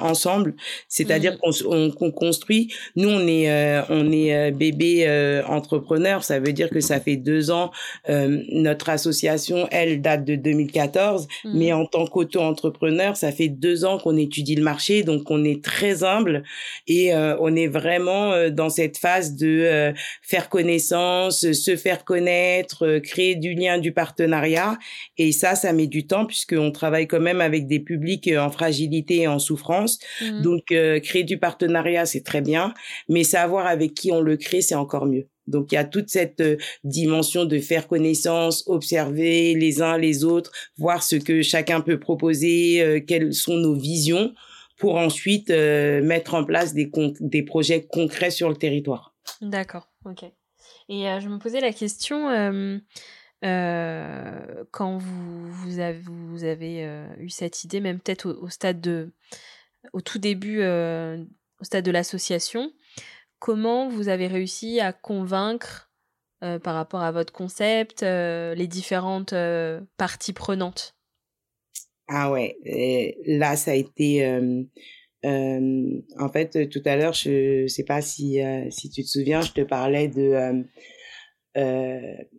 [0.00, 0.54] ensemble
[0.88, 1.92] c'est-à-dire mmh.
[1.92, 2.72] qu'on construit.
[2.96, 6.24] Nous, on est euh, on est euh, bébé euh, entrepreneur.
[6.24, 7.70] Ça veut dire que ça fait deux ans.
[8.08, 11.58] notre association, elle, date de 2014, mmh.
[11.58, 15.62] mais en tant qu'auto-entrepreneur, ça fait deux ans qu'on étudie le marché, donc on est
[15.62, 16.42] très humble
[16.86, 19.92] et on est vraiment dans cette phase de
[20.22, 24.78] faire connaissance, se faire connaître, créer du lien, du partenariat.
[25.18, 29.22] Et ça, ça met du temps puisqu'on travaille quand même avec des publics en fragilité
[29.22, 29.98] et en souffrance.
[30.20, 30.42] Mmh.
[30.42, 32.74] Donc donc, euh, créer du partenariat, c'est très bien,
[33.08, 35.26] mais savoir avec qui on le crée, c'est encore mieux.
[35.46, 40.22] Donc, il y a toute cette euh, dimension de faire connaissance, observer les uns les
[40.22, 44.34] autres, voir ce que chacun peut proposer, euh, quelles sont nos visions,
[44.76, 46.90] pour ensuite mettre en place des,
[47.42, 49.14] projets concrets sur le territoire.
[49.42, 50.22] D'accord, ok.
[50.88, 52.30] Et je me posais la question,
[53.42, 59.12] quand vous, vous avez, vous avez eu cette idée, même peut-être au, stade de
[59.92, 61.22] au tout début, euh,
[61.60, 62.72] au stade de l'association,
[63.38, 65.90] comment vous avez réussi à convaincre
[66.42, 69.34] euh, par rapport à votre concept euh, les différentes
[69.96, 70.96] parties prenantes?
[72.08, 72.56] Ah ouais,
[73.26, 74.26] là ça a été...
[75.24, 79.60] en fait, tout à l'heure, je sais pas si, si tu te souviens, je te
[79.60, 80.64] parlais de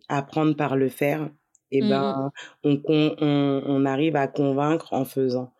[0.09, 1.29] apprendre par le faire.
[1.71, 2.31] et mmh ben
[2.63, 5.53] on, on, on, arrive à convaincre en faisant.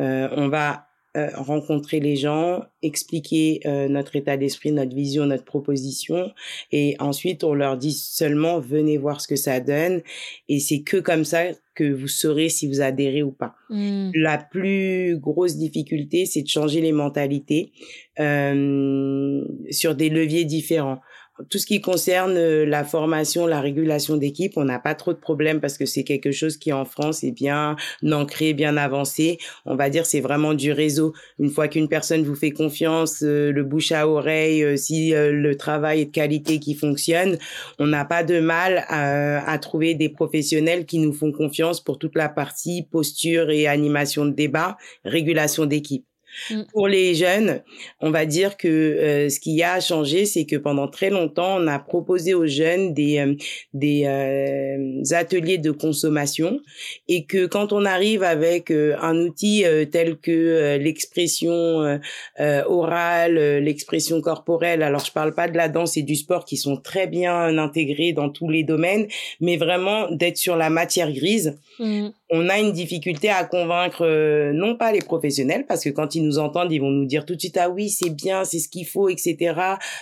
[0.00, 0.87] Euh, on va
[1.18, 6.30] euh, rencontrer les gens, expliquer euh, notre état d'esprit, notre vision, notre proposition,
[6.70, 10.02] et ensuite on leur dit seulement venez voir ce que ça donne,
[10.48, 13.54] et c'est que comme ça que vous saurez si vous adhérez ou pas.
[13.70, 14.10] Mmh.
[14.14, 17.72] La plus grosse difficulté, c'est de changer les mentalités
[18.20, 21.00] euh, sur des leviers différents
[21.48, 25.18] tout ce qui concerne euh, la formation, la régulation d'équipe, on n'a pas trop de
[25.18, 27.76] problèmes parce que c'est quelque chose qui en France est bien
[28.10, 29.38] ancré, bien avancé.
[29.64, 31.14] On va dire c'est vraiment du réseau.
[31.38, 35.56] Une fois qu'une personne vous fait confiance, euh, le bouche à oreille, euh, si le
[35.56, 37.38] travail est de qualité qui fonctionne,
[37.78, 41.98] on n'a pas de mal à, à, trouver des professionnels qui nous font confiance pour
[41.98, 46.07] toute la partie posture et animation de débat, régulation d'équipe.
[46.50, 46.62] Mmh.
[46.72, 47.62] Pour les jeunes,
[48.00, 51.66] on va dire que euh, ce qui a changé, c'est que pendant très longtemps, on
[51.66, 53.34] a proposé aux jeunes des euh,
[53.74, 56.60] des euh, ateliers de consommation
[57.08, 61.98] et que quand on arrive avec un outil tel que l'expression
[62.38, 66.76] orale, l'expression corporelle, alors je parle pas de la danse et du sport qui sont
[66.76, 69.06] très bien intégrés dans tous les domaines,
[69.40, 71.58] mais vraiment d'être sur la matière grise.
[71.78, 72.08] Mmh.
[72.30, 74.04] On a une difficulté à convaincre
[74.52, 77.34] non pas les professionnels parce que quand ils nous entendent, ils vont nous dire tout
[77.34, 79.54] de suite ah oui c'est bien, c'est ce qu'il faut, etc.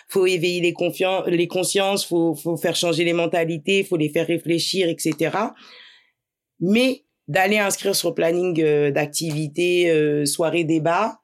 [0.08, 4.26] Faut éveiller les confiances, les consciences, faut faut faire changer les mentalités, faut les faire
[4.26, 5.30] réfléchir, etc.
[6.60, 11.20] Mais d'aller inscrire sur le planning euh, d'activité, euh, soirée débat,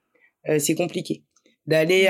[0.48, 1.22] euh, c'est compliqué.
[1.64, 2.08] D'aller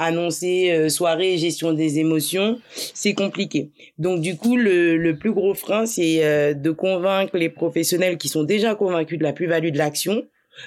[0.00, 3.70] annoncer soirée gestion des émotions, c'est compliqué.
[3.98, 8.42] Donc du coup, le, le plus gros frein, c'est de convaincre les professionnels qui sont
[8.42, 10.22] déjà convaincus de la plus-value de l'action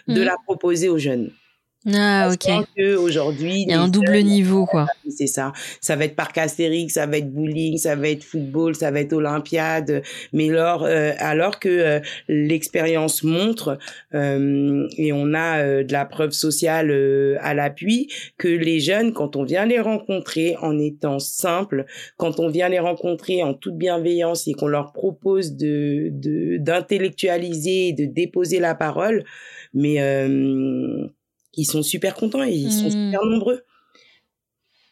[0.07, 0.25] de mmh.
[0.25, 1.31] la proposer aux jeunes.
[1.93, 2.51] Ah, ok.
[2.97, 4.87] aujourd'hui, il y a un double niveau, quoi.
[5.09, 5.53] C'est ça.
[5.79, 8.99] Ça va être parc astérix, ça va être bowling, ça va être football, ça va
[8.99, 10.01] être olympiade.
[10.33, 13.77] Mais alors, euh, alors que euh, l'expérience montre,
[14.13, 16.91] euh, et on a de la preuve sociale
[17.41, 21.85] à l'appui, que les jeunes, quand on vient les rencontrer en étant simple,
[22.17, 26.09] quand on vient les rencontrer en toute bienveillance et qu'on leur propose de
[26.57, 29.23] d'intellectualiser, de, de déposer la parole,
[29.73, 29.97] mais
[31.57, 33.29] ils sont super contents et ils sont super mmh.
[33.29, 33.63] nombreux.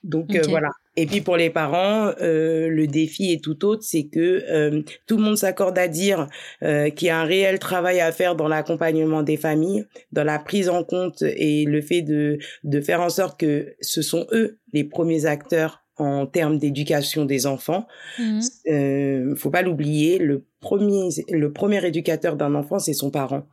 [0.03, 0.69] Donc euh, voilà.
[0.97, 5.17] Et puis pour les parents, euh, le défi est tout autre, c'est que euh, tout
[5.17, 6.27] le monde s'accorde à dire
[6.61, 10.69] qu'il y a un réel travail à faire dans l'accompagnement des familles, dans la prise
[10.69, 14.83] en compte et le fait de de faire en sorte que ce sont eux les
[14.83, 17.87] premiers acteurs en termes d'éducation des enfants.
[18.19, 18.39] Mmh.
[18.67, 23.43] Euh, faut pas l'oublier, le le premier éducateur d'un enfant, c'est son parent.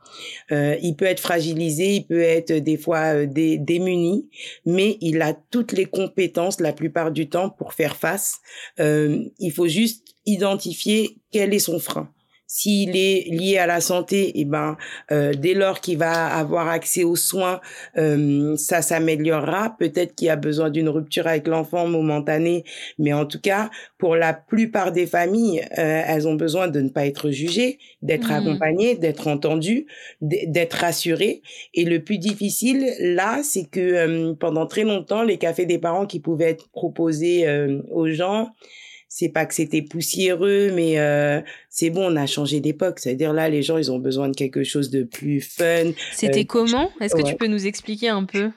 [0.51, 4.29] Euh, il peut être fragilisé, il peut être des fois euh, démuni,
[4.65, 8.39] mais il a toutes les compétences la plupart du temps pour faire face.
[8.79, 12.09] Euh, il faut juste identifier quel est son frein.
[12.55, 14.77] S'il est lié à la santé, et eh ben
[15.11, 17.59] euh, dès lors qu'il va avoir accès aux soins,
[17.97, 19.75] euh, ça s'améliorera.
[19.79, 22.63] Peut-être qu'il a besoin d'une rupture avec l'enfant momentanée,
[22.99, 26.89] mais en tout cas, pour la plupart des familles, euh, elles ont besoin de ne
[26.89, 28.35] pas être jugées, d'être mmh.
[28.35, 29.87] accompagnées, d'être entendues,
[30.21, 31.41] d'être rassurées.
[31.73, 36.19] Et le plus difficile là, c'est que pendant très longtemps, les cafés des parents qui
[36.19, 37.47] pouvaient être proposés
[37.89, 38.51] aux gens,
[39.15, 41.39] c'est pas que c'était poussiéreux, mais euh,
[41.69, 42.97] c'est bon, on a changé d'époque.
[42.97, 45.91] C'est-à-dire là, les gens, ils ont besoin de quelque chose de plus fun.
[46.13, 46.89] C'était euh, comment?
[46.99, 48.49] Est-ce que tu peux nous expliquer un peu?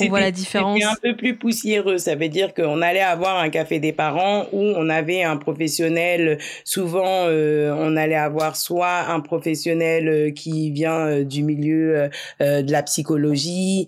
[0.00, 0.82] On voit la différence.
[0.82, 1.98] un peu plus poussiéreux.
[1.98, 6.38] Ça veut dire qu'on allait avoir un café des parents où on avait un professionnel.
[6.64, 12.08] Souvent, euh, on allait avoir soit un professionnel euh, qui vient euh, du milieu
[12.40, 13.86] de la psychologie,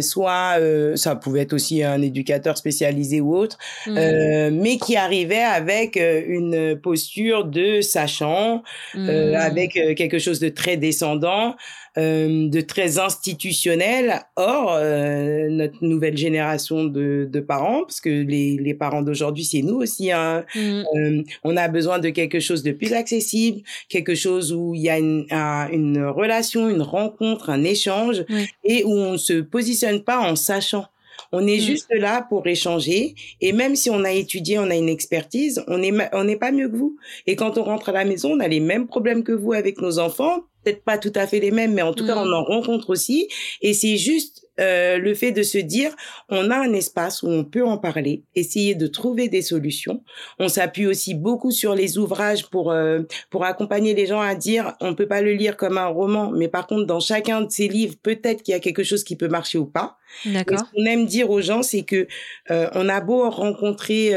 [0.00, 0.58] soit
[0.94, 4.50] ça pouvait être aussi un éducateur spécialisé ou autre, mmh.
[4.52, 8.62] mais qui arrivait avec une posture de sachant,
[8.94, 9.08] mmh.
[9.34, 11.56] avec quelque chose de très descendant.
[11.98, 14.22] Euh, de très institutionnel.
[14.36, 19.62] Or, euh, notre nouvelle génération de, de, parents, parce que les, les parents d'aujourd'hui, c'est
[19.62, 20.60] nous aussi, hein, mmh.
[20.60, 24.88] euh, on a besoin de quelque chose de plus accessible, quelque chose où il y
[24.88, 25.26] a une,
[25.72, 28.24] une relation, une rencontre, un échange,
[28.62, 30.86] et où on ne se positionne pas en sachant.
[31.32, 31.60] On est mmh.
[31.60, 33.16] juste là pour échanger.
[33.40, 36.52] Et même si on a étudié, on a une expertise, on n'est on n'est pas
[36.52, 36.96] mieux que vous.
[37.26, 39.80] Et quand on rentre à la maison, on a les mêmes problèmes que vous avec
[39.80, 42.34] nos enfants peut-être pas tout à fait les mêmes, mais en tout cas, on mmh.
[42.34, 43.28] en rencontre aussi.
[43.62, 45.94] Et c'est juste euh, le fait de se dire,
[46.28, 50.02] on a un espace où on peut en parler, essayer de trouver des solutions.
[50.38, 53.00] On s'appuie aussi beaucoup sur les ouvrages pour euh,
[53.30, 56.48] pour accompagner les gens à dire, on peut pas le lire comme un roman, mais
[56.48, 59.28] par contre, dans chacun de ces livres, peut-être qu'il y a quelque chose qui peut
[59.28, 59.96] marcher ou pas.
[60.26, 60.58] D'accord.
[60.58, 62.06] Ce qu'on aime dire aux gens, c'est que
[62.50, 64.10] euh, on a beau rencontrer,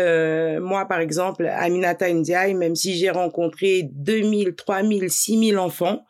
[0.59, 6.03] moi par exemple, Aminata Ndiaye, même si j'ai rencontré 2000, 3000, 6000 enfants,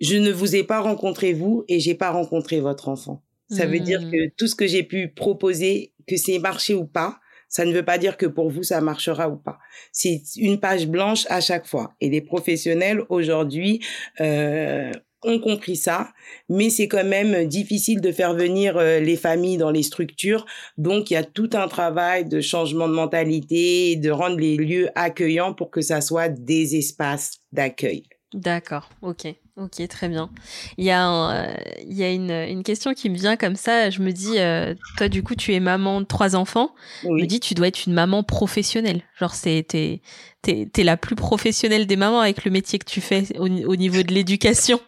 [0.00, 3.22] je ne vous ai pas rencontré vous et j'ai pas rencontré votre enfant.
[3.50, 4.10] Ça veut dire mmh.
[4.10, 7.18] que tout ce que j'ai pu proposer, que c'est marché ou pas,
[7.48, 9.58] ça ne veut pas dire que pour vous ça marchera ou pas.
[9.90, 11.94] C'est une page blanche à chaque fois.
[12.00, 13.80] Et les professionnels aujourd'hui
[14.20, 14.92] euh,
[15.22, 16.12] ont compris ça,
[16.48, 20.44] mais c'est quand même difficile de faire venir euh, les familles dans les structures.
[20.76, 24.90] Donc il y a tout un travail de changement de mentalité, de rendre les lieux
[24.94, 28.04] accueillants pour que ça soit des espaces d'accueil.
[28.34, 29.26] D'accord, ok.
[29.60, 30.30] Ok, très bien.
[30.76, 33.90] Il y a, il y a une, une, question qui me vient comme ça.
[33.90, 36.76] Je me dis, euh, toi, du coup, tu es maman de trois enfants.
[37.02, 39.02] Je me dis, tu dois être une maman professionnelle.
[39.18, 40.00] Genre, c'est, t'es,
[40.42, 44.02] t'es, t'es la plus professionnelle des mamans avec le métier que tu fais au, niveau
[44.04, 44.80] de l'éducation.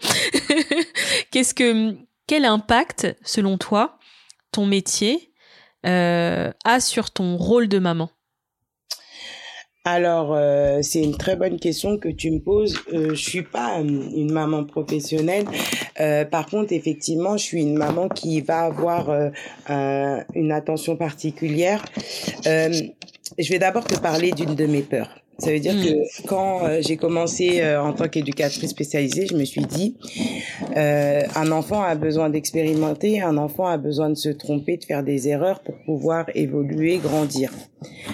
[1.32, 1.96] Qu'est-ce que,
[2.28, 3.98] quel impact, selon toi,
[4.52, 5.32] ton métier
[5.84, 8.08] euh, a sur ton rôle de maman?
[9.86, 12.78] Alors, euh, c'est une très bonne question que tu me poses.
[12.92, 15.46] Euh, je suis pas euh, une maman professionnelle.
[16.00, 19.08] Euh, par contre, effectivement, je suis une maman qui va avoir
[19.68, 21.82] une attention particulière.
[23.38, 25.20] Je vais d'abord te parler d'une de mes peurs.
[25.38, 26.26] Ça veut dire que mm.
[26.26, 29.96] quand euh, j'ai commencé euh, en tant qu'éducatrice spécialisée, je me suis dit,
[30.76, 35.02] euh, un enfant a besoin d'expérimenter, un enfant a besoin de se tromper, de faire
[35.02, 37.52] des erreurs pour pouvoir évoluer, grandir,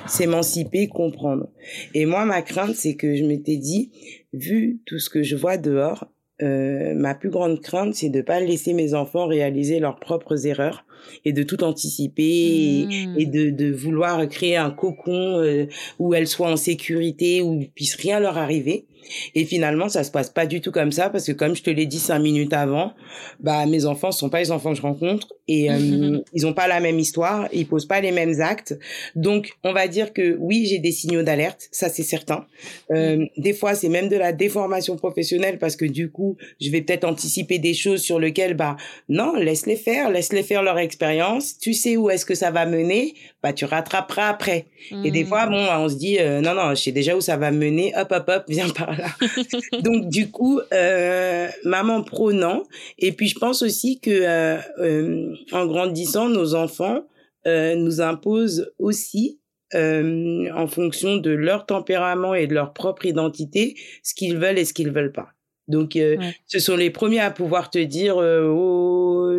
[0.07, 1.49] s'émanciper, comprendre.
[1.95, 3.91] Et moi, ma crainte, c'est que je m'étais dit,
[4.33, 6.07] vu tout ce que je vois dehors,
[6.43, 10.85] euh, ma plus grande crainte, c'est de pas laisser mes enfants réaliser leurs propres erreurs
[11.25, 13.31] et de tout anticiper et, mmh.
[13.31, 15.67] de, de, vouloir créer un cocon euh,
[15.99, 18.87] où elles soient en sécurité, où il puisse rien leur arriver.
[19.35, 21.71] Et finalement, ça se passe pas du tout comme ça parce que comme je te
[21.71, 22.93] l'ai dit cinq minutes avant,
[23.41, 26.69] bah mes enfants sont pas les enfants que je rencontre et euh, ils ont pas
[26.69, 28.79] la même histoire, ils posent pas les mêmes actes.
[29.15, 32.47] Donc, on va dire que oui, j'ai des signaux d'alerte, ça c'est certain.
[32.91, 36.83] Euh, des fois, c'est même de la déformation professionnelle parce que du coup, je vais
[36.83, 38.77] peut-être anticiper des choses sur lesquelles bah
[39.09, 41.59] non, laisse-les faire, laisse-les faire leur expérience.
[41.59, 44.67] Tu sais où est-ce que ça va mener, bah tu rattraperas après.
[45.05, 47.37] Et des fois, bon, on se dit euh, non non, je sais déjà où ça
[47.37, 47.93] va mener.
[47.97, 48.97] Hop hop hop, viens par
[49.83, 52.63] Donc du coup, euh, maman non.
[52.99, 57.03] Et puis je pense aussi que euh, en grandissant, nos enfants
[57.45, 59.41] nous imposent aussi
[59.75, 64.73] en fonction de leur tempérament et de leur propre identité, ce qu'ils veulent et ce
[64.73, 65.29] qu'ils veulent pas.
[65.69, 65.99] Donc,
[66.47, 69.31] ce sont les premiers à pouvoir te dire, oh,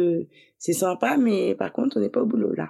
[0.57, 2.69] c'est sympa, mais par contre, on n'est pas au boulot là.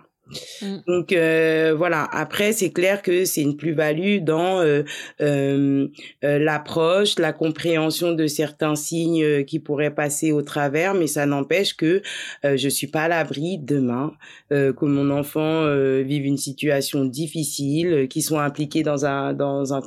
[0.62, 0.78] Mm.
[0.88, 2.08] Donc euh, voilà.
[2.12, 4.84] Après, c'est clair que c'est une plus-value dans euh,
[5.22, 5.88] euh,
[6.24, 11.76] euh, l'approche, la compréhension de certains signes qui pourraient passer au travers, mais ça n'empêche
[11.76, 12.02] que
[12.44, 14.14] je suis pas à l'abri demain
[14.50, 15.66] que mon enfant
[16.02, 19.82] vive une situation difficile, qu'il soit impliqué dans un dans un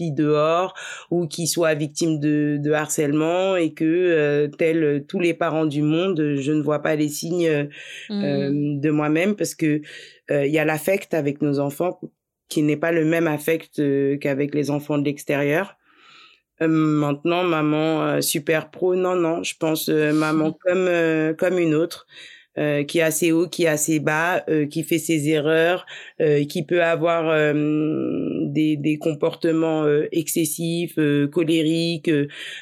[0.00, 0.74] dehors
[1.10, 5.82] ou qui soit victime de, de harcèlement et que euh, tels tous les parents du
[5.82, 7.68] monde, je ne vois pas les signes
[8.10, 8.80] euh, mmh.
[8.80, 9.80] de moi-même parce que
[10.30, 12.00] euh, il y a l'affect avec nos enfants
[12.48, 13.82] qui n'est pas le même affect
[14.20, 15.76] qu'avec les enfants de l'extérieur.
[16.60, 20.88] maintenant, maman super pro, non non, je pense maman comme
[21.36, 22.06] comme une autre.
[22.58, 25.86] Euh, qui est assez haut, qui est assez bas, euh, qui fait ses erreurs,
[26.20, 27.54] euh, qui peut avoir
[28.52, 30.98] des, des, comportements excessifs,
[31.32, 32.10] colériques,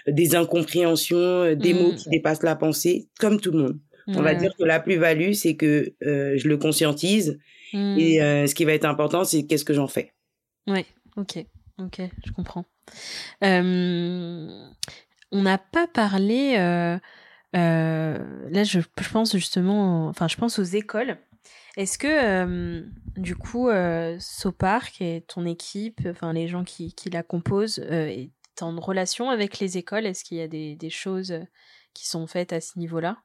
[0.06, 1.96] des incompréhensions, des mots mmh.
[1.96, 3.78] qui dépassent la pensée, comme tout le monde.
[4.08, 7.38] On va dire que la plus-value, c'est que je le conscientise
[7.72, 7.98] mmh.
[7.98, 10.12] et ce qui va être important, c'est qu'est-ce que j'en fais.
[10.66, 10.84] Oui,
[11.16, 11.44] ok,
[11.78, 12.64] ok, je comprends.
[13.42, 14.62] on
[15.32, 16.56] n'a pas parlé
[17.56, 18.18] euh,
[18.50, 18.80] là, je,
[19.12, 21.16] pense justement, enfin, je pense aux écoles.
[21.76, 27.22] Est-ce que, euh, du coup, euh, Sopark et ton équipe, enfin, les gens qui, la
[27.22, 28.30] composent, est
[28.62, 30.06] en relation avec les écoles?
[30.06, 31.38] Est-ce qu'il y a des, choses
[31.92, 33.18] qui sont faites à ce niveau-là?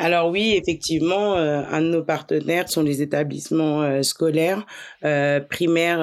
[0.00, 4.64] Alors oui, effectivement, euh, un de nos partenaires sont les établissements euh, scolaires,
[5.04, 5.98] euh, primaires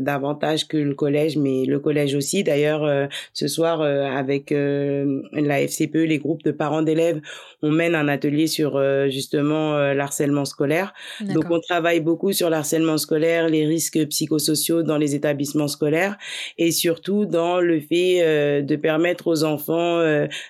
[0.00, 2.44] davantage que le collège, mais le collège aussi.
[2.44, 7.20] D'ailleurs, ce soir, avec la FCPE, les groupes de parents d'élèves,
[7.62, 10.92] on mène un atelier sur justement l'harcèlement scolaire.
[11.20, 16.16] Donc on travaille beaucoup sur l'harcèlement scolaire, les risques psychosociaux dans les établissements scolaires
[16.56, 20.00] et surtout dans le fait de permettre aux enfants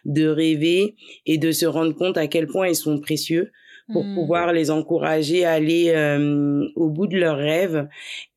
[0.05, 3.53] de rêver et de se rendre compte à quel point ils sont précieux
[3.93, 4.15] pour mmh.
[4.15, 7.89] pouvoir les encourager à aller euh, au bout de leurs rêves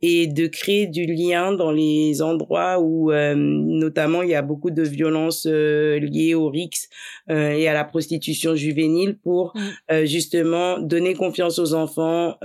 [0.01, 4.71] et de créer du lien dans les endroits où euh, notamment il y a beaucoup
[4.71, 6.87] de violences euh, liées au RIX
[7.29, 10.05] et à la prostitution juvénile pour mmh.
[10.05, 12.35] justement donner confiance aux enfants,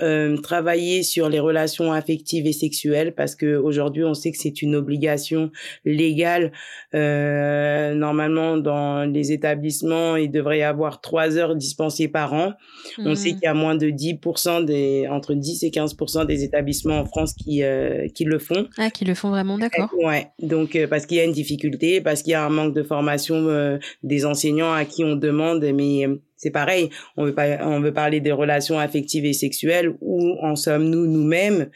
[0.42, 4.76] travailler sur les relations affectives et sexuelles parce que aujourd'hui on sait que c'est une
[4.76, 5.50] obligation
[5.84, 6.52] légale
[6.92, 12.54] normalement dans les établissements il devrait y avoir trois heures dispensées par an
[12.98, 13.32] on sait mmh.
[13.34, 17.34] qu'il y a moins de 10% des, entre 10 et 15% des établissements en France
[17.34, 18.68] qui, euh, qui le font.
[18.78, 19.90] Ah, qui le font vraiment, d'accord.
[20.02, 20.28] Ouais.
[20.40, 22.82] Donc, euh, parce qu'il y a une difficulté, parce qu'il y a un manque de
[22.82, 26.06] formation euh, des enseignants à qui on demande, mais
[26.36, 29.94] c'est pareil, on veut pas, on veut parler des relations affectives et sexuelles.
[30.00, 31.70] Où en sommes-nous nous-mêmes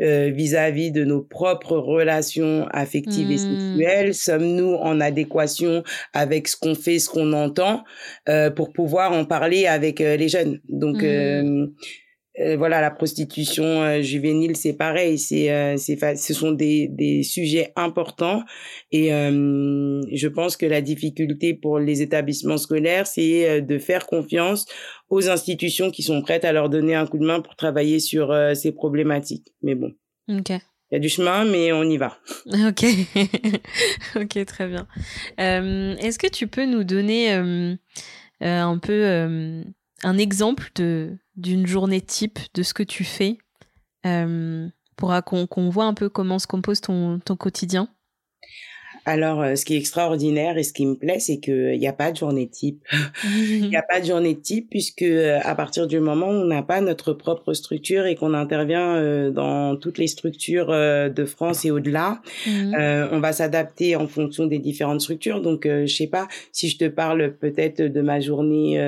[0.00, 3.38] euh, vis-à-vis de nos propres relations affectives et mmh.
[3.38, 7.84] sexuelles Sommes-nous en adéquation avec ce qu'on fait, ce qu'on entend,
[8.28, 10.60] euh, pour pouvoir en parler avec euh, les jeunes?
[10.68, 11.72] Donc mmh.
[12.40, 15.18] Euh, voilà, la prostitution euh, juvénile, c'est pareil.
[15.18, 18.42] C'est, euh, c'est, ce sont des, des sujets importants.
[18.90, 24.66] Et je pense que la difficulté pour les établissements scolaires, c'est de faire confiance
[25.08, 28.34] aux institutions qui sont prêtes à leur donner un coup de main pour travailler sur
[28.54, 29.52] ces problématiques.
[29.62, 29.92] Mais bon.
[30.28, 30.50] Ok.
[30.50, 32.18] Il y a du chemin, mais on y va.
[32.68, 32.84] Ok,
[34.16, 34.86] ok, très bien.
[35.38, 37.32] est-ce que tu peux nous donner
[38.40, 39.64] un peu
[40.04, 40.70] un exemple
[41.36, 43.38] d'une journée type de ce que tu fais
[44.06, 47.88] euh, pour qu'on voit un peu comment se compose ton quotidien?
[49.06, 51.92] Alors, euh, ce qui est extraordinaire et ce qui me plaît, c'est qu'il n'y a
[51.92, 52.82] pas de journée type.
[53.24, 56.44] Il n'y a pas de journée type puisque euh, à partir du moment où on
[56.46, 61.64] n'a pas notre propre structure et qu'on intervient euh, dans toutes les structures de France
[61.64, 62.74] et au-delà, mmh.
[63.12, 65.40] on va s'adapter en fonction des différentes structures.
[65.40, 68.78] Donc, je sais pas si je te parle peut-être de ma journée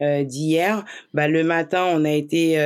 [0.00, 0.84] d'hier.
[1.14, 2.56] Bah, le matin, on a été,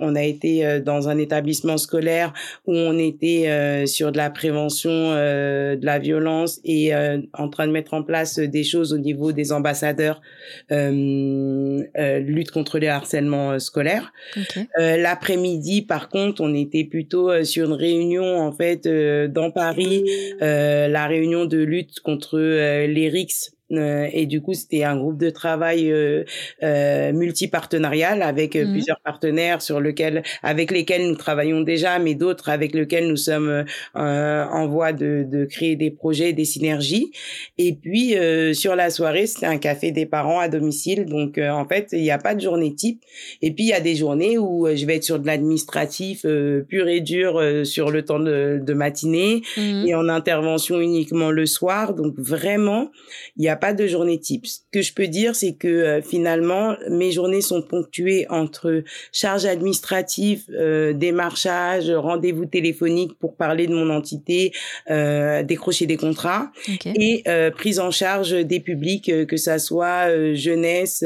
[0.00, 2.32] on a été dans un établissement scolaire
[2.66, 7.72] où on était sur de la prévention de la violence et euh, en train de
[7.72, 10.20] mettre en place des choses au niveau des ambassadeurs
[10.72, 14.12] euh, euh lutte contre les harcèlements scolaires.
[14.76, 20.04] L'après-midi, par contre, on était plutôt sur une réunion en fait dans Paris,
[20.40, 25.30] la réunion de lutte contre les RICS euh, et du coup, c'était un groupe de
[25.30, 26.24] travail euh,
[26.62, 28.72] euh, multipartenarial avec euh, mmh.
[28.72, 33.64] plusieurs partenaires sur lequel, avec lesquels nous travaillons déjà, mais d'autres avec lesquels nous sommes
[33.94, 37.10] en voie de, de, créer des projets, des synergies.
[37.58, 38.14] Et puis
[38.54, 41.06] sur la soirée, c'était un café des parents à domicile.
[41.06, 43.02] Donc en fait, il n'y a pas de journée type.
[43.42, 46.22] Et puis il y a des journées où je vais être sur de l'administratif
[46.68, 49.86] pur et dur sur le temps de, de matinée mmh.
[49.86, 51.94] et en intervention uniquement le soir.
[51.94, 52.90] Donc vraiment,
[53.36, 54.46] il y a pas de journée type.
[54.46, 58.82] Ce que je peux dire, c'est que euh, finalement, mes journées sont ponctuées entre
[59.12, 64.52] charges administratives, euh, démarchage, rendez-vous téléphoniques pour parler de mon entité,
[64.90, 66.50] euh, décrocher des contrats
[66.84, 71.04] et euh, prise en charge des publics, que ça soit jeunesse,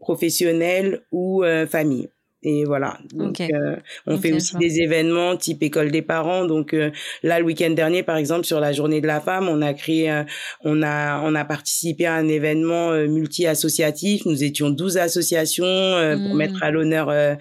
[0.00, 2.08] professionnelle ou famille.
[2.44, 2.98] Et voilà.
[3.14, 3.76] Donc, euh,
[4.06, 6.44] on fait aussi des événements type école des parents.
[6.44, 6.90] Donc euh,
[7.22, 10.24] là, le week-end dernier, par exemple, sur la journée de la femme, on a créé,
[10.64, 14.26] on a, on a participé à un événement euh, multi-associatif.
[14.26, 16.62] Nous étions 12 associations pour mettre mmh.
[16.62, 17.36] à l'honneur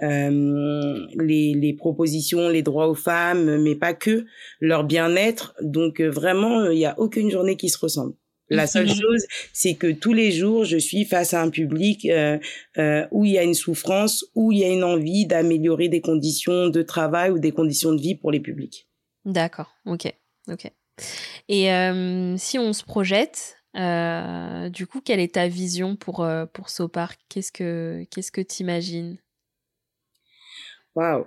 [0.00, 4.24] les, les propositions, les droits aux femmes, mais pas que,
[4.60, 5.54] leur bien-être.
[5.62, 8.14] Donc vraiment, il n'y a aucune journée qui se ressemble.
[8.50, 12.38] La seule chose, c'est que tous les jours, je suis face à un public euh,
[12.78, 16.00] euh, où il y a une souffrance, où il y a une envie d'améliorer des
[16.00, 18.88] conditions de travail ou des conditions de vie pour les publics.
[19.24, 20.12] D'accord, ok,
[20.48, 20.70] ok.
[21.48, 27.18] Et euh, si on se projette, du coup, quelle est ta vision pour pour Sopark
[27.28, 29.16] Qu'est-ce que qu'est-ce que t'imagines?
[30.94, 31.24] Waouh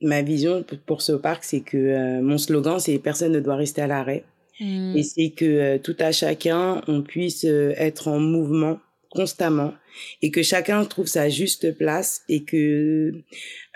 [0.00, 4.24] Ma vision pour Sopark, c'est que mon slogan, c'est personne ne doit rester à l'arrêt.
[4.60, 4.96] Mmh.
[4.96, 8.80] Et c'est que euh, tout à chacun, on puisse euh, être en mouvement
[9.10, 9.72] constamment
[10.20, 13.12] et que chacun trouve sa juste place et que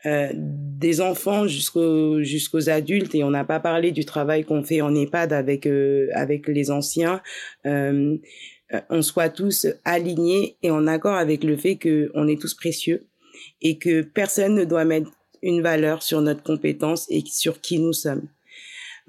[0.05, 4.83] euh, des enfants jusqu'aux jusqu'aux adultes et on n'a pas parlé du travail qu'on fait
[4.83, 5.67] en EHPAD avec
[6.13, 7.23] avec les anciens
[7.65, 13.07] on soit tous alignés et en accord avec le fait qu'on est tous précieux
[13.63, 15.11] et que personne ne doit mettre
[15.43, 18.29] une valeur sur notre compétence et sur qui nous sommes.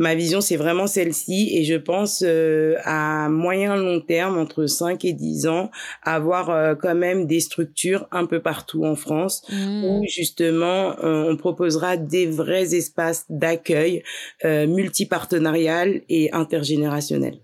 [0.03, 5.05] Ma vision, c'est vraiment celle-ci et je pense euh, à moyen long terme, entre 5
[5.05, 9.85] et 10 ans, avoir euh, quand même des structures un peu partout en France mmh.
[9.85, 14.03] où justement euh, on proposera des vrais espaces d'accueil
[14.43, 17.39] multipartenarial et intergénérationnel.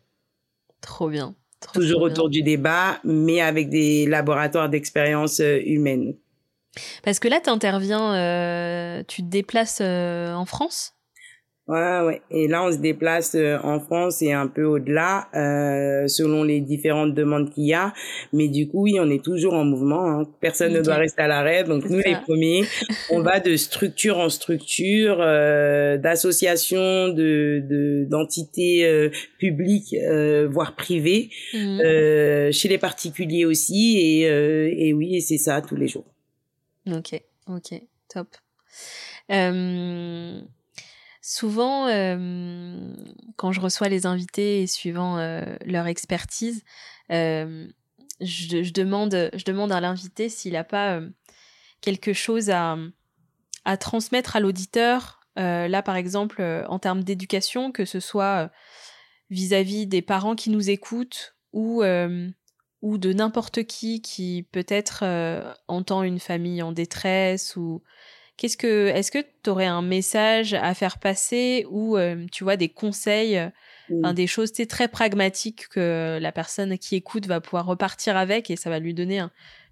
[0.81, 1.35] Trop bien.
[1.73, 6.15] Toujours autour du débat, mais avec des laboratoires d'expérience humaine.
[7.03, 10.98] Parce que là, tu interviens, tu te déplaces en France?
[11.69, 12.21] Ouais, ouais.
[12.31, 16.61] Et là, on se déplace euh, en France et un peu au-delà, euh, selon les
[16.61, 17.93] différentes demandes qu'il y a.
[18.33, 20.09] Mais du coup, oui, on est toujours en mouvement.
[20.09, 20.27] Hein.
[20.41, 21.63] Personne ne doit rester à l'arrêt.
[21.65, 22.63] Donc, nous, les premiers,
[23.11, 29.95] on va de structure en structure, euh, d'associations, de d'entités euh, publiques,
[30.49, 32.51] voire privées, mmh.
[32.51, 33.99] chez les particuliers aussi.
[33.99, 36.05] Et, et oui, c'est ça tous les jours.
[36.87, 37.79] Ok, ok,
[38.11, 38.27] top.
[39.31, 40.41] Euh,
[41.29, 42.77] souvent, euh,
[43.35, 46.63] quand je reçois les invités et suivant euh, leur expertise,
[47.09, 47.67] je,
[48.21, 51.01] je, demande, à l'invité s'il n'a pas
[51.81, 52.77] quelque chose à,
[53.79, 55.21] transmettre à l'auditeur.
[55.35, 58.51] là, par exemple, en termes d'éducation, que ce soit
[59.29, 61.83] vis-à-vis -vis des parents qui nous écoutent ou
[62.81, 67.83] ou de n'importe qui qui peut-être euh, entend une famille en détresse ou
[68.39, 72.55] qu'est-ce que est-ce que tu aurais un message à faire passer ou euh, tu vois
[72.55, 73.37] des conseils
[73.89, 74.13] mmh.
[74.13, 78.69] des choses très pragmatiques que la personne qui écoute va pouvoir repartir avec et ça
[78.69, 79.23] va lui donner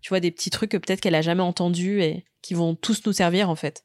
[0.02, 3.06] tu vois des petits trucs que peut-être qu'elle a jamais entendu et qui vont tous
[3.06, 3.84] nous servir en fait?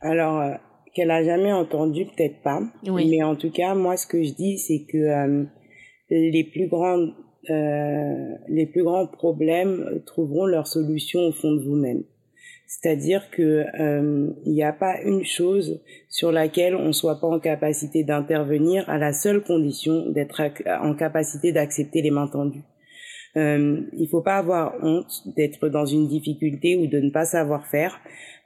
[0.00, 0.54] Alors euh,
[0.94, 4.58] qu'elle a jamais entendu peut-être pas mais en tout cas moi ce que je dis
[4.58, 5.48] c'est que
[6.08, 7.14] les plus grandes
[7.50, 12.04] euh, les plus grands problèmes trouveront leur solution au fond de vous-même.
[12.80, 17.38] C'est-à-dire que euh, il n'y a pas une chose sur laquelle on soit pas en
[17.38, 20.40] capacité d'intervenir à la seule condition d'être
[20.80, 22.64] en capacité d'accepter les mains tendues.
[23.36, 27.66] Euh, il faut pas avoir honte d'être dans une difficulté ou de ne pas savoir
[27.66, 28.00] faire.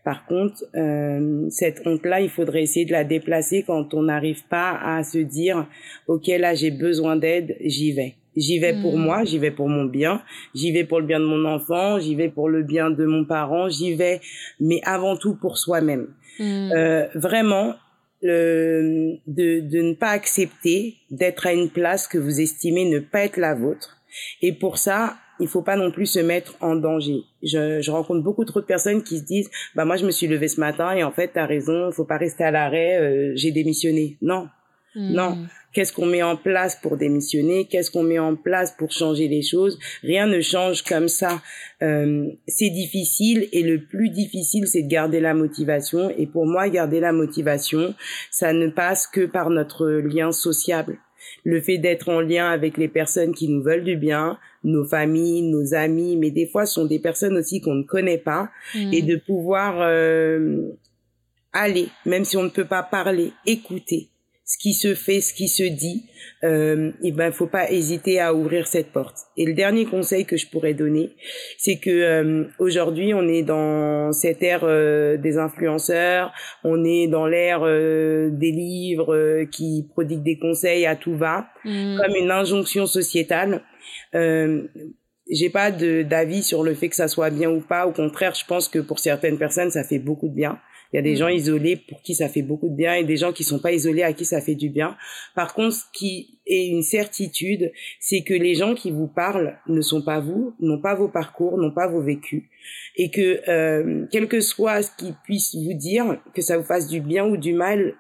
[0.04, 4.76] Par contre, euh, cette honte-là, il faudrait essayer de la déplacer quand on n'arrive pas
[4.82, 5.68] à se dire,
[6.08, 8.16] OK, là, j'ai besoin d'aide, j'y vais.
[8.36, 9.02] J'y vais pour hmm.
[9.02, 10.22] moi, j'y vais pour mon bien,
[10.54, 13.24] j'y vais pour le bien de mon enfant, j'y vais pour le bien de mon
[13.24, 14.20] parent, j'y vais,
[14.60, 16.08] mais avant tout pour soi-même.
[16.38, 16.70] Hmm.
[16.72, 17.74] Euh, vraiment,
[18.22, 23.36] de, de ne pas accepter d'être à une place que vous estimez ne pas être
[23.36, 23.98] la vôtre.
[24.42, 27.22] Et pour ça, il faut pas non plus se mettre en danger.
[27.42, 30.26] Je, je rencontre beaucoup trop de personnes qui se disent, bah moi je me suis
[30.26, 33.52] levée ce matin et en fait t'as raison, faut pas rester à l'arrêt, euh, j'ai
[33.52, 34.16] démissionné.
[34.22, 34.48] Non,
[34.94, 35.38] non.
[35.76, 37.66] Qu'est-ce qu'on met en place pour démissionner?
[37.66, 39.78] Qu'est-ce qu'on met en place pour changer les choses?
[40.02, 41.42] Rien ne change comme ça.
[41.82, 46.08] Euh, c'est difficile et le plus difficile, c'est de garder la motivation.
[46.16, 47.94] Et pour moi, garder la motivation,
[48.30, 50.96] ça ne passe que par notre lien sociable.
[51.44, 55.42] Le fait d'être en lien avec les personnes qui nous veulent du bien, nos familles,
[55.42, 58.94] nos amis, mais des fois ce sont des personnes aussi qu'on ne connaît pas, hmm.
[58.94, 60.70] et de pouvoir euh,
[61.52, 64.08] aller, même si on ne peut pas parler, écouter
[64.46, 66.04] ce qui se fait, ce qui se dit,
[66.44, 69.16] euh, et ben faut pas hésiter à ouvrir cette porte.
[69.36, 71.16] Et le dernier conseil que je pourrais donner,
[71.58, 76.32] c'est que euh, aujourd'hui on est dans cette ère euh, des influenceurs,
[76.62, 81.96] on est dans l'ère euh, des livres qui prodiguent des conseils à tout va, mmh.
[81.96, 83.62] comme une injonction sociétale.
[84.12, 87.88] j'ai pas d'avis sur le fait que ça soit bien ou pas.
[87.88, 90.60] Au contraire, je pense que pour certaines personnes, ça fait beaucoup de bien.
[90.96, 91.18] Il y a des mm.
[91.18, 93.72] gens isolés pour qui ça fait beaucoup de bien et des gens qui sont pas
[93.72, 94.96] isolés à qui ça fait du bien.
[95.34, 97.70] Par contre, ce qui est une certitude,
[98.00, 101.58] c'est que les gens qui vous parlent ne sont pas vous, n'ont pas vos parcours,
[101.58, 102.44] n'ont pas vos vécus
[102.96, 106.88] et que euh, quel que soit ce qu'ils puissent vous dire, que ça vous fasse
[106.88, 107.92] du bien ou du mal,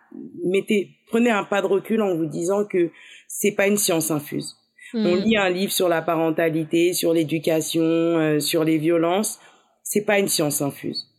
[0.42, 2.90] mettez prenez un pas de recul en vous disant que
[3.28, 4.56] c'est pas une science infuse.
[4.94, 5.20] On mm.
[5.20, 9.38] lit un livre sur la parentalité, sur l'éducation, euh, sur les violences,
[9.82, 11.10] c'est pas une science infuse.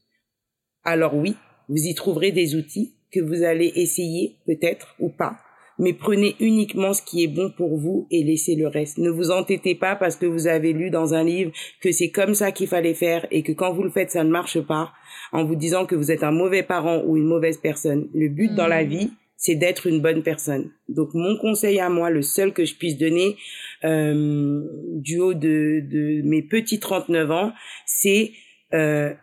[0.83, 1.35] Alors oui,
[1.69, 5.37] vous y trouverez des outils que vous allez essayer peut-être ou pas.
[5.79, 8.97] Mais prenez uniquement ce qui est bon pour vous et laissez le reste.
[8.97, 11.51] Ne vous entêtez pas parce que vous avez lu dans un livre
[11.81, 14.31] que c'est comme ça qu'il fallait faire et que quand vous le faites, ça ne
[14.31, 14.91] marche pas
[15.31, 18.09] en vous disant que vous êtes un mauvais parent ou une mauvaise personne.
[18.15, 18.87] Le but dans la mmh.
[18.87, 20.71] vie, c'est d'être une bonne personne.
[20.89, 23.37] Donc mon conseil à moi, le seul que je puisse donner
[23.83, 24.63] euh,
[24.95, 27.51] du haut de, de mes petits 39 ans,
[27.85, 28.31] c'est
[28.73, 29.13] euh,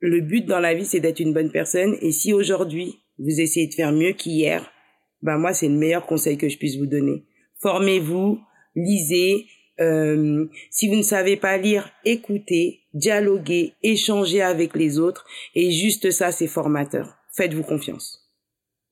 [0.00, 1.96] le but dans la vie, c'est d'être une bonne personne.
[2.00, 4.70] Et si aujourd'hui, vous essayez de faire mieux qu'hier,
[5.22, 7.24] ben moi, c'est le meilleur conseil que je puisse vous donner.
[7.60, 8.40] Formez-vous,
[8.74, 9.46] lisez,
[9.80, 15.24] Euh, si vous ne savez pas lire, écoutez, dialoguez, échangez avec les autres.
[15.54, 17.16] Et juste ça, c'est formateur.
[17.34, 18.18] Faites-vous confiance.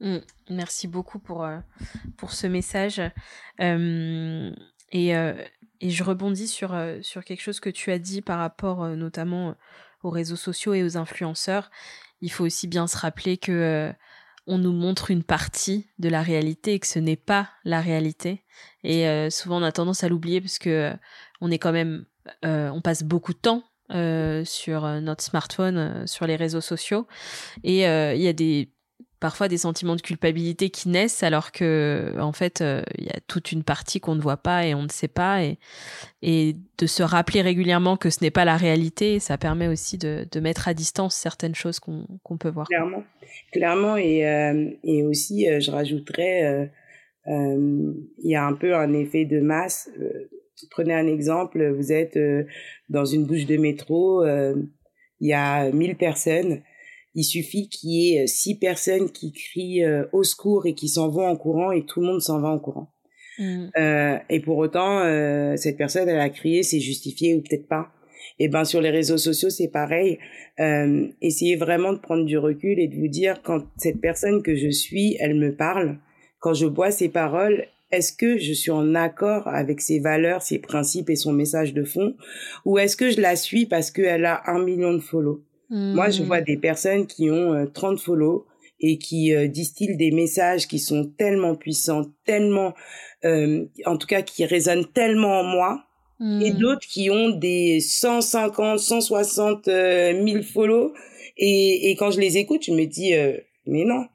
[0.01, 0.19] Mmh.
[0.51, 1.59] merci beaucoup pour, euh,
[2.17, 3.03] pour ce message.
[3.61, 4.51] Euh,
[4.93, 9.57] et, et, je rebondis sur, sur quelque chose que tu as dit par rapport notamment
[10.03, 11.71] aux réseaux sociaux et aux influenceurs.
[12.21, 13.93] Il faut aussi bien se rappeler que
[14.49, 18.45] on nous montre une partie de la réalité et que ce n'est pas la réalité.
[18.83, 20.97] Et euh, souvent on a tendance à l'oublier parce que euh,
[21.43, 22.07] on est quand même,
[22.47, 23.63] euh, on passe beaucoup de temps
[24.45, 27.07] sur notre smartphone, sur les réseaux sociaux,
[27.65, 28.71] et il y a des
[29.21, 32.63] parfois des sentiments de culpabilité qui naissent alors que en fait
[32.99, 35.43] il y a toute une partie qu'on ne voit pas et on ne sait pas.
[36.23, 40.27] Et, de se rappeler régulièrement que ce n'est pas la réalité ça permet aussi de,
[40.41, 42.69] mettre à distance certaines choses qu'on peut voir.
[42.69, 43.05] Clairement.
[43.53, 43.97] Clairement.
[43.97, 44.21] Et,
[44.85, 46.71] et aussi je rajouterais
[47.29, 49.91] euh, il y a un peu un effet de masse.
[50.01, 50.29] Euh,
[50.71, 52.45] prenez un exemple, vous êtes euh,
[52.89, 56.63] dans une bouche de métro, il y a 1000 personnes.
[57.19, 61.27] Il suffit qu'il y ait six personnes qui crient au secours et qui s'en vont
[61.27, 62.93] en courant et tout le monde s'en va en courant.
[63.39, 63.67] Mmh.
[63.79, 67.93] Euh, et pour autant, euh, cette personne, elle a crié, c'est justifié ou peut-être pas.
[68.41, 70.19] Et ben sur les réseaux sociaux, c'est pareil.
[70.61, 74.55] Euh, essayez vraiment de prendre du recul et de vous dire quand cette personne que
[74.55, 75.99] je suis, elle me parle,
[76.41, 80.59] quand je bois ses paroles, est-ce que je suis en accord avec ses valeurs, ses
[80.59, 82.15] principes et son message de fond?
[82.65, 85.43] Ou est-ce que je la suis parce qu'elle a un million de follow?
[85.71, 86.45] Moi, je vois hmm.
[86.45, 88.47] des personnes qui ont 30 euh, follow
[88.81, 92.75] et qui euh, distillent des messages qui sont tellement puissants, tellement,
[93.25, 95.85] euh, en tout cas, qui résonnent tellement en moi,
[96.21, 96.59] et hmm.
[96.59, 100.93] d'autres qui ont des 150, 160 000 follow.
[101.37, 103.13] Et, et quand je les écoute, je me dis,
[103.67, 104.07] mais non,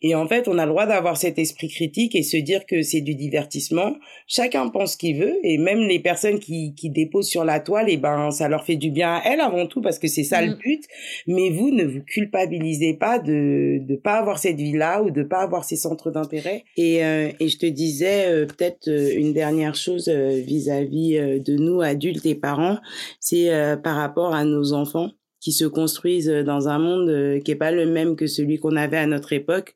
[0.00, 2.82] et en fait, on a le droit d'avoir cet esprit critique et se dire que
[2.82, 3.94] c'est du divertissement.
[4.26, 7.88] Chacun pense ce qu'il veut et même les personnes qui, qui déposent sur la toile,
[7.88, 10.24] et eh ben, ça leur fait du bien à elles avant tout parce que c'est
[10.24, 10.58] ça le mm.
[10.58, 10.84] but.
[11.26, 15.42] Mais vous ne vous culpabilisez pas de ne pas avoir cette vie-là ou de pas
[15.42, 16.64] avoir ces centres d'intérêt.
[16.76, 21.56] Et, euh, et je te disais euh, peut-être euh, une dernière chose vis-à-vis -vis de
[21.56, 22.78] nous, adultes et parents,
[23.20, 23.50] c'est
[23.82, 25.10] par rapport à nos enfants
[25.42, 28.58] qui se construisent euh, dans un monde euh, qui est pas le même que celui
[28.58, 29.74] qu'on avait à notre époque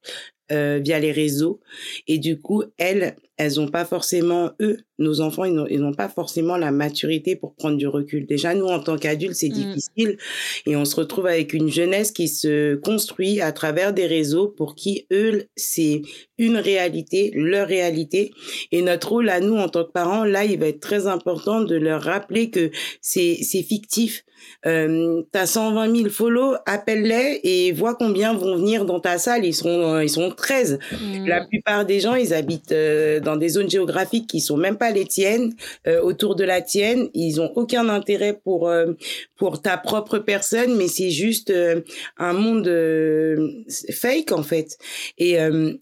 [0.52, 1.60] euh, via les réseaux.
[2.06, 6.56] Et du coup elles elles ont pas forcément eux nos enfants ils n'ont pas forcément
[6.56, 9.52] la maturité pour prendre du recul déjà nous en tant qu'adultes c'est mmh.
[9.52, 10.18] difficile
[10.66, 14.74] et on se retrouve avec une jeunesse qui se construit à travers des réseaux pour
[14.74, 16.02] qui eux c'est
[16.38, 18.32] une réalité leur réalité
[18.72, 21.60] et notre rôle à nous en tant que parents là il va être très important
[21.60, 22.70] de leur rappeler que
[23.00, 24.24] c'est fictif
[24.66, 29.44] euh, t'as 120 000 follow, appelle-les et vois combien vont venir dans ta salle.
[29.44, 30.78] Ils seront, euh, ils sont 13.
[30.92, 31.26] Mm.
[31.26, 34.85] La plupart des gens, ils habitent euh, dans des zones géographiques qui sont même pas
[34.90, 35.54] les tiennes,
[35.86, 37.08] euh, autour de la tienne.
[37.14, 38.70] Ils ont aucun intérêt pour
[39.36, 41.52] pour ta propre personne, mais c'est juste
[42.18, 42.70] un monde
[43.90, 44.78] fake en fait.
[45.18, 45.36] Et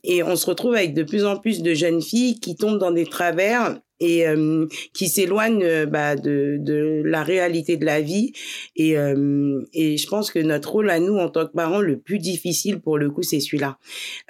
[0.04, 2.92] et on se retrouve avec de plus en plus de jeunes filles qui tombent dans
[2.92, 8.32] des travers et euh, qui s'éloigne euh, bah, de, de la réalité de la vie.
[8.76, 11.98] Et, euh, et je pense que notre rôle à nous en tant que parents, le
[11.98, 13.78] plus difficile pour le coup, c'est celui-là.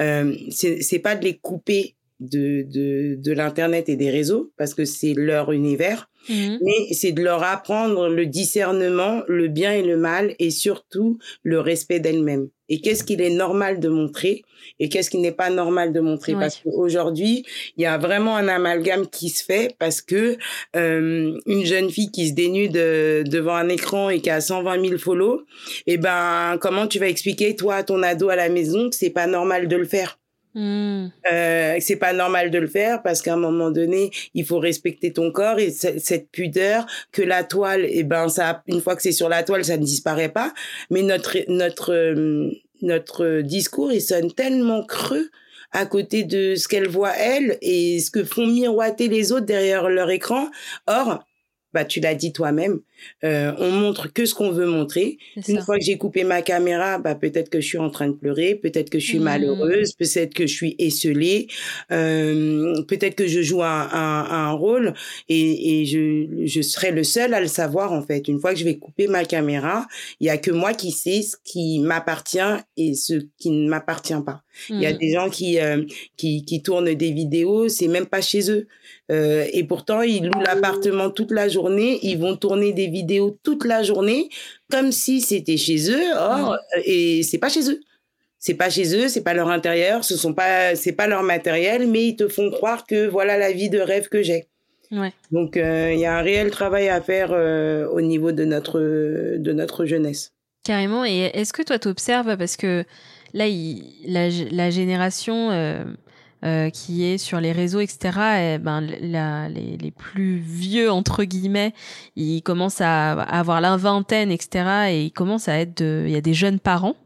[0.01, 1.97] Euh, c'est pas de les couper
[2.31, 6.57] de, de, de l'internet et des réseaux parce que c'est leur univers Mmh.
[6.63, 11.61] Mais c'est de leur apprendre le discernement, le bien et le mal, et surtout le
[11.61, 12.49] respect d'elles-mêmes.
[12.71, 14.43] Et qu'est-ce qu'il est normal de montrer
[14.81, 16.33] et qu'est-ce qui n'est pas normal de montrer?
[16.33, 17.45] Parce qu'aujourd'hui,
[17.77, 20.39] il y a vraiment un amalgame qui se fait parce que
[20.75, 24.99] euh, une jeune fille qui se dénude devant un écran et qui a 120 000
[24.99, 25.43] follow,
[25.87, 29.11] eh ben comment tu vas expliquer toi à ton ado à la maison que c'est
[29.11, 30.19] pas normal de le faire?
[30.55, 31.09] Mmh.
[31.33, 35.13] Euh, c'est pas normal de le faire parce qu'à un moment donné, il faut respecter
[35.13, 39.03] ton corps et cette pudeur que la toile, et eh ben ça, une fois que
[39.03, 40.53] c'est sur la toile, ça ne disparaît pas.
[40.91, 42.53] Mais notre notre euh,
[42.83, 45.29] notre discours, il sonne tellement creux
[45.73, 49.89] à côté de ce qu'elle voit elle et ce que font miroiter les autres derrière
[49.89, 50.49] leur écran.
[50.87, 51.25] Or,
[51.75, 52.79] bah tu l'as dit toi-même,
[53.25, 55.19] euh, on montre que ce qu'on veut montrer.
[55.49, 58.13] Une fois que j'ai coupé ma caméra, bah peut-être que je suis en train de
[58.15, 59.25] pleurer, peut-être que je suis mmh.
[59.25, 61.49] malheureuse, peut-être que je suis esselée,
[61.91, 64.95] euh, peut-être que je joue un, un, un rôle
[65.29, 68.29] et, et je, je serai le seul à le savoir en fait.
[68.29, 69.87] Une fois que je vais couper ma caméra,
[70.21, 72.39] il y a que moi qui sais ce qui m'appartient
[72.77, 74.44] et ce qui ne m'appartient pas.
[74.69, 74.99] Il y a mmh.
[74.99, 75.85] des gens qui, euh,
[76.17, 78.67] qui qui tournent des vidéos, c'est même pas chez eux.
[79.11, 83.65] Euh, et pourtant, ils louent l'appartement toute la journée, ils vont tourner des vidéos toute
[83.65, 84.29] la journée,
[84.71, 86.05] comme si c'était chez eux.
[86.17, 87.81] Or, et c'est pas chez eux.
[88.39, 91.89] C'est pas chez eux, c'est pas leur intérieur, ce sont pas, c'est pas leur matériel,
[91.89, 94.49] mais ils te font croire que voilà la vie de rêve que j'ai.
[95.33, 97.33] Donc, il y a un réel travail à faire
[97.91, 100.35] au niveau de notre, de notre jeunesse.
[100.65, 101.05] Carrément.
[101.05, 102.85] Et est-ce que toi, tu observes, parce que
[103.35, 103.45] là,
[104.07, 107.99] la, la, génération euh, qui est sur les réseaux, etc.,
[108.39, 111.75] et, ben, la, les, les, plus vieux, entre guillemets,
[112.17, 115.83] ils commencent à, avoir la vingtaine, etc., et ils commencent à être...
[115.83, 116.97] Il y a des jeunes parents.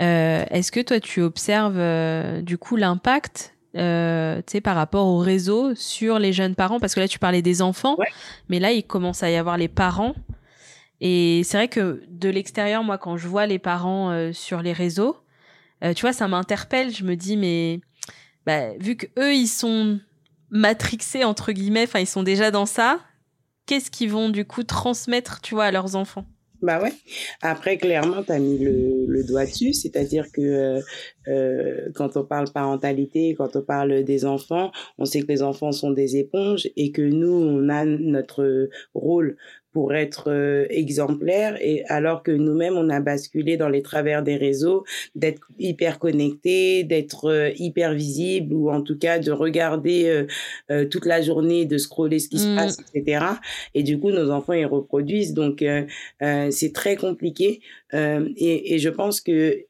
[0.00, 5.74] Euh, Est-ce que toi, tu observes euh, du coup l'impact euh, par rapport au réseau
[5.74, 6.80] sur les jeunes parents?
[6.80, 7.96] Parce que là, tu parlais des enfants,
[8.48, 10.14] mais là, il commence à y avoir les parents.
[11.00, 14.72] Et c'est vrai que de l'extérieur, moi, quand je vois les parents euh, sur les
[14.72, 15.16] réseaux,
[15.82, 16.94] euh, tu vois, ça m'interpelle.
[16.94, 17.80] Je me dis, mais
[18.46, 20.00] bah, vu que eux ils sont
[20.50, 23.00] matrixés entre guillemets, enfin ils sont déjà dans ça,
[23.66, 26.26] qu'est-ce qu'ils vont du coup transmettre, tu vois, à leurs enfants?
[26.62, 26.92] Bah ouais.
[27.40, 30.80] Après, clairement, tu as mis le, doigt dessus, c'est-à-dire que
[31.28, 35.72] euh, quand on parle parentalité, quand on parle des enfants, on sait que les enfants
[35.72, 39.38] sont des éponges et que nous, on a notre rôle
[39.72, 44.36] pour être euh, exemplaire et alors que nous-mêmes on a basculé dans les travers des
[44.36, 44.84] réseaux
[45.14, 50.26] d'être hyper connecté d'être euh, hyper visible ou en tout cas de regarder
[50.70, 52.56] euh, toute la journée de scroller ce qui se mmh.
[52.56, 53.24] passe etc
[53.74, 55.34] et du coup nos enfants ils reproduisent.
[55.34, 55.64] Donc
[56.20, 57.60] c'est très compliqué.
[57.92, 59.64] Et, et, je pense que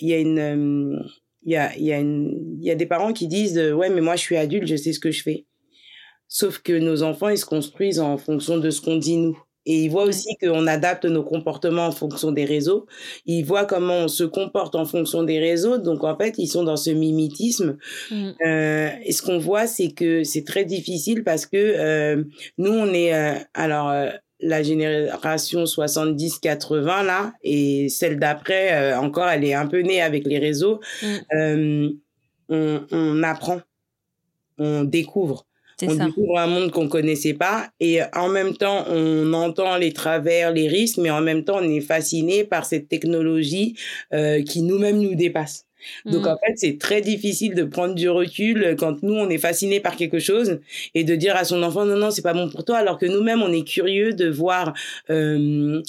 [0.00, 1.02] il y a une
[1.44, 4.00] il y a il y a il y a des parents qui disent ouais mais
[4.00, 5.44] moi je suis adulte je sais ce que je fais
[6.32, 9.36] Sauf que nos enfants, ils se construisent en fonction de ce qu'on dit nous.
[9.66, 12.86] Et ils voient aussi qu'on adapte nos comportements en fonction des réseaux.
[13.26, 15.76] Ils voient comment on se comporte en fonction des réseaux.
[15.76, 17.78] Donc, en fait, ils sont dans ce mimétisme.
[18.12, 18.30] Mmh.
[18.46, 22.22] Euh, et ce qu'on voit, c'est que c'est très difficile parce que euh,
[22.58, 23.12] nous, on est...
[23.12, 23.92] Euh, alors,
[24.42, 30.38] la génération 70-80, là, et celle d'après, encore, elle est un peu née avec les
[30.38, 30.80] réseaux.
[31.02, 31.88] Mmh.
[32.48, 33.60] On, on apprend,
[34.56, 35.44] on découvre
[35.82, 40.52] on découvre un monde qu'on connaissait pas et en même temps on entend les travers,
[40.52, 43.76] les risques, mais en même temps on est fasciné par cette technologie
[44.12, 45.66] euh, qui nous-mêmes nous dépasse.
[46.04, 46.38] Donc en mmh.
[46.46, 50.18] fait, c'est très difficile de prendre du recul quand nous on est fasciné par quelque
[50.18, 50.60] chose
[50.94, 53.06] et de dire à son enfant non non c'est pas bon pour toi alors que
[53.06, 54.74] nous-mêmes on est curieux de voir
[55.08, 55.82] euh,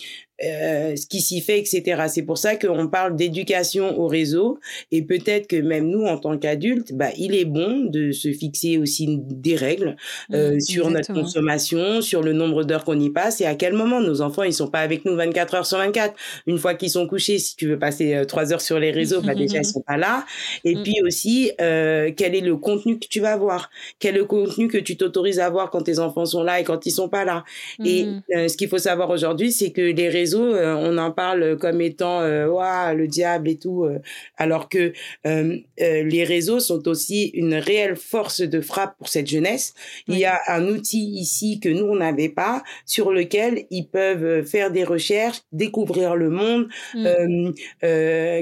[0.44, 2.04] euh, ce qui s'y fait, etc.
[2.08, 4.60] C'est pour ça qu'on parle d'éducation au réseau
[4.92, 8.78] et peut-être que même nous, en tant qu'adultes, bah, il est bon de se fixer
[8.78, 9.96] aussi des règles
[10.34, 14.02] euh, sur notre consommation, sur le nombre d'heures qu'on y passe et à quel moment
[14.02, 16.16] nos enfants, ils sont pas avec nous 24 heures sur 24.
[16.48, 19.22] Une fois qu'ils sont couchés, si tu veux passer euh, trois heures sur les réseaux,
[19.22, 20.26] bah, déjà, ils sont pas là.
[20.64, 20.84] Et mm.
[20.84, 23.70] puis aussi, euh, quel est le contenu que tu vas voir?
[24.00, 26.64] Quel est le contenu que tu t'autorises à voir quand tes enfants sont là et
[26.64, 27.44] quand ils sont pas là?
[27.84, 28.24] Et mm.
[28.36, 31.82] euh, ce qu'il faut savoir aujourd'hui, c'est que les réseaux euh, on en parle comme
[31.82, 34.00] étant euh, le diable et tout, euh,
[34.38, 34.94] alors que
[35.26, 39.74] les réseaux sont aussi une réelle force de frappe pour cette jeunesse.
[40.08, 44.44] Il y a un outil ici que nous on n'avait pas, sur lequel ils peuvent
[44.44, 47.52] faire des recherches, découvrir le monde, mm.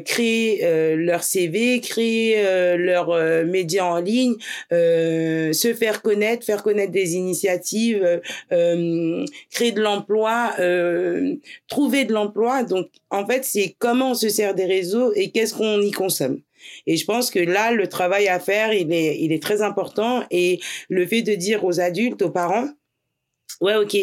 [0.06, 4.36] créer leur CV, créer leur média en ligne,
[4.72, 10.54] se faire connaître, faire connaître des initiatives, créer de l'emploi,
[11.80, 12.64] trouver de l'emploi.
[12.64, 16.42] Donc, en fait, c'est comment on se sert des réseaux et qu'est-ce qu'on y consomme.
[16.88, 20.26] Et je pense que là, le travail à faire, il est, il est très important.
[20.30, 22.68] Et le fait de dire aux adultes, aux parents,
[23.62, 23.96] ouais, ok,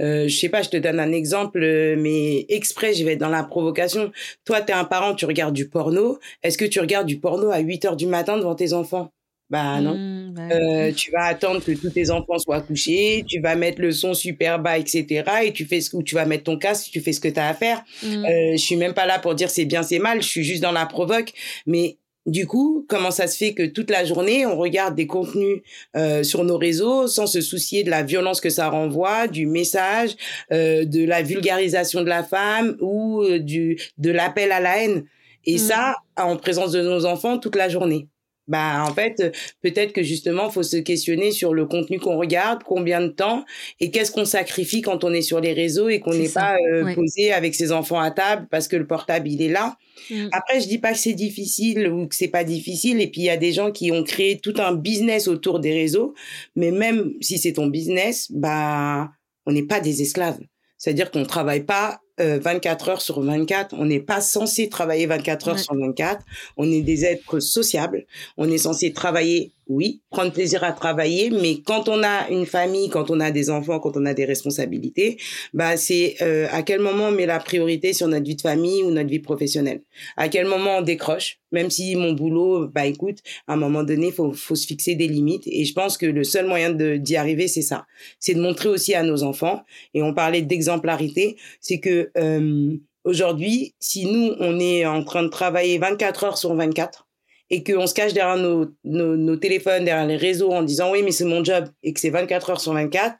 [0.00, 1.60] euh, je sais pas, je te donne un exemple,
[1.98, 4.10] mais exprès, je vais être dans la provocation.
[4.46, 6.18] Toi, tu es un parent, tu regardes du porno.
[6.42, 9.12] Est-ce que tu regardes du porno à 8 heures du matin devant tes enfants?
[9.50, 9.94] Bah non.
[9.94, 13.80] Mmh, bah euh, tu vas attendre que tous tes enfants soient couchés, tu vas mettre
[13.80, 15.24] le son super bas, etc.
[15.44, 17.40] Et tu fais ce que tu vas mettre ton casque, tu fais ce que tu
[17.40, 17.82] as à faire.
[18.02, 18.24] Mmh.
[18.24, 20.22] Euh, je suis même pas là pour dire c'est bien, c'est mal.
[20.22, 21.32] Je suis juste dans la provoque.
[21.66, 21.98] Mais
[22.28, 25.62] du coup, comment ça se fait que toute la journée, on regarde des contenus
[25.96, 30.14] euh, sur nos réseaux sans se soucier de la violence que ça renvoie, du message,
[30.52, 35.04] euh, de la vulgarisation de la femme ou euh, du de l'appel à la haine?
[35.46, 35.58] Et mmh.
[35.58, 38.08] ça, en présence de nos enfants toute la journée.
[38.48, 43.00] Bah en fait, peut-être que justement, faut se questionner sur le contenu qu'on regarde, combien
[43.00, 43.44] de temps
[43.78, 46.94] et qu'est-ce qu'on sacrifie quand on est sur les réseaux et qu'on n'est pas euh,
[46.94, 49.76] posé avec ses enfants à table parce que le portable il est là.
[50.10, 50.28] Mmh.
[50.32, 53.00] Après, je dis pas que c'est difficile ou que c'est pas difficile.
[53.00, 55.72] Et puis il y a des gens qui ont créé tout un business autour des
[55.72, 56.14] réseaux,
[56.56, 59.10] mais même si c'est ton business, bah
[59.44, 60.40] on n'est pas des esclaves.
[60.78, 63.74] C'est-à-dire qu'on travaille pas 24 euh, heures sur 24.
[63.78, 66.24] On n'est pas censé travailler 24 heures sur 24.
[66.56, 68.06] On est des êtres sociables.
[68.36, 72.88] On est censé travailler oui, prendre plaisir à travailler, mais quand on a une famille,
[72.88, 75.18] quand on a des enfants, quand on a des responsabilités,
[75.52, 78.82] bah c'est euh, à quel moment on met la priorité sur notre vie de famille
[78.82, 79.82] ou notre vie professionnelle?
[80.16, 84.10] À quel moment on décroche, même si mon boulot, bah écoute, à un moment donné,
[84.10, 85.46] faut faut se fixer des limites.
[85.46, 87.86] Et je pense que le seul moyen d'y arriver, c'est ça,
[88.18, 89.62] c'est de montrer aussi à nos enfants.
[89.92, 92.74] Et on parlait d'exemplarité, c'est que euh,
[93.04, 97.07] aujourd'hui, si nous on est en train de travailler 24 heures sur 24
[97.50, 101.12] et qu'on se cache derrière nos, nos, téléphones, derrière les réseaux en disant oui, mais
[101.12, 103.16] c'est mon job et que c'est 24 heures sur 24,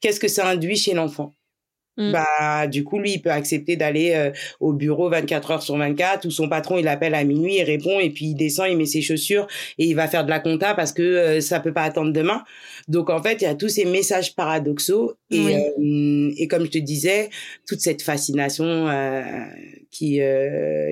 [0.00, 1.32] qu'est-ce que ça induit chez l'enfant?
[1.98, 2.12] Mm.
[2.12, 4.30] Bah, du coup, lui, il peut accepter d'aller euh,
[4.60, 7.98] au bureau 24 heures sur 24 où son patron, il l'appelle à minuit, il répond
[7.98, 9.48] et puis il descend, il met ses chaussures
[9.78, 12.44] et il va faire de la compta parce que euh, ça peut pas attendre demain.
[12.86, 16.70] Donc, en fait, il y a tous ces messages paradoxaux et, euh, et comme je
[16.70, 17.30] te disais,
[17.66, 18.86] toute cette fascination
[19.90, 20.20] qui,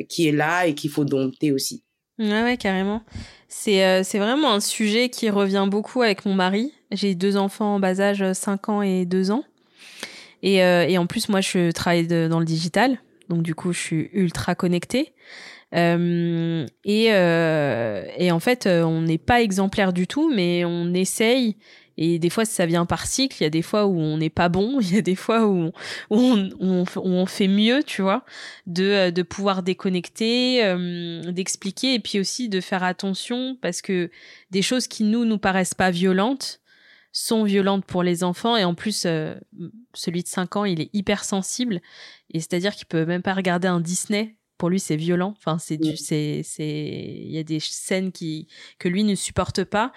[0.08, 1.85] qui est là et qu'il faut dompter aussi.
[2.18, 3.02] Ouais, ouais, carrément.
[3.48, 6.72] C'est euh, c'est vraiment un sujet qui revient beaucoup avec mon mari.
[6.90, 9.44] J'ai deux enfants en bas âge, 5 ans et 2 ans.
[10.42, 12.98] Et, euh, et en plus, moi, je travaille dans le digital.
[13.28, 15.12] Donc, du coup, je suis ultra connectée.
[15.74, 21.56] Euh, et, euh, et en fait, on n'est pas exemplaire du tout, mais on essaye
[21.98, 23.36] et des fois, ça vient par cycle.
[23.40, 24.80] Il y a des fois où on n'est pas bon.
[24.80, 25.70] Il y a des fois où,
[26.10, 28.24] on, on, on, fait mieux, tu vois,
[28.66, 34.10] de, euh, de pouvoir déconnecter, euh, d'expliquer et puis aussi de faire attention parce que
[34.50, 36.60] des choses qui nous nous paraissent pas violentes
[37.12, 39.34] sont violentes pour les enfants et en plus euh,
[39.94, 41.80] celui de 5 ans il est hyper sensible
[42.30, 45.34] et c'est à dire qu'il peut même pas regarder un Disney pour lui c'est violent.
[45.38, 49.64] Enfin c'est du c'est c'est il y a des scènes qui que lui ne supporte
[49.64, 49.92] pas.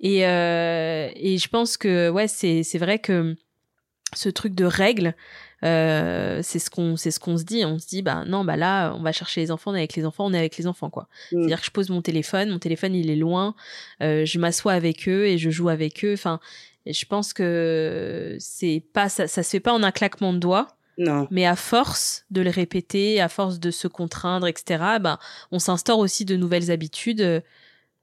[0.00, 3.36] Et euh, et je pense que ouais c'est c'est vrai que
[4.14, 5.14] ce truc de règles
[5.64, 7.64] euh, c'est ce qu'on c'est ce qu'on se dit.
[7.64, 9.96] On se dit bah non bah là on va chercher les enfants on est avec
[9.96, 11.08] les enfants on est avec les enfants quoi.
[11.30, 13.54] C'est à dire que je pose mon téléphone mon téléphone il est loin
[14.02, 16.14] euh, je m'assois avec eux et je joue avec eux.
[16.14, 16.40] Enfin
[16.86, 20.76] je pense que c'est pas ça ça se fait pas en un claquement de doigts
[20.98, 21.26] non.
[21.30, 25.18] Mais à force de le répéter, à force de se contraindre, etc., ben,
[25.50, 27.40] on s'instaure aussi de nouvelles habitudes euh,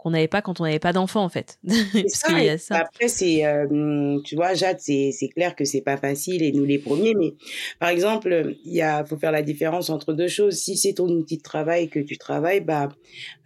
[0.01, 1.59] qu'on n'avait pas quand on n'avait pas d'enfant en fait.
[2.07, 6.65] ça, Après c'est euh, tu vois Jade c'est clair que c'est pas facile et nous
[6.65, 7.35] les premiers mais
[7.79, 10.55] par exemple il y a faut faire la différence entre deux choses.
[10.55, 12.89] Si c'est ton outil de travail que tu travailles bah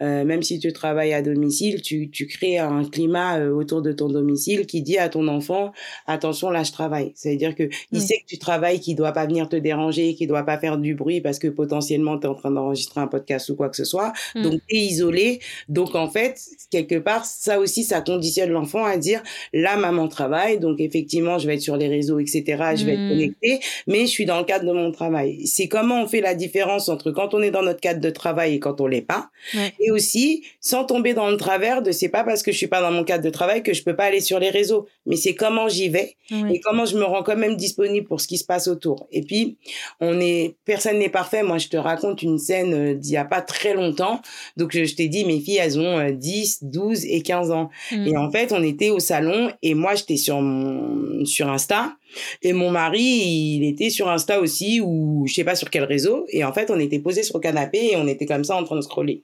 [0.02, 3.92] euh, même si tu travailles à domicile tu tu crées un climat euh, autour de
[3.92, 5.74] ton domicile qui dit à ton enfant
[6.08, 9.12] attention là je travaille ça veut dire que il sait que tu travailles qu'il doit
[9.12, 12.30] pas venir te déranger qu'il doit pas faire du bruit parce que potentiellement tu es
[12.30, 14.14] en train d'enregistrer un podcast ou quoi que ce soit.
[14.36, 14.42] Mm.
[14.44, 15.40] donc tu es isolé.
[15.68, 19.22] Donc en fait quelque part, ça aussi, ça conditionne l'enfant à dire,
[19.54, 22.44] là, maman travaille, donc effectivement, je vais être sur les réseaux, etc.,
[22.76, 23.10] je vais être mmh.
[23.10, 25.46] connecté, mais je suis dans le cadre de mon travail.
[25.46, 28.56] C'est comment on fait la différence entre quand on est dans notre cadre de travail
[28.56, 29.30] et quand on l'est pas.
[29.80, 32.82] Et aussi, sans tomber dans le travers de c'est pas parce que je suis pas
[32.82, 35.36] dans mon cadre de travail que je peux pas aller sur les réseaux, mais c'est
[35.36, 38.46] comment j'y vais et comment je me rends quand même disponible pour ce qui se
[38.46, 39.08] passe autour.
[39.12, 39.58] Et puis,
[40.00, 41.44] on est, personne n'est parfait.
[41.44, 44.22] Moi, je te raconte une scène euh, d'il y a pas très longtemps.
[44.58, 45.98] Donc, je, je t'ai dit, mes filles, elles ont
[46.36, 47.70] 10, 12 et 15 ans.
[47.92, 48.08] Mm.
[48.08, 51.96] Et en fait, on était au salon et moi, j'étais sur mon, sur Insta.
[52.42, 56.26] Et mon mari, il était sur Insta aussi ou je sais pas sur quel réseau.
[56.30, 58.64] Et en fait, on était posé sur le canapé et on était comme ça en
[58.64, 59.24] train de scroller.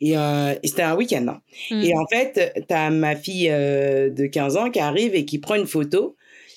[0.00, 1.26] Et, euh, c'était un week-end.
[1.28, 1.40] Hein.
[1.70, 1.82] Mm.
[1.82, 5.38] Et en fait, tu as ma fille euh, de 15 ans qui arrive et qui
[5.38, 6.16] prend une photo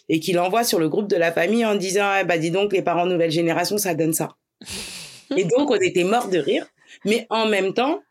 [0.10, 2.72] et qui l'envoie sur le groupe de la famille en disant ah, bah dis donc
[2.74, 4.36] les parents nouvelle génération ça donne ça.
[5.38, 6.66] et donc on était morts de rire,
[7.06, 8.02] mais en même temps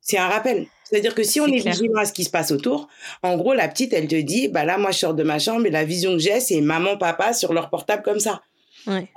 [0.00, 0.66] c'est un rappel.
[0.94, 2.86] C'est-à-dire que si on est, vigilant à ce qui se passe autour,
[3.24, 5.66] en gros, la petite, elle te dit, bah là, moi, je sors de ma chambre
[5.66, 8.42] et la vision que j'ai, c'est maman, papa sur leur portable comme ça.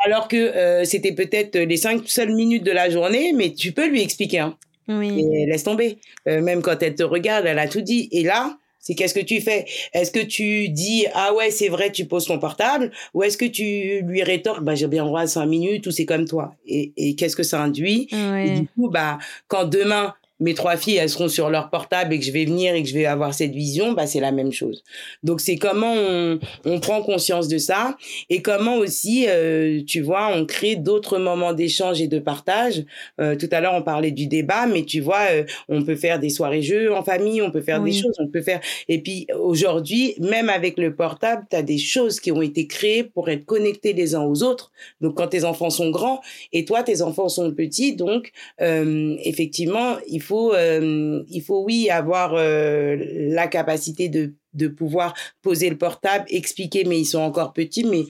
[0.04, 3.88] Alors que euh, c'était peut-être les cinq seules minutes de la journée, mais tu peux
[3.88, 4.40] lui expliquer.
[4.40, 4.58] Hein.
[4.88, 5.20] Oui.
[5.20, 6.00] Et laisse tomber.
[6.28, 8.10] Euh, même quand elle te regarde, elle a tout dit.
[8.12, 9.66] Et là, c'est qu'est-ce que tu fais?
[9.94, 13.44] Est-ce que tu dis ah ouais c'est vrai tu poses ton portable ou est-ce que
[13.44, 16.94] tu lui rétorques bah j'ai bien droit à cinq minutes ou c'est comme toi et,
[16.96, 18.08] et qu'est-ce que ça induit?
[18.14, 19.18] Et Du coup bah
[19.50, 22.76] quand demain mes trois filles, elles seront sur leur portable et que je vais venir
[22.76, 24.84] et que je vais avoir cette vision, bah, c'est la même chose.
[25.24, 27.98] Donc, c'est comment on, on, prend conscience de ça
[28.30, 32.84] et comment aussi, euh, tu vois, on crée d'autres moments d'échange et de partage.
[33.20, 36.20] Euh, tout à l'heure, on parlait du débat, mais tu vois, euh, on peut faire
[36.20, 38.60] des soirées jeux en famille, on peut faire des choses, on peut faire...
[38.88, 43.04] Et puis, aujourd'hui, même avec le portable, tu as des choses qui ont été créées
[43.04, 44.72] pour être connectés les uns aux autres.
[45.02, 46.22] Donc, quand tes enfants sont grands
[46.54, 52.34] et toi, tes enfants sont petits, donc, effectivement, il faut, euh, il faut oui avoir
[52.36, 52.98] euh,
[53.30, 58.06] la capacité de, de pouvoir poser le portable, expliquer, mais ils sont encore petits, mais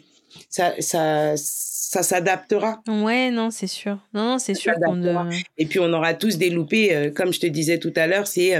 [0.50, 2.82] ça, ça, ça s'adaptera.
[2.88, 3.98] Ouais, non, c'est sûr.
[4.14, 5.30] Non, non c'est sûr qu'on.
[5.58, 8.28] Et puis on aura tous des loupés, euh, comme je te disais tout à l'heure,
[8.28, 8.56] c'est,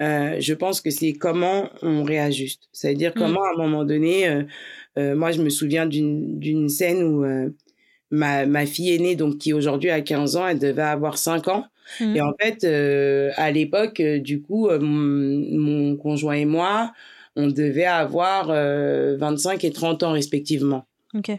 [0.00, 2.68] euh, je pense que c'est comment on réajuste.
[2.72, 3.18] C'est-à-dire mm.
[3.18, 4.44] comment à un moment donné,
[4.96, 7.24] moi je me souviens d'une d'une scène où
[8.10, 11.64] ma ma fille aînée, donc qui aujourd'hui a 15 ans, elle devait avoir 5 ans.
[12.00, 12.64] Et en fait,
[13.36, 16.92] à l'époque, du coup, mon conjoint et moi,
[17.36, 20.84] on devait avoir 25 et 30 ans respectivement.
[21.14, 21.32] Ok.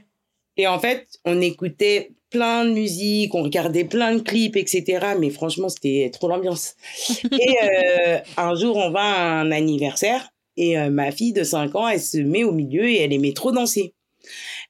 [0.57, 5.05] Et en fait, on écoutait plein de musique, on regardait plein de clips, etc.
[5.19, 6.75] Mais franchement, c'était trop l'ambiance.
[7.31, 11.75] et euh, un jour, on va à un anniversaire et euh, ma fille de 5
[11.75, 13.93] ans, elle se met au milieu et elle aimait trop danser.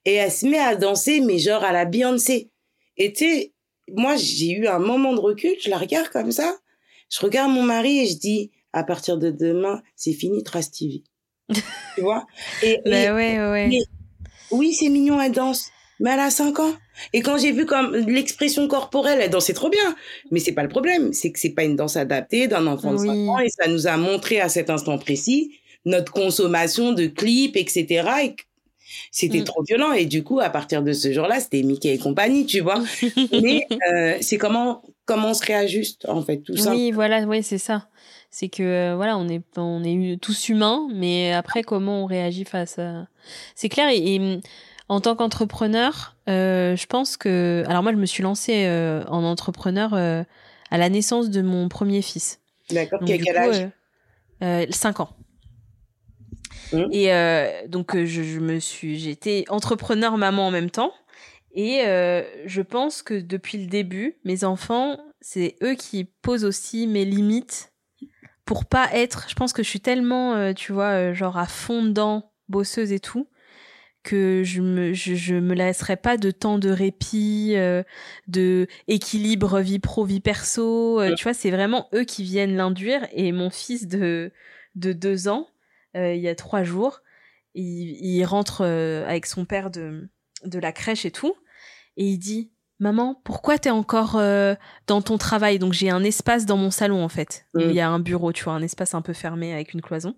[0.06, 2.50] Et elle se met à danser, mais genre à la Beyoncé.
[2.98, 3.54] Et tu sais,
[3.90, 6.58] moi, j'ai eu un moment de recul, je la regarde comme ça,
[7.10, 11.04] je regarde mon mari et je dis, à partir de demain, c'est fini Trace TV.
[11.96, 12.26] tu vois?
[12.64, 13.70] Et, bah ouais, ouais
[14.52, 16.74] oui, c'est mignon, elle danse, mais elle a 5 ans.
[17.14, 19.96] Et quand j'ai vu comme l'expression corporelle, elle dansait trop bien.
[20.30, 22.98] Mais c'est pas le problème, c'est que c'est pas une danse adaptée d'un enfant de
[22.98, 27.56] 5 ans et ça nous a montré à cet instant précis notre consommation de clips,
[27.56, 28.08] etc.
[28.24, 28.36] Et
[29.12, 29.46] c'était mm.
[29.46, 32.60] trop violent et du coup à partir de ce jour-là c'était Mickey et compagnie tu
[32.60, 32.82] vois.
[33.42, 36.72] Mais euh, c'est comment comment on se réajuste en fait tout ça.
[36.72, 37.88] Oui voilà oui c'est ça.
[38.30, 42.46] C'est que euh, voilà on est on est tous humains mais après comment on réagit
[42.46, 43.08] face à
[43.56, 44.40] c'est clair et,
[44.92, 49.24] en tant qu'entrepreneur euh, je pense que alors moi je me suis lancée euh, en
[49.24, 50.24] entrepreneur euh,
[50.70, 52.40] à la naissance de mon premier fils.
[52.70, 53.70] D'accord quel âge?
[54.70, 55.10] 5 ans
[56.74, 56.86] mmh.
[56.92, 60.94] et donc je, je, me suis j'étais entrepreneur maman en même temps
[61.54, 61.82] et
[62.46, 67.72] je pense que depuis le début mes enfants c'est eux qui posent aussi mes limites
[68.46, 69.28] pour pas être.
[69.30, 72.92] Je pense que je suis tellement, euh, tu vois, euh, genre à fond dedans, bosseuse
[72.92, 73.28] et tout,
[74.04, 77.84] que je me je, me laisserai pas de temps de répit, euh,
[78.28, 81.02] de équilibre vie pro vie perso.
[81.16, 83.08] Tu vois, c'est vraiment eux qui viennent l'induire.
[83.14, 84.32] Et mon fils de
[84.76, 85.48] de deux ans,
[85.96, 87.02] il y a trois jours,
[87.54, 90.10] il, il rentre avec son père de
[90.44, 91.36] de la crèche et tout,
[91.98, 92.52] et il dit
[92.82, 94.56] Maman, pourquoi t'es encore euh,
[94.88, 95.60] dans ton travail?
[95.60, 97.46] Donc j'ai un espace dans mon salon en fait.
[97.54, 97.60] Mm.
[97.62, 100.16] Il y a un bureau, tu vois, un espace un peu fermé avec une cloison.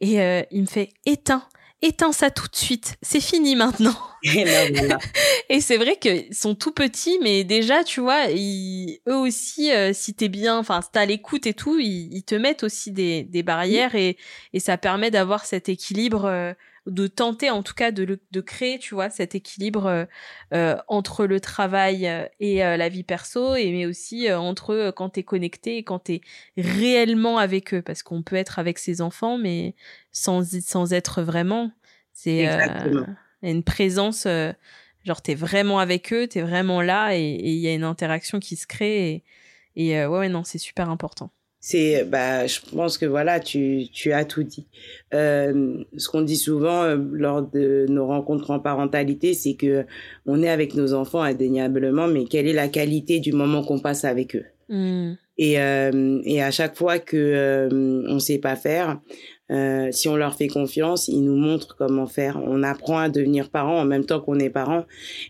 [0.00, 1.42] Et euh, il me fait éteins,
[1.82, 2.96] éteins ça tout de suite.
[3.02, 3.96] C'est fini maintenant.
[5.48, 10.14] et c'est vrai qu'ils sont tout petits, mais déjà, tu vois, eux aussi, euh, si
[10.14, 13.94] t'es bien, enfin, si t'as l'écoute et tout, ils, te mettent aussi des, des barrières
[13.94, 14.16] et,
[14.52, 16.54] et ça permet d'avoir cet équilibre
[16.88, 20.04] de tenter en tout cas de, de créer, tu vois, cet équilibre euh,
[20.54, 25.20] euh, entre le travail euh, et la vie perso, et mais aussi entre quand tu
[25.20, 26.20] es connecté et quand tu es
[26.56, 29.74] réellement avec eux, parce qu'on peut être avec ses enfants, mais
[30.12, 31.70] sans, sans être vraiment.
[32.12, 32.48] C'est
[33.42, 34.26] une présence,
[35.04, 37.84] genre tu es vraiment avec eux, tu es vraiment là, et il y a une
[37.84, 39.22] interaction qui se crée,
[39.76, 44.12] et, et ouais, non, c'est super important c'est bah je pense que voilà tu tu
[44.12, 44.66] as tout dit
[45.12, 49.84] euh, ce qu'on dit souvent euh, lors de nos rencontres en parentalité c'est que
[50.24, 54.04] on est avec nos enfants indéniablement mais quelle est la qualité du moment qu'on passe
[54.04, 54.44] avec eux?
[54.70, 55.14] Mmh.
[55.38, 59.00] et euh, et à chaque fois que euh, on sait pas faire
[59.50, 62.38] euh, si on leur fait confiance, ils nous montrent comment faire.
[62.44, 64.84] On apprend à devenir parents en même temps qu'on est parents.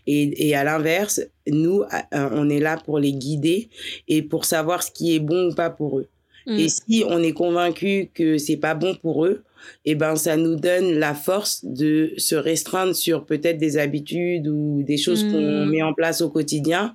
[0.07, 3.69] Et, et à l'inverse, nous, on est là pour les guider
[4.09, 6.09] et pour savoir ce qui est bon ou pas pour eux.
[6.49, 6.69] Et mm.
[6.69, 9.43] si on est convaincu que c'est pas bon pour eux,
[9.85, 14.83] eh ben ça nous donne la force de se restreindre sur peut-être des habitudes ou
[14.83, 15.69] des choses qu'on mm.
[15.69, 16.93] met en place au quotidien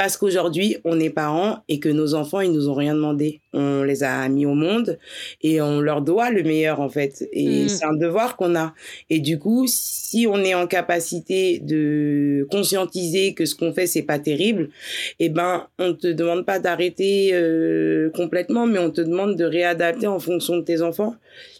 [0.00, 3.82] parce qu'aujourd'hui on est parents et que nos enfants ils nous ont rien demandé on
[3.82, 4.98] les a mis au monde
[5.42, 7.68] et on leur doit le meilleur en fait et mm.
[7.68, 8.72] c'est un devoir qu'on a
[9.10, 14.00] et du coup si on est en capacité de conscientiser que ce qu'on fait c'est
[14.00, 14.70] pas terrible
[15.18, 20.06] eh ben on te demande pas d'arrêter euh, complètement mais on te demande de réadapter
[20.06, 21.14] en fonction de tes enfants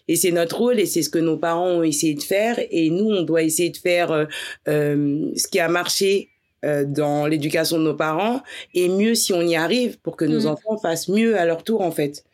[0.08, 2.58] et c'est notre rôle et c'est ce que nos parents ont essayé de faire.
[2.72, 4.24] Et nous, on doit essayer de faire euh,
[4.66, 6.30] euh, ce qui a marché
[6.64, 8.42] euh, dans l'éducation de nos parents
[8.74, 10.46] et mieux si on y arrive pour que nos mm.
[10.46, 12.24] enfants fassent mieux à leur tour en fait.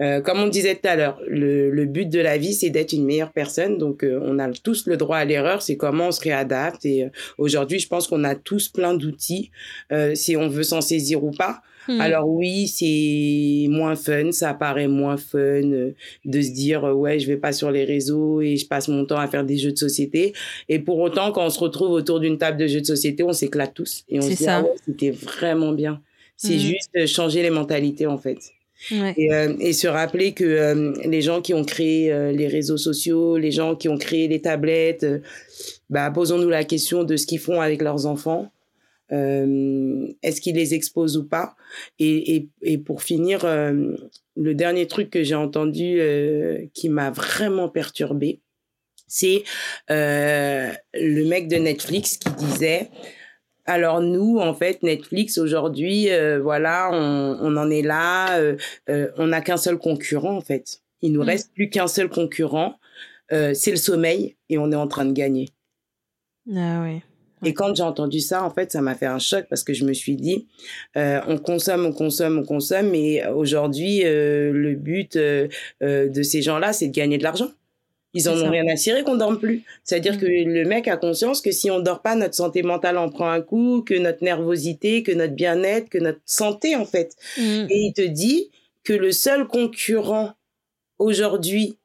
[0.00, 2.92] Euh, comme on disait tout à l'heure, le, le, but de la vie, c'est d'être
[2.92, 3.78] une meilleure personne.
[3.78, 5.60] Donc, euh, on a tous le droit à l'erreur.
[5.60, 6.86] C'est comment on se réadapte.
[6.86, 9.50] Et aujourd'hui, je pense qu'on a tous plein d'outils,
[10.14, 11.62] si on veut s'en saisir ou pas.
[11.88, 12.02] Hmm.
[12.02, 15.94] Alors oui, c'est moins fun, ça paraît moins fun euh,
[16.26, 19.06] de se dire euh, ouais, je vais pas sur les réseaux et je passe mon
[19.06, 20.34] temps à faire des jeux de société.
[20.68, 23.32] Et pour autant, quand on se retrouve autour d'une table de jeux de société, on
[23.32, 26.02] s'éclate tous et on se dit ah ouais, c'était vraiment bien.
[26.36, 26.58] C'est hmm.
[26.58, 28.38] juste changer les mentalités en fait.
[28.92, 29.28] Et,
[29.58, 33.88] et, se rappeler que les gens qui ont créé les réseaux sociaux, les gens qui
[33.88, 35.04] ont créé les tablettes,
[35.90, 38.52] bah, posons-nous la question de ce qu'ils font avec leurs enfants.
[39.10, 41.56] Est-ce qu'ils les exposent ou pas?
[41.98, 46.00] Et, et, et, pour finir, le dernier truc que j'ai entendu
[46.74, 48.40] qui m'a vraiment perturbé,
[49.08, 49.42] c'est
[49.90, 52.90] euh, le mec de Netflix qui disait
[53.64, 58.56] alors nous, en fait, Netflix aujourd'hui, euh, voilà, on, on, en est là, euh,
[58.88, 60.80] euh on n'a qu'un seul concurrent en fait.
[61.02, 61.26] Il nous mm.
[61.26, 62.78] reste plus qu'un seul concurrent,
[63.30, 65.50] euh, c'est le sommeil et on est en train de gagner.
[66.50, 67.02] Ah oui.
[67.44, 69.84] Et quand j'ai entendu ça, en fait, ça m'a fait un choc parce que je
[69.84, 70.46] me suis dit,
[70.96, 75.48] euh, on consomme, on consomme, on consomme, mais aujourd'hui, euh, le but euh,
[75.80, 77.50] de ces gens-là, c'est de gagner de l'argent.
[78.14, 79.64] Ils en ont rien à cirer qu'on dorme plus.
[79.84, 80.18] C'est-à-dire mm.
[80.18, 83.30] que le mec a conscience que si on dort pas, notre santé mentale en prend
[83.30, 87.14] un coup, que notre nervosité, que notre bien-être, que notre santé en fait.
[87.36, 87.66] Mm.
[87.68, 88.50] Et il te dit
[88.82, 90.32] que le seul concurrent
[90.98, 91.76] aujourd'hui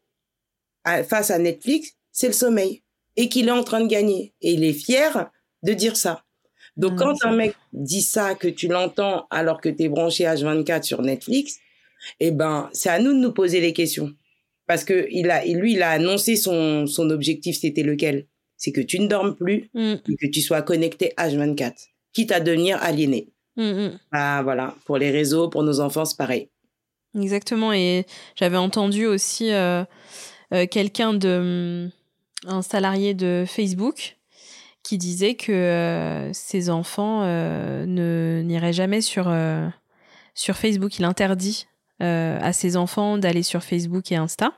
[0.85, 2.84] face à Netflix, c'est le sommeil
[3.15, 4.34] et qu'il est en train de gagner.
[4.41, 5.30] Et il est fier
[5.64, 6.23] de dire ça.
[6.77, 10.26] Donc mm, quand un mec dit ça, que tu l'entends alors que tu es branché
[10.26, 11.60] H24 sur Netflix,
[12.19, 14.14] eh ben c'est à nous de nous poser les questions
[14.68, 18.27] parce que il a, lui, il a annoncé son, son objectif, c'était lequel?
[18.57, 19.95] C'est que tu ne dormes plus mm.
[20.07, 21.73] et que tu sois connecté H24,
[22.14, 23.30] quitte à devenir aliéné.
[24.11, 26.49] Ah, voilà, pour les réseaux, pour nos enfants, c'est pareil.
[27.15, 29.84] Exactement, et j'avais entendu aussi euh,
[30.53, 31.90] euh, quelqu'un de.
[32.48, 34.18] un salarié de Facebook
[34.84, 39.34] qui disait que euh, ses enfants ne n'iraient jamais sur,
[40.35, 40.99] sur Facebook.
[40.99, 41.68] Il interdit
[42.01, 44.51] euh, à ses enfants d'aller sur Facebook et Insta.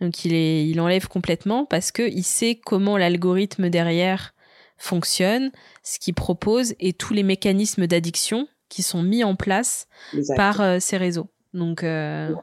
[0.00, 4.34] Donc il, est, il enlève complètement parce qu'il sait comment l'algorithme derrière
[4.76, 5.50] fonctionne,
[5.82, 9.88] ce qu'il propose et tous les mécanismes d'addiction qui sont mis en place
[10.36, 11.28] par euh, ces réseaux.
[11.54, 12.34] Donc euh,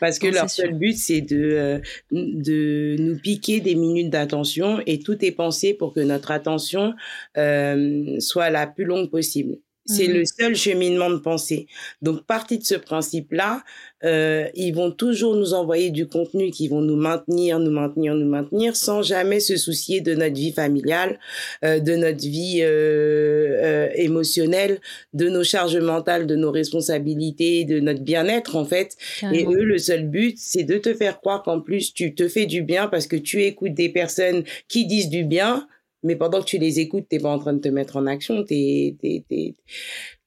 [0.00, 1.80] parce que leur seul but, c'est de,
[2.10, 6.94] de nous piquer des minutes d'attention et tout est pensé pour que notre attention
[7.34, 9.56] soit la plus longue possible.
[9.86, 10.26] C'est le mmh.
[10.40, 11.66] seul cheminement de pensée.
[12.00, 13.62] Donc, partie de ce principe-là,
[14.04, 18.28] euh, ils vont toujours nous envoyer du contenu qui vont nous maintenir, nous maintenir, nous
[18.28, 21.18] maintenir, sans jamais se soucier de notre vie familiale,
[21.64, 24.80] euh, de notre vie euh, euh émotionnelle,
[25.12, 28.96] de nos charges mentales, de nos responsabilités, de notre bien-être en fait.
[29.32, 32.46] Et eux, le seul but, c'est de te faire croire qu'en plus tu te fais
[32.46, 35.66] du bien parce que tu écoutes des personnes qui disent du bien
[36.04, 38.44] mais pendant que tu les écoutes, t'es pas en train de te mettre en action.
[38.44, 39.54] T'es, t'es, t'es,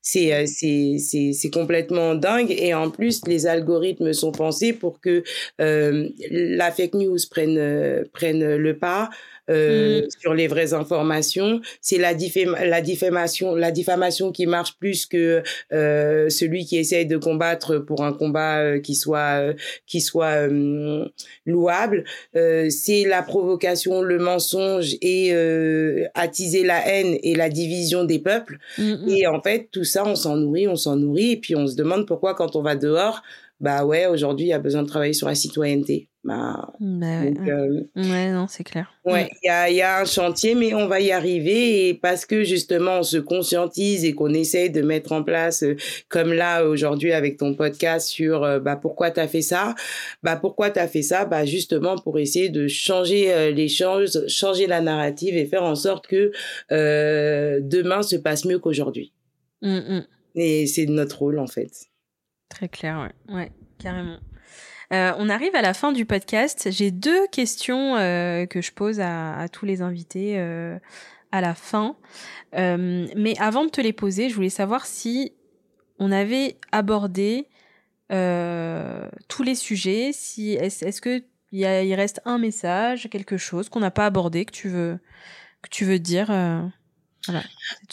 [0.01, 2.51] c'est, euh, c'est, c'est, complètement dingue.
[2.51, 5.23] Et en plus, les algorithmes sont pensés pour que
[5.59, 9.09] euh, la fake news prenne, euh, prenne le pas.
[9.49, 10.09] Euh, mm.
[10.19, 11.61] sur les vraies informations.
[11.79, 12.11] C'est la,
[12.65, 15.41] la diffamation, la diffamation qui marche plus que
[15.71, 19.53] euh, celui qui essaye de combattre pour un combat euh, qui soit euh,
[19.85, 20.47] qui soit
[21.45, 22.03] louable.
[22.33, 25.33] c'est la provocation, le mensonge et
[26.13, 28.57] attiser la haine et la division des peuples.
[28.77, 29.09] Mm, mm.
[29.09, 31.75] Et en fait, tout ça, on s'en nourrit, on s'en nourrit, et puis on se
[31.75, 33.21] demande pourquoi quand on va dehors,
[33.59, 36.09] bah ouais, aujourd'hui, il y a besoin de travailler sur la citoyenneté.
[36.27, 38.91] Bah, bah ouais, euh, ouais, non, c'est clair.
[39.05, 41.87] Ouais, il y a, y a un chantier, mais on va y arriver.
[41.87, 45.77] Et parce que justement, on se conscientise et qu'on essaye de mettre en place, euh,
[46.09, 49.73] comme là aujourd'hui avec ton podcast sur euh, bah, pourquoi tu as fait ça,
[50.21, 54.67] bah, pourquoi tu as fait ça, bah, justement pour essayer de changer les choses, changer
[54.67, 56.33] la narrative et faire en sorte que
[56.69, 59.13] demain se passe mieux qu'aujourd'hui.
[59.61, 60.05] Mmh, mmh.
[60.35, 61.71] Et c'est notre rôle en fait.
[62.49, 64.17] Très clair, ouais, ouais carrément.
[64.93, 66.69] Euh, on arrive à la fin du podcast.
[66.71, 70.79] J'ai deux questions euh, que je pose à, tous les invités euh,
[71.31, 71.97] à la fin.
[72.53, 75.33] mais avant de te les poser, je voulais savoir si
[75.99, 77.47] on avait abordé
[78.09, 80.11] tous les sujets.
[80.13, 84.97] Si est-ce que il, il reste un message, quelque chose qu'on n'a pas abordé que
[85.63, 86.29] que tu veux dire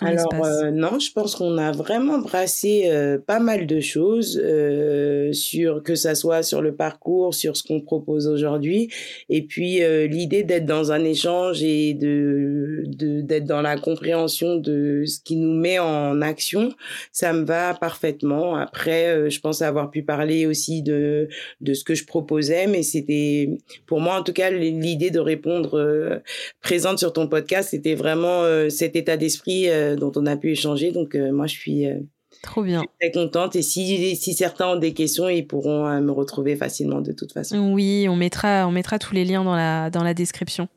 [0.00, 5.32] alors euh, non, je pense qu'on a vraiment brassé euh, pas mal de choses euh,
[5.32, 8.90] sur que ça soit sur le parcours, sur ce qu'on propose aujourd'hui,
[9.28, 15.18] et puis l'idée d'être dans un échange et de d'être dans la compréhension de ce
[15.20, 16.72] qui nous met en action,
[17.12, 18.56] ça me va parfaitement.
[18.56, 21.28] Après, je pense avoir pu parler aussi de
[21.60, 23.50] de ce que je proposais, mais c'était
[23.86, 26.22] pour moi en tout cas l'idée de répondre
[26.60, 30.92] présente sur ton podcast, c'était vraiment cet état d'esprit euh, dont on a pu échanger.
[30.92, 31.98] Donc, euh, moi, je suis, euh,
[32.42, 32.84] Trop bien.
[33.00, 33.56] très contente.
[33.56, 37.72] Et si, si certains ont des questions, ils pourront me retrouver facilement de toute façon.
[37.72, 40.68] Oui, on mettra, on mettra tous les liens dans la, dans la description.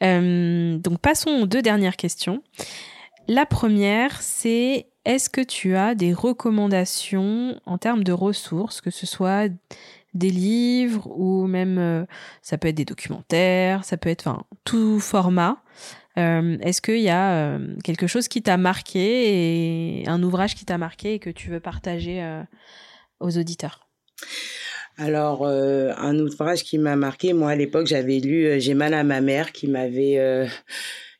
[0.00, 2.42] donc, passons aux deux dernières questions.
[3.28, 9.06] La première, c'est est-ce que tu as des recommandations en termes de ressources, que ce
[9.06, 9.50] soit
[10.14, 12.04] des livres ou même euh,
[12.40, 15.58] ça peut être des documentaires, ça peut être enfin tout format.
[16.16, 20.64] Euh, est-ce qu'il y a euh, quelque chose qui t'a marqué et un ouvrage qui
[20.64, 22.22] t'a marqué et que tu veux partager
[23.20, 23.88] aux auditeurs?
[24.96, 29.20] Alors, un ouvrage qui m'a marqué, moi à l'époque j'avais lu J'ai mal à ma
[29.20, 30.46] mère qui m'avait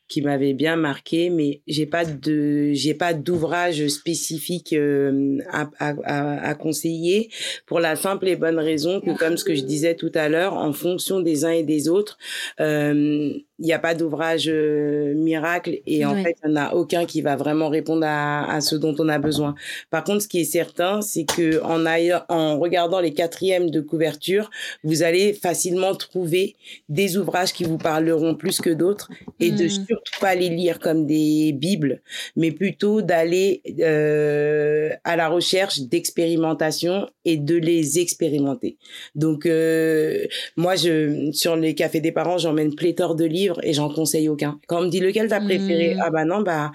[0.07, 7.29] qui m'avait bien marqué, mais j'ai pas de j'ai pas d'ouvrage spécifique euh, à, conseiller
[7.65, 10.53] pour la simple et bonne raison que comme ce que je disais tout à l'heure,
[10.53, 12.17] en fonction des uns et des autres,
[12.59, 16.73] euh, il n'y a pas d'ouvrage euh, miracle et en fait, il n'y en a
[16.73, 19.55] aucun qui va vraiment répondre à, à, ce dont on a besoin.
[19.89, 21.85] Par contre, ce qui est certain, c'est que en,
[22.29, 24.49] en regardant les quatrièmes de couverture,
[24.83, 26.55] vous allez facilement trouver
[26.89, 29.09] des ouvrages qui vous parleront plus que d'autres
[29.39, 29.85] et de mmh.
[29.87, 32.01] surtout pas les lire comme des bibles,
[32.35, 38.77] mais plutôt d'aller euh, à la recherche d'expérimentation et de les expérimenter.
[39.15, 40.25] Donc, euh,
[40.57, 44.59] moi, je sur les cafés des parents, j'emmène pléthore de livres et j'en conseille aucun.
[44.67, 46.01] Quand on me dit lequel t'as préféré, hmm.
[46.03, 46.71] ah bah non, bah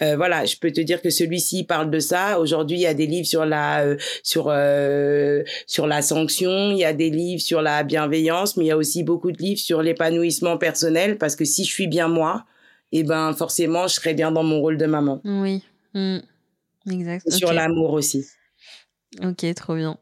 [0.00, 2.38] euh, voilà, je peux te dire que celui-ci parle de ça.
[2.40, 6.78] Aujourd'hui, il y a des livres sur la euh, sur euh, sur la sanction, il
[6.78, 9.60] y a des livres sur la bienveillance, mais il y a aussi beaucoup de livres
[9.60, 12.44] sur l'épanouissement personnel parce que si je suis bien moi,
[12.92, 15.20] et eh ben forcément, je serai bien dans mon rôle de maman.
[15.24, 15.62] Oui,
[15.94, 16.18] hmm.
[16.90, 17.30] exact.
[17.30, 18.26] Sur l'amour aussi.
[19.22, 19.96] Ok, trop bien.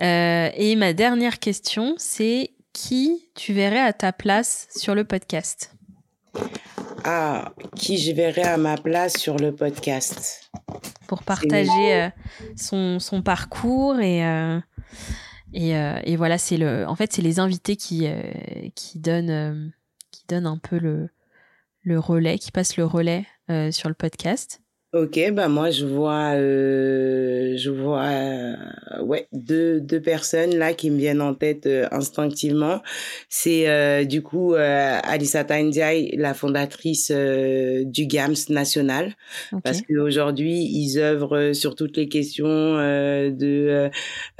[0.00, 5.74] et ma dernière question, c'est qui tu verrais à ta place sur le podcast?
[7.04, 10.50] Ah, qui je verrais à ma place sur le podcast?
[11.06, 12.08] Pour partager euh,
[12.56, 14.60] son, son, parcours et, euh,
[15.52, 18.06] et, euh, et, voilà, c'est le, en fait, c'est les invités qui,
[18.74, 19.72] qui, donnent,
[20.10, 21.08] qui donnent un peu le,
[21.82, 23.26] le relais, qui passent le relais
[23.72, 24.60] sur le podcast.
[24.92, 28.56] Ok, bah moi je vois, euh, je vois, euh,
[29.04, 32.82] ouais, deux deux personnes là qui me viennent en tête euh, instinctivement.
[33.28, 39.14] C'est euh, du coup Alissa Ndiaye, la fondatrice du GAMS national,
[39.62, 43.90] parce qu'aujourd'hui ils œuvrent sur toutes les questions de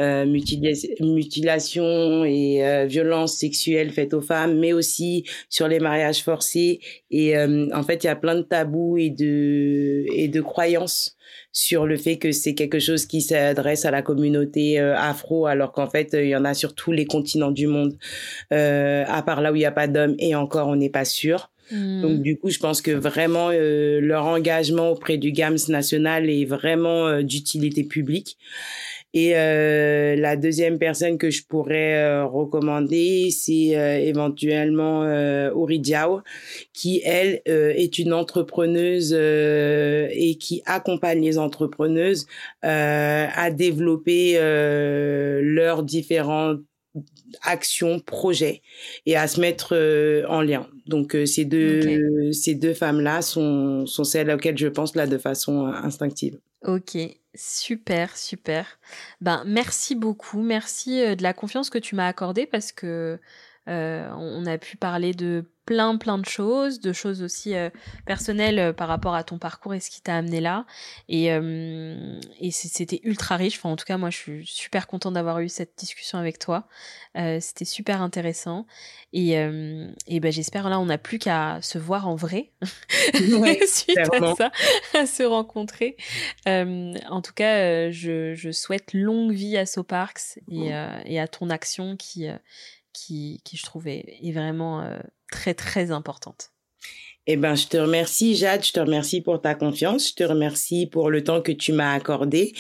[0.00, 6.80] mutilation et violences sexuelles faites aux femmes, mais aussi sur les mariages forcés.
[7.12, 11.16] Et en fait, il y a plein de tabous et de et de croyance
[11.52, 15.72] sur le fait que c'est quelque chose qui s'adresse à la communauté euh, afro, alors
[15.72, 17.96] qu'en fait, il y en a sur tous les continents du monde,
[18.52, 21.04] euh, à part là où il n'y a pas d'hommes, et encore, on n'est pas
[21.04, 21.49] sûr.
[21.70, 26.44] Donc du coup, je pense que vraiment euh, leur engagement auprès du GAMS national est
[26.44, 28.36] vraiment d'utilité publique.
[29.12, 35.80] Et euh, la deuxième personne que je pourrais euh, recommander, c'est euh, éventuellement euh, Uri
[35.80, 36.20] Diao,
[36.72, 42.26] qui elle est une entrepreneuse et qui accompagne les entrepreneuses
[42.62, 46.60] à développer leurs différentes
[47.42, 48.62] actions, projets
[49.06, 49.74] et à se mettre
[50.28, 50.68] en lien.
[50.86, 55.18] Donc ces deux ces deux femmes là sont sont celles auxquelles je pense là de
[55.18, 56.38] façon instinctive.
[56.64, 56.96] Ok,
[57.34, 58.78] super, super.
[59.20, 63.18] Ben merci beaucoup, merci de la confiance que tu m'as accordée parce que
[63.70, 67.70] on a pu parler de plein plein de choses, de choses aussi euh,
[68.04, 70.66] personnelles euh, par rapport à ton parcours et ce qui t'a amené là.
[71.08, 73.56] Et, euh, et c'était ultra riche.
[73.56, 76.66] Enfin, en tout cas, moi, je suis super contente d'avoir eu cette discussion avec toi.
[77.14, 78.66] c'était super intéressant.
[79.12, 82.52] Et, et ben, j'espère là, on n'a plus qu'à se voir en vrai
[83.66, 84.50] suite à ça,
[84.94, 85.96] à se rencontrer.
[86.46, 90.70] en tout cas, je, je, souhaite longue vie à Soparks et,
[91.04, 92.28] et à ton action qui
[92.92, 94.98] qui, qui je trouvais est vraiment
[95.30, 96.52] très très importante.
[97.26, 98.64] Eh ben, je te remercie, Jade.
[98.64, 100.08] Je te remercie pour ta confiance.
[100.08, 102.54] Je te remercie pour le temps que tu m'as accordé.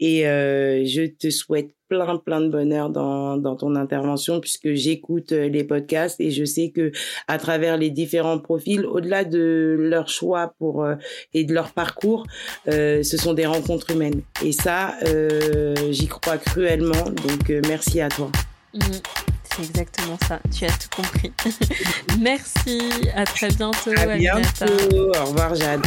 [0.00, 5.30] Et euh, je te souhaite plein, plein de bonheur dans, dans ton intervention puisque j'écoute
[5.30, 6.90] euh, les podcasts et je sais que
[7.28, 10.96] à travers les différents profils, au-delà de leur choix pour euh,
[11.32, 12.26] et de leur parcours,
[12.66, 14.22] euh, ce sont des rencontres humaines.
[14.42, 17.04] Et ça, euh, j'y crois cruellement.
[17.04, 18.32] Donc, euh, merci à toi.
[18.74, 19.35] Mmh.
[19.56, 20.38] C'est exactement ça.
[20.54, 21.32] Tu as tout compris.
[22.20, 22.82] Merci.
[23.14, 23.90] À très bientôt.
[23.96, 25.12] À bientôt.
[25.18, 25.86] Au revoir, Jade.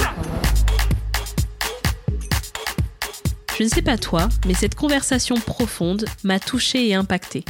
[3.58, 7.46] Je ne sais pas toi, mais cette conversation profonde m'a touchée et impactée.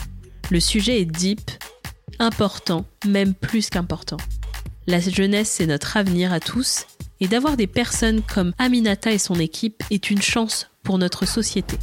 [0.50, 1.52] Le sujet est deep,
[2.18, 4.18] important, même plus qu'important.
[4.88, 6.86] La jeunesse, c'est notre avenir à tous,
[7.22, 11.78] et d'avoir des personnes comme Aminata et son équipe est une chance pour notre société.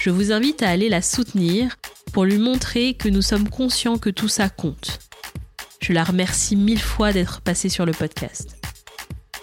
[0.00, 1.76] Je vous invite à aller la soutenir
[2.12, 5.00] pour lui montrer que nous sommes conscients que tout ça compte.
[5.80, 8.56] Je la remercie mille fois d'être passée sur le podcast.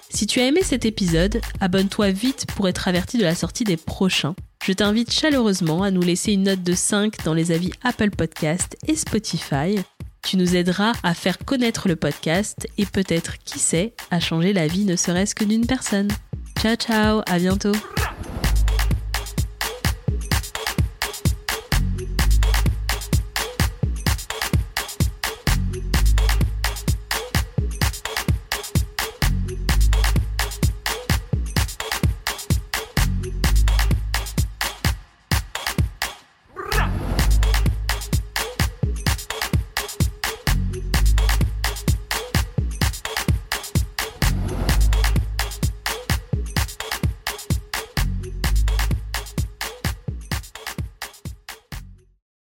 [0.10, 3.78] Si tu as aimé cet épisode, abonne-toi vite pour être averti de la sortie des
[3.78, 4.36] prochains.
[4.64, 8.78] Je t'invite chaleureusement à nous laisser une note de 5 dans les avis Apple Podcast
[8.88, 9.76] et Spotify.
[10.22, 14.68] Tu nous aideras à faire connaître le podcast et peut-être, qui sait, à changer la
[14.68, 16.10] vie ne serait-ce que d'une personne.
[16.62, 17.74] Ciao ciao, à bientôt